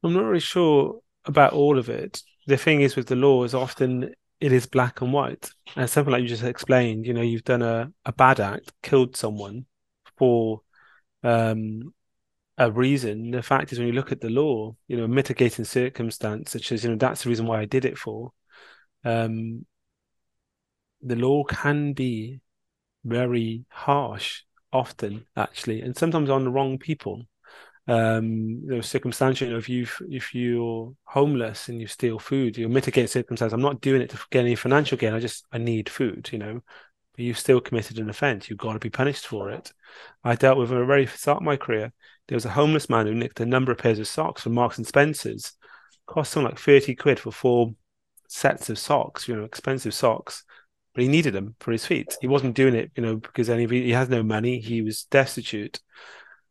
I'm 0.03 0.13
not 0.13 0.23
really 0.23 0.39
sure 0.39 0.99
about 1.25 1.53
all 1.53 1.77
of 1.77 1.89
it. 1.89 2.21
The 2.47 2.57
thing 2.57 2.81
is 2.81 2.95
with 2.95 3.07
the 3.07 3.15
law 3.15 3.43
is 3.43 3.53
often 3.53 4.13
it 4.39 4.51
is 4.53 4.65
black 4.65 5.01
and 5.01 5.11
white. 5.11 5.49
And 5.75 5.89
something 5.89 6.11
like 6.11 6.21
you 6.21 6.29
just 6.29 6.43
explained, 6.43 7.05
you 7.05 7.13
know, 7.13 7.21
you've 7.21 7.43
done 7.43 7.61
a, 7.61 7.91
a 8.05 8.13
bad 8.13 8.39
act, 8.39 8.71
killed 8.81 9.15
someone 9.15 9.65
for 10.17 10.61
um 11.23 11.93
a 12.57 12.71
reason. 12.71 13.31
The 13.31 13.43
fact 13.43 13.71
is 13.73 13.79
when 13.79 13.87
you 13.87 13.93
look 13.93 14.11
at 14.11 14.21
the 14.21 14.29
law, 14.29 14.75
you 14.87 14.97
know, 14.97 15.07
mitigating 15.07 15.65
circumstance, 15.65 16.51
such 16.51 16.71
as, 16.71 16.83
you 16.83 16.91
know, 16.91 16.97
that's 16.97 17.23
the 17.23 17.29
reason 17.29 17.47
why 17.47 17.61
I 17.61 17.65
did 17.65 17.85
it 17.85 17.97
for. 17.97 18.31
Um 19.05 19.65
the 21.01 21.15
law 21.15 21.43
can 21.43 21.93
be 21.93 22.39
very 23.03 23.65
harsh 23.69 24.43
often 24.71 25.25
actually 25.35 25.81
and 25.81 25.97
sometimes 25.97 26.29
on 26.29 26.43
the 26.43 26.51
wrong 26.51 26.77
people 26.77 27.25
um 27.89 28.61
you 28.63 28.67
know 28.67 28.81
circumstantial 28.81 29.47
you 29.47 29.53
know, 29.53 29.57
if 29.57 29.67
you 29.67 29.87
if 30.11 30.35
you're 30.35 30.93
homeless 31.05 31.69
and 31.69 31.81
you 31.81 31.87
steal 31.87 32.19
food 32.19 32.55
you 32.55 32.69
mitigate 32.69 33.09
circumstance 33.09 33.51
i'm 33.51 33.61
not 33.61 33.81
doing 33.81 33.99
it 33.99 34.11
to 34.11 34.19
get 34.29 34.41
any 34.41 34.53
financial 34.53 34.95
gain. 34.95 35.13
I 35.13 35.19
just 35.19 35.45
i 35.51 35.57
need 35.57 35.89
food 35.89 36.29
you 36.31 36.37
know. 36.37 36.61
But 37.15 37.25
you 37.25 37.33
still 37.33 37.59
committed 37.59 37.97
an 37.97 38.09
offense 38.09 38.47
you've 38.47 38.59
got 38.59 38.73
to 38.73 38.79
be 38.79 38.91
punished 38.91 39.25
for 39.25 39.49
it. 39.49 39.73
I 40.23 40.35
dealt 40.35 40.59
with 40.59 40.71
a 40.71 40.85
very 40.85 41.07
start 41.07 41.37
of 41.37 41.43
my 41.43 41.57
career. 41.57 41.91
There 42.27 42.35
was 42.35 42.45
a 42.45 42.51
homeless 42.51 42.89
man 42.89 43.07
who 43.07 43.15
nicked 43.15 43.39
a 43.39 43.45
number 43.45 43.71
of 43.71 43.79
pairs 43.79 43.97
of 43.97 44.07
socks 44.07 44.43
from 44.43 44.53
marks 44.53 44.77
and 44.77 44.85
spencers. 44.85 45.53
Cost 46.05 46.31
something 46.31 46.49
like 46.49 46.59
30 46.59 46.93
quid 46.93 47.19
for 47.19 47.31
four 47.31 47.73
sets 48.27 48.69
of 48.69 48.77
socks 48.77 49.27
you 49.27 49.35
know 49.35 49.45
expensive 49.45 49.95
socks. 49.95 50.43
But 50.93 51.01
he 51.01 51.07
needed 51.07 51.33
them 51.33 51.55
for 51.59 51.71
his 51.71 51.87
feet. 51.87 52.15
He 52.21 52.27
wasn't 52.27 52.55
doing 52.55 52.75
it 52.75 52.91
you 52.95 53.01
know 53.01 53.15
because 53.15 53.49
any 53.49 53.65
he 53.65 53.93
has 53.93 54.09
no 54.09 54.21
money. 54.21 54.59
He 54.59 54.83
was 54.83 55.05
destitute. 55.05 55.79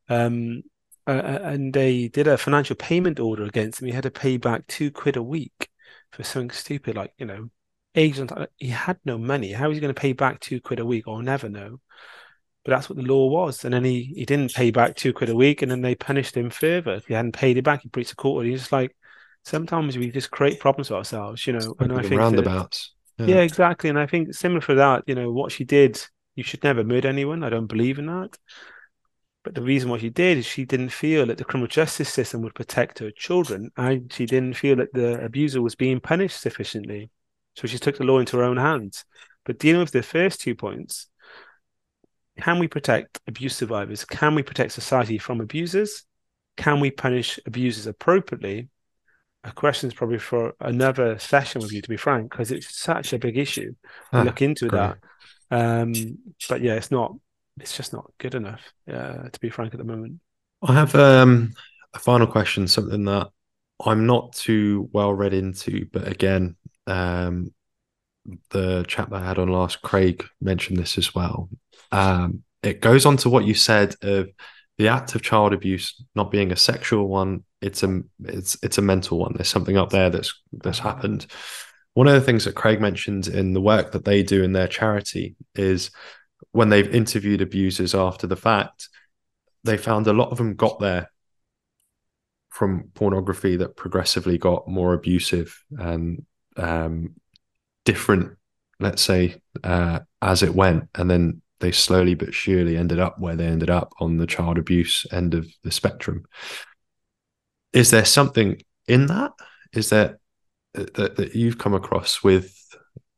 Um 0.09 0.64
uh, 1.09 1.11
uh, 1.11 1.40
and 1.42 1.72
they 1.72 2.09
did 2.09 2.26
a 2.26 2.36
financial 2.36 2.76
payment 2.76 3.18
order 3.18 3.44
against 3.44 3.80
him. 3.80 3.86
He 3.86 3.94
had 3.94 4.02
to 4.02 4.11
pay 4.11 4.36
back 4.36 4.66
two 4.66 4.90
quid 4.90 5.16
a 5.16 5.22
week 5.22 5.70
for 6.12 6.22
something 6.22 6.50
stupid 6.50 6.96
like 6.96 7.14
you 7.16 7.24
know, 7.24 7.48
agent. 7.94 8.30
He 8.56 8.68
had 8.68 8.98
no 9.06 9.16
money. 9.16 9.52
How 9.52 9.70
is 9.70 9.76
he 9.76 9.80
going 9.80 9.94
to 9.94 9.98
pay 9.98 10.12
back 10.12 10.38
two 10.38 10.61
quid 10.61 10.80
a 10.80 10.84
week? 10.84 11.04
I'll 11.09 11.22
never 11.22 11.48
know. 11.48 11.80
But 12.62 12.72
that's 12.72 12.90
what 12.90 12.96
the 12.96 13.04
law 13.04 13.28
was. 13.28 13.64
And 13.64 13.72
then 13.72 13.84
he 13.84 14.12
he 14.14 14.26
didn't 14.26 14.52
pay 14.52 14.70
back 14.70 14.96
two 14.96 15.14
quid 15.14 15.30
a 15.30 15.34
week, 15.34 15.62
and 15.62 15.70
then 15.70 15.80
they 15.80 15.94
punished 15.94 16.36
him 16.36 16.50
further. 16.50 16.94
If 16.96 17.06
he 17.06 17.14
hadn't 17.14 17.32
paid 17.32 17.56
it 17.56 17.64
back, 17.64 17.80
he 17.82 17.88
breached 17.88 18.11
the 18.11 18.16
court. 18.16 18.44
He's 18.44 18.61
just 18.61 18.72
like 18.72 18.94
sometimes 19.44 19.96
we 19.96 20.11
just 20.11 20.30
create 20.30 20.61
problems 20.61 20.88
for 20.88 20.96
ourselves, 20.96 21.46
you 21.46 21.54
know. 21.54 21.74
and 21.80 21.92
I 21.94 22.02
think 22.02 22.20
roundabouts. 22.20 22.92
That, 23.16 23.28
yeah. 23.28 23.36
yeah, 23.36 23.42
exactly. 23.42 23.88
And 23.88 23.98
I 23.98 24.06
think 24.06 24.34
similar 24.34 24.61
for 24.61 24.74
that, 24.74 25.04
you 25.06 25.14
know, 25.14 25.32
what 25.32 25.52
she 25.52 25.64
did, 25.64 26.04
you 26.34 26.44
should 26.44 26.62
never 26.62 26.84
murder 26.84 27.09
anyone. 27.09 27.42
I 27.42 27.48
don't 27.48 27.66
believe 27.66 27.98
in 27.98 28.06
that. 28.06 28.36
But 29.49 29.55
the 29.55 29.62
reason 29.62 29.88
why 29.88 29.96
she 29.96 30.11
did 30.11 30.36
is 30.36 30.44
she 30.44 30.66
didn't 30.66 30.90
feel 30.90 31.24
that 31.24 31.38
the 31.38 31.44
criminal 31.44 31.68
justice 31.68 32.11
system 32.11 32.42
would 32.42 32.55
protect 32.55 32.99
her 32.99 33.11
children, 33.11 33.70
and 33.78 34.12
she 34.12 34.26
didn't 34.26 34.59
feel 34.59 34.76
that 34.76 34.92
the 34.92 35.24
abuser 35.24 35.62
was 35.62 35.74
being 35.74 36.01
punished 36.01 36.38
sufficiently. 36.38 37.09
So 37.57 37.66
she 37.66 37.78
took 37.78 37.96
the 37.96 38.05
law 38.05 38.18
into 38.18 38.36
her 38.36 38.42
own 38.42 38.59
hands. 38.59 39.07
But 39.46 39.59
dealing 39.59 39.80
with 39.80 39.92
the 39.92 40.03
first 40.03 40.42
two 40.42 40.55
points, 40.55 41.07
can 42.38 42.59
we 42.59 42.68
protect 42.68 43.20
abuse 43.26 43.57
survivors? 43.57 44.05
Can 44.05 44.34
we 44.34 44.42
protect 44.42 44.72
society 44.72 45.16
from 45.16 45.40
abusers? 45.40 46.05
Can 46.59 46.78
we 46.78 46.90
punish 46.90 47.40
abusers 47.46 47.86
appropriately? 47.86 48.68
A 49.44 49.53
question 49.53 49.88
is 49.88 49.94
probably 49.94 50.18
for 50.18 50.53
another 50.61 51.18
session 51.18 51.62
with 51.62 51.72
you, 51.72 51.80
to 51.80 51.88
be 51.88 51.96
frank, 51.96 52.30
because 52.30 52.53
it's 52.53 52.78
such 52.78 53.14
a 53.14 53.18
big 53.18 53.38
issue. 53.38 53.72
Ah, 54.12 54.24
look 54.24 54.42
into 54.42 54.68
great. 54.68 54.78
that. 54.78 54.99
Um, 55.51 56.18
but 56.51 56.61
yeah, 56.61 56.74
it's 56.74 56.90
not 56.90 57.14
it's 57.61 57.76
just 57.76 57.92
not 57.92 58.11
good 58.18 58.34
enough, 58.34 58.61
uh, 58.90 59.28
to 59.28 59.40
be 59.40 59.50
frank, 59.50 59.74
at 59.74 59.78
the 59.78 59.84
moment. 59.84 60.20
I 60.62 60.74
have 60.74 60.94
um, 60.94 61.54
a 61.94 61.98
final 61.98 62.26
question, 62.26 62.66
something 62.68 63.04
that 63.04 63.28
I'm 63.84 64.06
not 64.06 64.32
too 64.32 64.88
well 64.92 65.12
read 65.12 65.34
into, 65.34 65.86
but 65.92 66.09
again, 66.09 66.56
um, 66.86 67.52
the 68.50 68.84
chat 68.88 69.11
that 69.11 69.22
I 69.22 69.26
had 69.26 69.38
on 69.38 69.48
last, 69.48 69.82
Craig, 69.82 70.24
mentioned 70.40 70.78
this 70.78 70.98
as 70.98 71.14
well. 71.14 71.48
Um, 71.92 72.42
it 72.62 72.80
goes 72.80 73.06
on 73.06 73.16
to 73.18 73.30
what 73.30 73.44
you 73.44 73.54
said 73.54 73.94
of 74.02 74.28
the 74.78 74.88
act 74.88 75.14
of 75.14 75.22
child 75.22 75.52
abuse 75.52 76.02
not 76.14 76.30
being 76.30 76.52
a 76.52 76.56
sexual 76.56 77.09
one; 77.09 77.44
it's 77.61 77.82
a 77.82 78.02
it's 78.24 78.56
it's 78.62 78.78
a 78.78 78.82
mental 78.82 79.18
one. 79.18 79.32
There's 79.34 79.48
something 79.48 79.76
up 79.76 79.90
there 79.90 80.11
that's 80.11 80.34
that's 80.52 80.78
happened. 80.78 81.26
One 81.94 82.06
of 82.06 82.14
the 82.14 82.20
things 82.20 82.44
that 82.44 82.54
Craig 82.54 82.80
mentioned 82.80 83.26
in 83.28 83.54
the 83.54 83.61
work 83.61 83.92
that 83.92 84.04
they 84.04 84.22
do 84.22 84.42
in 84.44 84.52
their 84.52 84.68
charity 84.68 85.34
is 85.54 85.90
when 86.53 86.68
they've 86.68 86.95
interviewed 86.95 87.41
abusers 87.41 87.95
after 87.95 88.26
the 88.26 88.36
fact, 88.36 88.89
they 89.64 89.76
found 89.76 90.07
a 90.07 90.12
lot 90.12 90.30
of 90.30 90.39
them 90.39 90.55
got 90.55 90.78
there 90.78 91.11
from 92.51 92.91
pornography 92.95 93.57
that 93.57 93.76
progressively 93.76 94.39
got 94.39 94.68
more 94.68 94.95
abusive 94.95 95.62
and 95.78 96.24
um, 96.57 97.14
different, 97.84 98.36
let's 98.80 99.03
say, 99.03 99.41
uh, 99.62 100.01
as 100.22 100.43
it 100.43 100.55
went. 100.55 100.89
And 100.95 101.11
then 101.11 101.43
they 101.61 101.72
slowly 101.72 102.14
but 102.14 102.34
surely 102.34 102.76
ended 102.76 102.99
up 102.99 103.18
where 103.18 103.36
they 103.36 103.47
ended 103.47 103.70
up 103.70 103.93
on 104.01 104.16
the 104.16 104.26
child 104.26 104.59
abuse 104.59 105.07
end 105.12 105.34
of 105.34 105.47
the 105.62 105.70
spectrum. 105.70 106.24
Is 107.72 107.91
there 107.91 108.05
something 108.05 108.61
in 108.86 109.07
that? 109.07 109.32
Is 109.72 109.91
there 109.91 110.18
that, 110.74 111.16
that 111.16 111.34
you've 111.34 111.59
come 111.59 111.74
across 111.74 112.22
with 112.22 112.55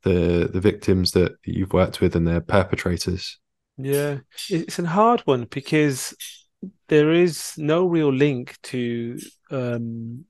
the 0.03 0.49
the 0.53 0.61
victims 0.61 1.13
that 1.13 1.37
you've 1.45 1.73
worked 1.73 2.01
with 2.01 2.17
and 2.17 2.27
their 2.27 2.41
perpetrators? 2.41 3.39
Yeah, 3.77 4.19
it's 4.49 4.79
a 4.79 4.87
hard 4.87 5.21
one 5.23 5.47
because 5.51 6.15
there 6.89 7.13
is 7.13 7.55
no 7.57 7.87
real 7.87 8.13
link 8.13 8.59
to 8.65 9.19
um, 9.51 10.25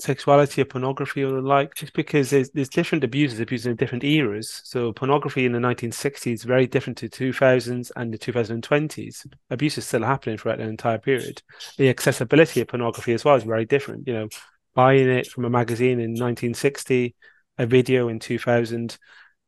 sexuality 0.00 0.62
or 0.62 0.64
pornography 0.64 1.22
or 1.22 1.32
the 1.32 1.40
like, 1.40 1.74
just 1.74 1.92
because 1.92 2.30
there's, 2.30 2.50
there's 2.50 2.68
different 2.68 3.04
abuses, 3.04 3.40
abuses 3.40 3.66
in 3.66 3.76
different 3.76 4.04
eras. 4.04 4.60
So 4.64 4.92
pornography 4.92 5.46
in 5.46 5.52
the 5.52 5.58
1960s 5.58 6.32
is 6.32 6.44
very 6.44 6.66
different 6.66 6.98
to 6.98 7.08
2000s 7.08 7.90
and 7.96 8.12
the 8.12 8.18
2020s. 8.18 9.26
Abuse 9.50 9.78
is 9.78 9.86
still 9.86 10.02
happening 10.02 10.38
throughout 10.38 10.58
the 10.58 10.64
entire 10.64 10.98
period. 10.98 11.42
The 11.76 11.88
accessibility 11.88 12.60
of 12.60 12.68
pornography 12.68 13.14
as 13.14 13.24
well 13.24 13.36
is 13.36 13.44
very 13.44 13.64
different. 13.64 14.06
You 14.06 14.14
know, 14.14 14.28
buying 14.74 15.08
it 15.08 15.26
from 15.26 15.44
a 15.44 15.50
magazine 15.50 16.00
in 16.00 16.10
1960 16.10 17.14
a 17.58 17.66
video 17.66 18.08
in 18.08 18.18
2000 18.18 18.98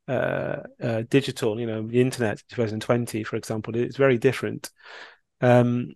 uh, 0.08 0.62
uh, 0.82 1.02
digital 1.08 1.60
you 1.60 1.66
know 1.66 1.86
the 1.86 2.00
internet 2.00 2.42
2020 2.48 3.22
for 3.22 3.36
example 3.36 3.76
it's 3.76 3.96
very 3.96 4.18
different. 4.18 4.70
Um, 5.40 5.94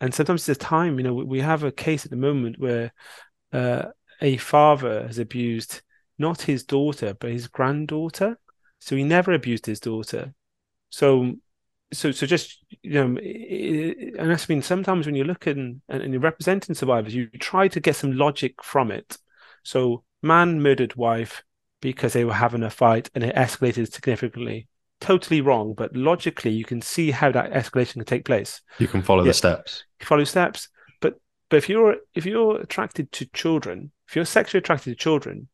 and 0.00 0.14
sometimes 0.14 0.46
there's 0.46 0.58
time 0.58 0.98
you 0.98 1.04
know 1.04 1.14
we 1.14 1.40
have 1.40 1.64
a 1.64 1.72
case 1.72 2.04
at 2.04 2.10
the 2.10 2.16
moment 2.16 2.58
where 2.58 2.92
uh, 3.52 3.86
a 4.20 4.36
father 4.36 5.06
has 5.06 5.18
abused 5.18 5.82
not 6.18 6.42
his 6.42 6.64
daughter 6.64 7.14
but 7.18 7.30
his 7.30 7.48
granddaughter. 7.48 8.38
So 8.78 8.94
he 8.94 9.02
never 9.02 9.32
abused 9.32 9.66
his 9.66 9.80
daughter. 9.80 10.32
So 10.90 11.34
so 11.92 12.12
so 12.12 12.26
just 12.26 12.64
you 12.82 12.94
know 12.94 13.16
it, 13.20 14.14
and 14.18 14.32
I 14.32 14.38
mean 14.48 14.62
sometimes 14.62 15.06
when 15.06 15.14
you're 15.14 15.24
looking 15.24 15.82
and, 15.88 16.02
and 16.02 16.12
you're 16.12 16.20
representing 16.20 16.74
survivors 16.74 17.14
you 17.14 17.28
try 17.38 17.68
to 17.68 17.80
get 17.80 17.96
some 17.96 18.12
logic 18.12 18.62
from 18.62 18.90
it. 18.90 19.18
So 19.62 20.04
man 20.22 20.62
murdered 20.62 20.94
wife 20.94 21.42
because 21.86 22.14
they 22.14 22.24
were 22.24 22.32
having 22.32 22.64
a 22.64 22.70
fight 22.70 23.08
and 23.14 23.22
it 23.22 23.36
escalated 23.36 23.92
significantly. 23.92 24.66
Totally 25.00 25.40
wrong, 25.40 25.72
but 25.72 25.94
logically 25.94 26.50
you 26.50 26.64
can 26.64 26.82
see 26.82 27.12
how 27.12 27.30
that 27.30 27.52
escalation 27.52 27.92
can 27.92 28.04
take 28.04 28.24
place. 28.24 28.60
You 28.80 28.88
can 28.88 29.02
follow 29.02 29.22
yeah. 29.22 29.28
the 29.28 29.34
steps. 29.34 29.84
You 30.00 30.06
follow 30.06 30.24
steps. 30.24 30.68
But 31.00 31.20
but 31.48 31.58
if 31.58 31.68
you're 31.68 31.98
if 32.12 32.26
you're 32.26 32.60
attracted 32.60 33.12
to 33.12 33.26
children, 33.26 33.92
if 34.08 34.16
you're 34.16 34.24
sexually 34.24 34.58
attracted 34.58 34.90
to 34.90 34.96
children, 34.96 35.46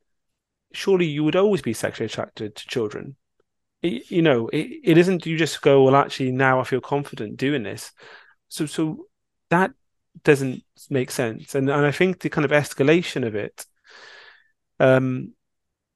surely 0.72 1.04
you 1.04 1.22
would 1.22 1.36
always 1.36 1.60
be 1.60 1.74
sexually 1.74 2.06
attracted 2.06 2.56
to 2.56 2.66
children. 2.66 3.16
It, 3.82 4.10
you 4.10 4.22
know, 4.22 4.48
it, 4.48 4.70
it 4.82 4.96
isn't 4.96 5.26
you 5.26 5.36
just 5.36 5.60
go, 5.60 5.82
well, 5.82 5.96
actually 5.96 6.32
now 6.32 6.60
I 6.60 6.64
feel 6.64 6.80
confident 6.80 7.36
doing 7.36 7.62
this. 7.62 7.92
So 8.48 8.64
so 8.64 9.06
that 9.50 9.72
doesn't 10.24 10.62
make 10.88 11.10
sense. 11.10 11.54
And 11.54 11.68
and 11.68 11.84
I 11.84 11.92
think 11.92 12.20
the 12.20 12.30
kind 12.30 12.46
of 12.46 12.52
escalation 12.52 13.26
of 13.26 13.34
it 13.34 13.66
um 14.80 15.34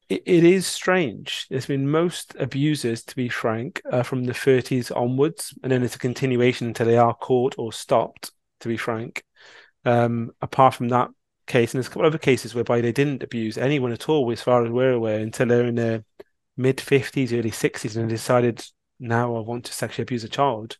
it, 0.08 0.44
is 0.44 0.66
strange. 0.66 1.46
There's 1.50 1.66
been 1.66 1.88
most 1.88 2.36
abusers, 2.38 3.02
to 3.04 3.16
be 3.16 3.28
frank, 3.28 3.82
uh, 3.90 4.02
from 4.02 4.24
the 4.24 4.32
30s 4.32 4.94
onwards, 4.94 5.54
and 5.62 5.72
then 5.72 5.82
it's 5.82 5.96
a 5.96 6.00
continuation 6.00 6.68
until 6.68 6.86
they 6.86 6.98
are 6.98 7.14
caught 7.14 7.54
or 7.58 7.72
stopped. 7.72 8.32
To 8.60 8.68
be 8.68 8.78
frank, 8.78 9.22
um, 9.84 10.30
apart 10.40 10.74
from 10.74 10.88
that 10.88 11.10
case, 11.46 11.74
and 11.74 11.78
there's 11.78 11.88
a 11.88 11.90
couple 11.90 12.06
of 12.06 12.14
other 12.14 12.18
cases 12.18 12.54
whereby 12.54 12.80
they 12.80 12.90
didn't 12.90 13.22
abuse 13.22 13.58
anyone 13.58 13.92
at 13.92 14.08
all, 14.08 14.30
as 14.32 14.40
far 14.40 14.64
as 14.64 14.70
we're 14.70 14.92
aware, 14.92 15.18
until 15.18 15.46
they're 15.46 15.66
in 15.66 15.74
their 15.74 16.04
mid 16.56 16.78
50s, 16.78 17.38
early 17.38 17.50
60s, 17.50 17.96
and 17.96 18.08
decided 18.08 18.64
now 18.98 19.36
I 19.36 19.40
want 19.40 19.66
to 19.66 19.74
sexually 19.74 20.04
abuse 20.04 20.24
a 20.24 20.28
child. 20.28 20.78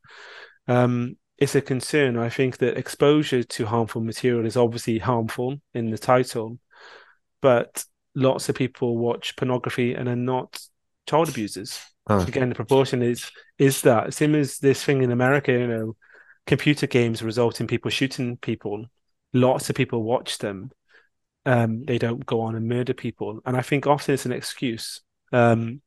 Um, 0.69 1.17
it's 1.39 1.55
a 1.55 1.61
concern. 1.61 2.17
I 2.17 2.31
think 2.31 2.59
that 2.59 2.79
exposure 2.79 3.43
to 3.43 3.67
harmful 3.67 4.01
material 4.01 4.47
is 4.47 4.57
obviously 4.57 4.99
harmful 4.99 5.61
in 5.75 5.91
the 5.91 5.99
title, 5.99 6.59
but 7.43 7.85
lots 8.17 8.49
of 8.49 8.57
people 8.57 8.97
watch 8.97 9.37
pornography 9.37 9.95
and 9.95 10.09
are 10.09 10.17
not 10.17 10.59
child 11.07 11.29
abusers. 11.29 11.79
Oh. 12.09 12.21
Again, 12.21 12.49
the 12.49 12.55
proportion 12.55 13.03
is 13.03 13.31
is 13.59 13.83
that 13.83 14.15
same 14.15 14.35
as 14.35 14.59
this 14.59 14.83
thing 14.83 15.03
in 15.03 15.13
America. 15.13 15.53
You 15.53 15.67
know, 15.69 15.97
computer 16.47 16.87
games 16.87 17.23
result 17.23 17.61
in 17.61 17.69
people 17.69 17.91
shooting 17.91 18.37
people. 18.39 18.87
Lots 19.33 19.71
of 19.71 19.77
people 19.77 20.03
watch 20.03 20.39
them. 20.39 20.71
Um, 21.45 21.85
they 21.85 21.99
don't 21.99 22.25
go 22.27 22.41
on 22.41 22.57
and 22.57 22.69
murder 22.69 22.95
people, 22.95 23.41
and 23.45 23.57
I 23.57 23.63
think 23.63 23.87
often 23.87 24.15
it's 24.15 24.27
an 24.27 24.33
excuse. 24.33 25.03
Um, 25.33 25.81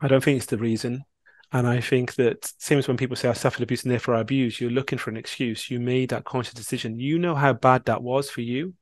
I 0.00 0.06
don't 0.06 0.22
think 0.22 0.36
it's 0.36 0.46
the 0.46 0.58
reason. 0.58 1.04
And 1.52 1.66
I 1.66 1.80
think 1.80 2.14
that 2.14 2.52
same 2.58 2.78
as 2.78 2.86
when 2.86 2.96
people 2.96 3.16
say 3.16 3.28
I 3.28 3.32
suffered 3.32 3.64
abuse 3.64 3.82
and 3.82 3.90
therefore 3.90 4.14
I 4.14 4.20
abuse, 4.20 4.60
you're 4.60 4.70
looking 4.70 4.98
for 4.98 5.10
an 5.10 5.16
excuse. 5.16 5.68
You 5.68 5.80
made 5.80 6.10
that 6.10 6.24
conscious 6.24 6.54
decision. 6.54 7.00
You 7.00 7.18
know 7.18 7.34
how 7.34 7.52
bad 7.54 7.86
that 7.86 8.04
was 8.04 8.30
for 8.30 8.40
you. 8.40 8.74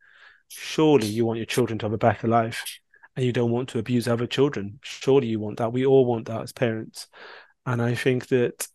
Surely 0.49 1.07
you 1.07 1.25
want 1.25 1.39
your 1.39 1.47
children 1.47 1.79
to 1.79 1.87
have 1.87 1.95
a 1.95 1.99
better 1.99 2.29
life 2.29 2.79
and 3.19 3.27
you 3.27 3.33
don't 3.33 3.51
want 3.51 3.69
to 3.71 3.81
abuse 3.81 4.07
other 4.07 4.29
children. 4.29 4.79
Surely 4.81 5.27
you 5.27 5.41
want 5.41 5.59
that. 5.59 5.73
We 5.73 5.85
all 5.85 6.07
want 6.07 6.27
that 6.27 6.41
as 6.41 6.53
parents. 6.53 7.09
And 7.67 7.83
I 7.83 7.97
think 7.97 8.29
that 8.29 8.69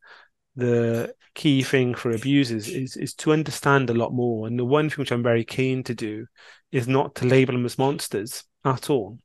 the 0.57 1.15
key 1.33 1.63
thing 1.63 1.95
for 1.95 2.11
abusers 2.11 2.67
is 2.67 2.97
is 2.97 3.13
to 3.13 3.31
understand 3.31 3.89
a 3.89 3.93
lot 3.93 4.11
more. 4.11 4.45
And 4.45 4.59
the 4.59 4.65
one 4.65 4.89
thing 4.89 4.97
which 4.97 5.13
I'm 5.13 5.23
very 5.23 5.45
keen 5.45 5.81
to 5.83 5.95
do 5.95 6.25
is 6.73 6.89
not 6.89 7.15
to 7.15 7.25
label 7.25 7.53
them 7.53 7.63
as 7.63 7.77
monsters 7.77 8.43
at 8.65 8.89
all. 8.89 9.17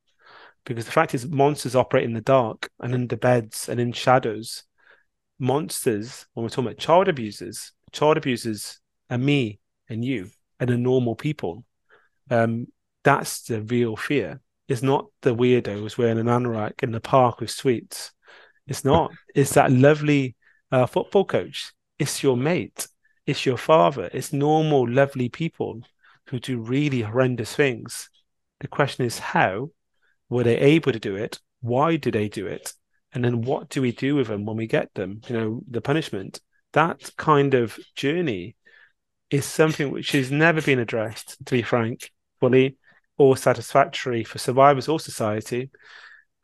Because 0.65 0.85
the 0.85 0.93
fact 0.93 1.17
is 1.17 1.27
monsters 1.27 1.75
operate 1.75 2.05
in 2.05 2.13
the 2.13 2.21
dark 2.21 2.71
and 2.79 2.95
under 2.95 3.17
beds 3.17 3.69
and 3.69 3.81
in 3.81 3.91
shadows. 3.91 4.63
Monsters, 5.41 6.27
when 6.35 6.45
we're 6.45 6.49
talking 6.49 6.67
about 6.67 6.79
child 6.79 7.09
abusers, 7.09 7.73
child 7.91 8.19
abusers 8.19 8.79
are 9.11 9.19
me 9.19 9.59
and 9.89 10.05
you 10.05 10.31
and 10.61 10.71
the 10.71 10.79
normal 10.79 11.17
people. 11.17 11.65
Um, 12.31 12.69
that's 13.03 13.43
the 13.43 13.63
real 13.63 13.97
fear. 13.97 14.41
It's 14.69 14.83
not 14.83 15.07
the 15.23 15.35
weirdo 15.35 15.81
who's 15.81 15.99
wearing 15.99 16.19
an 16.19 16.27
anorak 16.27 16.83
in 16.83 16.93
the 16.93 17.01
park 17.01 17.41
with 17.41 17.51
sweets. 17.51 18.13
It's 18.67 18.85
not. 18.85 19.13
It's 19.35 19.55
that 19.55 19.73
lovely 19.73 20.37
uh, 20.71 20.87
football 20.87 21.25
coach. 21.25 21.73
It's 21.99 22.23
your 22.23 22.37
mate. 22.37 22.87
It's 23.27 23.47
your 23.47 23.57
father. 23.57 24.11
It's 24.13 24.33
normal, 24.33 24.89
lovely 24.89 25.29
people 25.29 25.81
who 26.29 26.39
do 26.39 26.61
really 26.61 27.03
horrendous 27.03 27.55
things. 27.55 28.11
The 28.61 28.69
question 28.69 29.05
is 29.07 29.19
how 29.19 29.71
were 30.29 30.45
they 30.45 30.59
able 30.59 30.93
to 30.93 30.99
do 30.99 31.17
it? 31.17 31.39
Why 31.61 31.97
do 31.97 32.11
they 32.11 32.29
do 32.29 32.47
it? 32.47 32.73
And 33.13 33.25
then 33.25 33.43
what 33.43 33.71
do 33.71 33.81
we 33.81 33.93
do 33.93 34.17
with 34.17 34.29
them 34.29 34.45
when 34.45 34.57
we 34.57 34.67
get 34.67 34.93
them? 34.95 35.23
You 35.29 35.37
know, 35.37 35.63
the 35.69 35.81
punishment. 35.81 36.41
That 36.75 37.11
kind 37.17 37.55
of 37.55 37.79
journey 37.97 38.57
is 39.31 39.45
something 39.45 39.91
which 39.91 40.13
has 40.13 40.31
never 40.31 40.63
been 40.63 40.79
addressed, 40.79 41.37
to 41.45 41.53
be 41.53 41.63
frank, 41.63 42.11
fully 42.41 42.78
or 43.19 43.37
satisfactory 43.37 44.25
for 44.25 44.39
survivors 44.39 44.89
or 44.89 44.99
society. 44.99 45.71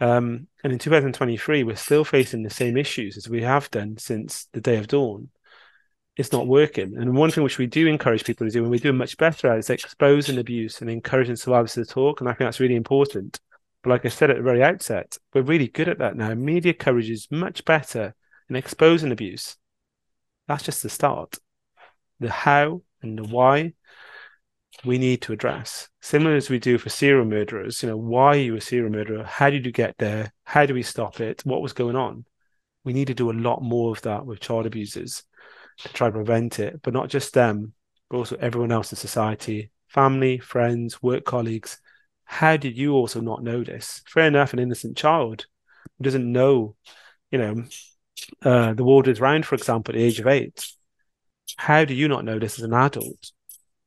Um, 0.01 0.49
and 0.63 0.73
in 0.73 0.79
2023, 0.79 1.63
we're 1.63 1.77
still 1.77 2.05
facing 2.05 2.43
the 2.43 2.51
same 2.51 2.77
issues 2.77 3.17
as 3.17 3.29
we 3.29 3.43
have 3.43 3.71
done 3.71 3.97
since 3.97 4.49
the 4.53 4.61
day 4.61 4.77
of 4.77 4.89
dawn. 4.89 5.31
It's 6.17 6.33
not 6.33 6.47
working. 6.47 6.97
And 6.97 7.17
one 7.17 7.31
thing 7.31 7.43
which 7.43 7.59
we 7.59 7.67
do 7.67 7.87
encourage 7.87 8.25
people 8.25 8.47
to 8.47 8.53
do, 8.53 8.63
and 8.63 8.71
we 8.71 8.79
do 8.79 8.93
much 8.93 9.17
better 9.17 9.49
at, 9.49 9.59
is 9.59 9.71
exposing 9.71 10.39
abuse 10.39 10.81
and 10.81 10.91
encouraging 10.91 11.37
survivors 11.37 11.75
to 11.75 11.85
talk. 11.85 12.21
And 12.21 12.29
I 12.29 12.33
think 12.33 12.47
that's 12.47 12.61
really 12.61 12.77
important. 12.77 13.41
But 13.83 13.91
like 13.91 14.07
I 14.07 14.09
said 14.09 14.31
at 14.31 14.37
the 14.37 14.43
very 14.43 14.63
outset, 14.63 15.17
we're 15.33 15.43
really 15.43 15.69
good 15.69 15.89
at 15.89 15.99
that 15.99 16.17
now. 16.17 16.35
Media 16.35 16.73
coverage 16.73 17.11
is 17.11 17.29
much 17.31 17.65
better 17.65 18.15
in 18.49 18.57
exposing 18.57 19.13
abuse. 19.13 19.57
That's 20.49 20.65
just 20.65 20.83
the 20.83 20.89
start. 20.89 21.39
The 22.21 22.31
how 22.31 22.83
and 23.03 23.19
the 23.19 23.25
why 23.25 23.75
we 24.85 24.99
need 24.99 25.23
to 25.23 25.33
address. 25.33 25.89
Similar 26.03 26.37
as 26.37 26.51
we 26.51 26.59
do 26.59 26.79
for 26.79 26.89
serial 26.89 27.25
murderers, 27.25 27.83
you 27.83 27.89
know, 27.89 27.97
why 27.97 28.29
are 28.29 28.37
you 28.37 28.57
a 28.57 28.61
serial 28.61 28.91
murderer? 28.91 29.25
How 29.25 29.51
did 29.51 29.65
you 29.65 29.73
get 29.73 29.97
there? 29.99 30.33
How 30.45 30.67
do 30.67 30.75
we 30.75 30.83
stop 30.83 31.21
it? 31.21 31.43
What 31.45 31.63
was 31.63 31.73
going 31.73 31.97
on? 31.97 32.25
We 32.85 32.93
need 32.93 33.07
to 33.07 33.15
do 33.15 33.31
a 33.31 33.33
lot 33.33 33.63
more 33.63 33.93
of 33.93 34.03
that 34.03 34.27
with 34.27 34.41
child 34.41 34.67
abusers 34.67 35.23
to 35.79 35.89
try 35.93 36.09
to 36.09 36.13
prevent 36.13 36.59
it, 36.59 36.83
but 36.83 36.93
not 36.93 37.09
just 37.09 37.35
them, 37.35 37.73
but 38.11 38.19
also 38.19 38.37
everyone 38.37 38.73
else 38.73 38.93
in 38.93 38.97
society, 38.97 39.71
family, 39.89 40.39
friends, 40.39 41.03
work 41.03 41.25
colleagues. 41.25 41.81
How 42.25 42.57
did 42.57 42.77
you 42.77 42.93
also 42.93 43.21
not 43.21 43.43
know 43.43 43.65
this? 43.65 44.03
Fair 44.07 44.27
enough, 44.27 44.53
an 44.53 44.59
innocent 44.59 44.97
child 44.97 45.47
who 45.99 46.05
doesn't 46.05 46.31
know, 46.31 46.77
you 47.31 47.39
know, 47.39 47.65
uh, 48.43 48.75
the 48.75 48.85
world 48.85 49.09
is 49.09 49.21
round, 49.21 49.47
for 49.47 49.55
example, 49.55 49.95
at 49.95 49.99
the 49.99 50.05
age 50.05 50.21
of 50.21 50.27
eight. 50.27 50.67
How 51.57 51.85
do 51.85 51.95
you 51.95 52.09
not 52.09 52.25
know 52.25 52.39
this 52.39 52.59
as 52.59 52.65
an 52.65 52.75
adult? 52.75 53.33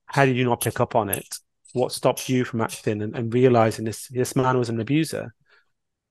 How 0.07 0.25
did 0.25 0.35
you 0.35 0.45
not 0.45 0.61
pick 0.61 0.79
up 0.79 0.95
on 0.95 1.09
it? 1.09 1.37
What 1.73 1.91
stopped 1.91 2.29
you 2.29 2.43
from 2.43 2.61
acting 2.61 3.01
and, 3.01 3.15
and 3.15 3.33
realizing 3.33 3.85
this 3.85 4.07
this 4.07 4.35
man 4.35 4.57
was 4.57 4.69
an 4.69 4.79
abuser? 4.79 5.33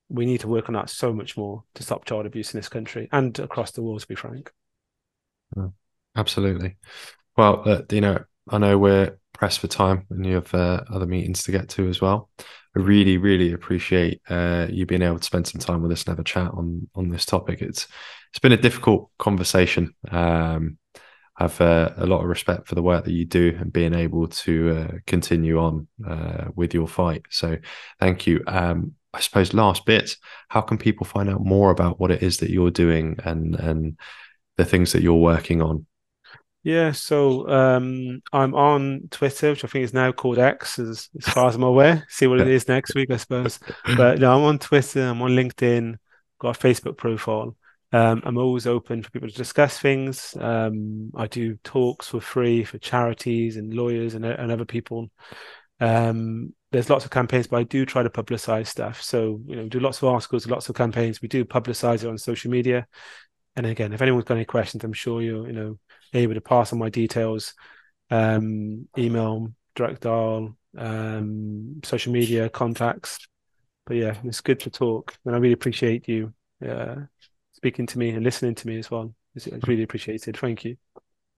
We 0.09 0.25
need 0.25 0.39
to 0.41 0.47
work 0.47 0.69
on 0.69 0.75
that 0.75 0.89
so 0.89 1.11
much 1.11 1.35
more 1.35 1.63
to 1.75 1.83
stop 1.83 2.05
child 2.05 2.25
abuse 2.25 2.53
in 2.53 2.59
this 2.59 2.69
country 2.69 3.09
and 3.11 3.37
across 3.39 3.71
the 3.71 3.83
world. 3.83 3.99
To 4.01 4.07
be 4.07 4.15
frank, 4.15 4.51
absolutely. 6.15 6.77
Well, 7.35 7.63
uh, 7.67 7.81
you 7.91 8.01
know, 8.01 8.23
I 8.49 8.57
know 8.57 8.77
we're 8.77 9.17
pressed 9.33 9.59
for 9.59 9.67
time 9.67 10.05
and 10.09 10.25
you 10.25 10.35
have 10.35 10.53
uh, 10.53 10.83
other 10.89 11.05
meetings 11.05 11.43
to 11.43 11.51
get 11.51 11.69
to 11.69 11.89
as 11.89 12.01
well. 12.01 12.29
I 12.39 12.79
really, 12.79 13.17
really 13.17 13.53
appreciate 13.53 14.21
uh, 14.29 14.67
you 14.69 14.85
being 14.85 15.01
able 15.01 15.19
to 15.19 15.23
spend 15.23 15.47
some 15.47 15.59
time 15.59 15.81
with 15.81 15.91
us 15.91 16.03
and 16.03 16.11
have 16.11 16.19
a 16.19 16.23
chat 16.23 16.51
on 16.51 16.87
on 16.95 17.09
this 17.09 17.25
topic. 17.25 17.61
It's 17.61 17.87
it's 18.31 18.39
been 18.39 18.51
a 18.51 18.57
difficult 18.57 19.09
conversation. 19.17 19.93
Um, 20.11 20.77
have 21.37 21.59
uh, 21.61 21.91
a 21.97 22.05
lot 22.05 22.21
of 22.21 22.27
respect 22.27 22.67
for 22.67 22.75
the 22.75 22.81
work 22.81 23.05
that 23.05 23.13
you 23.13 23.25
do 23.25 23.55
and 23.59 23.71
being 23.71 23.93
able 23.93 24.27
to 24.27 24.75
uh, 24.75 24.97
continue 25.05 25.59
on 25.59 25.87
uh, 26.07 26.45
with 26.55 26.73
your 26.73 26.87
fight. 26.87 27.23
So, 27.29 27.57
thank 27.99 28.25
you. 28.25 28.43
Um, 28.47 28.93
I 29.13 29.19
suppose 29.19 29.53
last 29.53 29.85
bit, 29.85 30.15
how 30.49 30.61
can 30.61 30.77
people 30.77 31.05
find 31.05 31.29
out 31.29 31.43
more 31.43 31.71
about 31.71 31.99
what 31.99 32.11
it 32.11 32.21
is 32.21 32.37
that 32.37 32.49
you're 32.49 32.71
doing 32.71 33.17
and 33.23 33.55
and 33.55 33.97
the 34.57 34.65
things 34.65 34.91
that 34.93 35.01
you're 35.01 35.15
working 35.15 35.61
on? 35.61 35.85
Yeah, 36.63 36.91
so 36.91 37.47
um, 37.47 38.21
I'm 38.33 38.53
on 38.53 39.07
Twitter, 39.09 39.51
which 39.51 39.63
I 39.63 39.67
think 39.67 39.85
is 39.85 39.93
now 39.93 40.11
called 40.11 40.37
X, 40.37 40.79
as, 40.79 41.07
as 41.17 41.33
far 41.33 41.47
as 41.47 41.55
I'm 41.55 41.63
aware. 41.63 42.05
See 42.09 42.27
what 42.27 42.41
it 42.41 42.47
is 42.49 42.67
next 42.67 42.93
week, 42.93 43.09
I 43.09 43.15
suppose. 43.15 43.57
But 43.95 44.19
no, 44.19 44.35
I'm 44.35 44.43
on 44.43 44.59
Twitter. 44.59 45.01
I'm 45.01 45.21
on 45.21 45.31
LinkedIn. 45.31 45.95
Got 46.39 46.57
a 46.57 46.59
Facebook 46.59 46.97
profile. 46.97 47.55
Um, 47.93 48.21
I'm 48.25 48.37
always 48.37 48.67
open 48.67 49.01
for 49.01 49.11
people 49.11 49.29
to 49.29 49.35
discuss 49.35 49.79
things. 49.79 50.35
Um, 50.39 51.11
I 51.15 51.27
do 51.27 51.55
talks 51.63 52.07
for 52.07 52.19
free 52.19 52.63
for 52.63 52.77
charities 52.77 53.57
and 53.57 53.73
lawyers 53.73 54.13
and, 54.13 54.25
and 54.25 54.51
other 54.51 54.65
people. 54.65 55.09
Um, 55.79 56.53
there's 56.71 56.89
lots 56.89 57.05
of 57.05 57.11
campaigns, 57.11 57.47
but 57.47 57.57
I 57.57 57.63
do 57.63 57.85
try 57.85 58.03
to 58.03 58.09
publicize 58.09 58.67
stuff. 58.67 59.01
So, 59.01 59.39
you 59.45 59.55
know, 59.55 59.67
do 59.69 59.79
lots 59.79 59.99
of 59.99 60.09
articles, 60.09 60.47
lots 60.47 60.67
of 60.67 60.75
campaigns. 60.75 61.21
We 61.21 61.29
do 61.29 61.45
publicize 61.45 62.03
it 62.03 62.09
on 62.09 62.17
social 62.17 62.51
media. 62.51 62.87
And 63.55 63.65
again, 63.65 63.93
if 63.93 64.01
anyone's 64.01 64.25
got 64.25 64.35
any 64.35 64.45
questions, 64.45 64.83
I'm 64.83 64.93
sure 64.93 65.21
you're, 65.21 65.47
you 65.47 65.53
know, 65.53 65.79
able 66.13 66.33
to 66.33 66.41
pass 66.41 66.73
on 66.73 66.79
my 66.79 66.89
details, 66.89 67.53
um, 68.11 68.87
email, 68.97 69.53
direct 69.75 70.01
dial, 70.01 70.57
um, 70.77 71.79
social 71.83 72.11
media 72.11 72.49
contacts. 72.49 73.27
But 73.85 73.95
yeah, 73.95 74.17
it's 74.25 74.41
good 74.41 74.59
to 74.61 74.69
talk, 74.69 75.17
and 75.25 75.33
I 75.33 75.39
really 75.39 75.53
appreciate 75.53 76.09
you 76.09 76.33
uh, 76.67 76.95
speaking 77.57 77.87
to 77.87 77.97
me 77.97 78.11
and 78.11 78.23
listening 78.23 78.53
to 78.53 78.67
me 78.67 78.77
as 78.77 78.89
well. 78.89 79.13
It's, 79.35 79.47
really 79.67 79.83
appreciated. 79.83 80.37
Thank 80.37 80.63
you. 80.63 80.77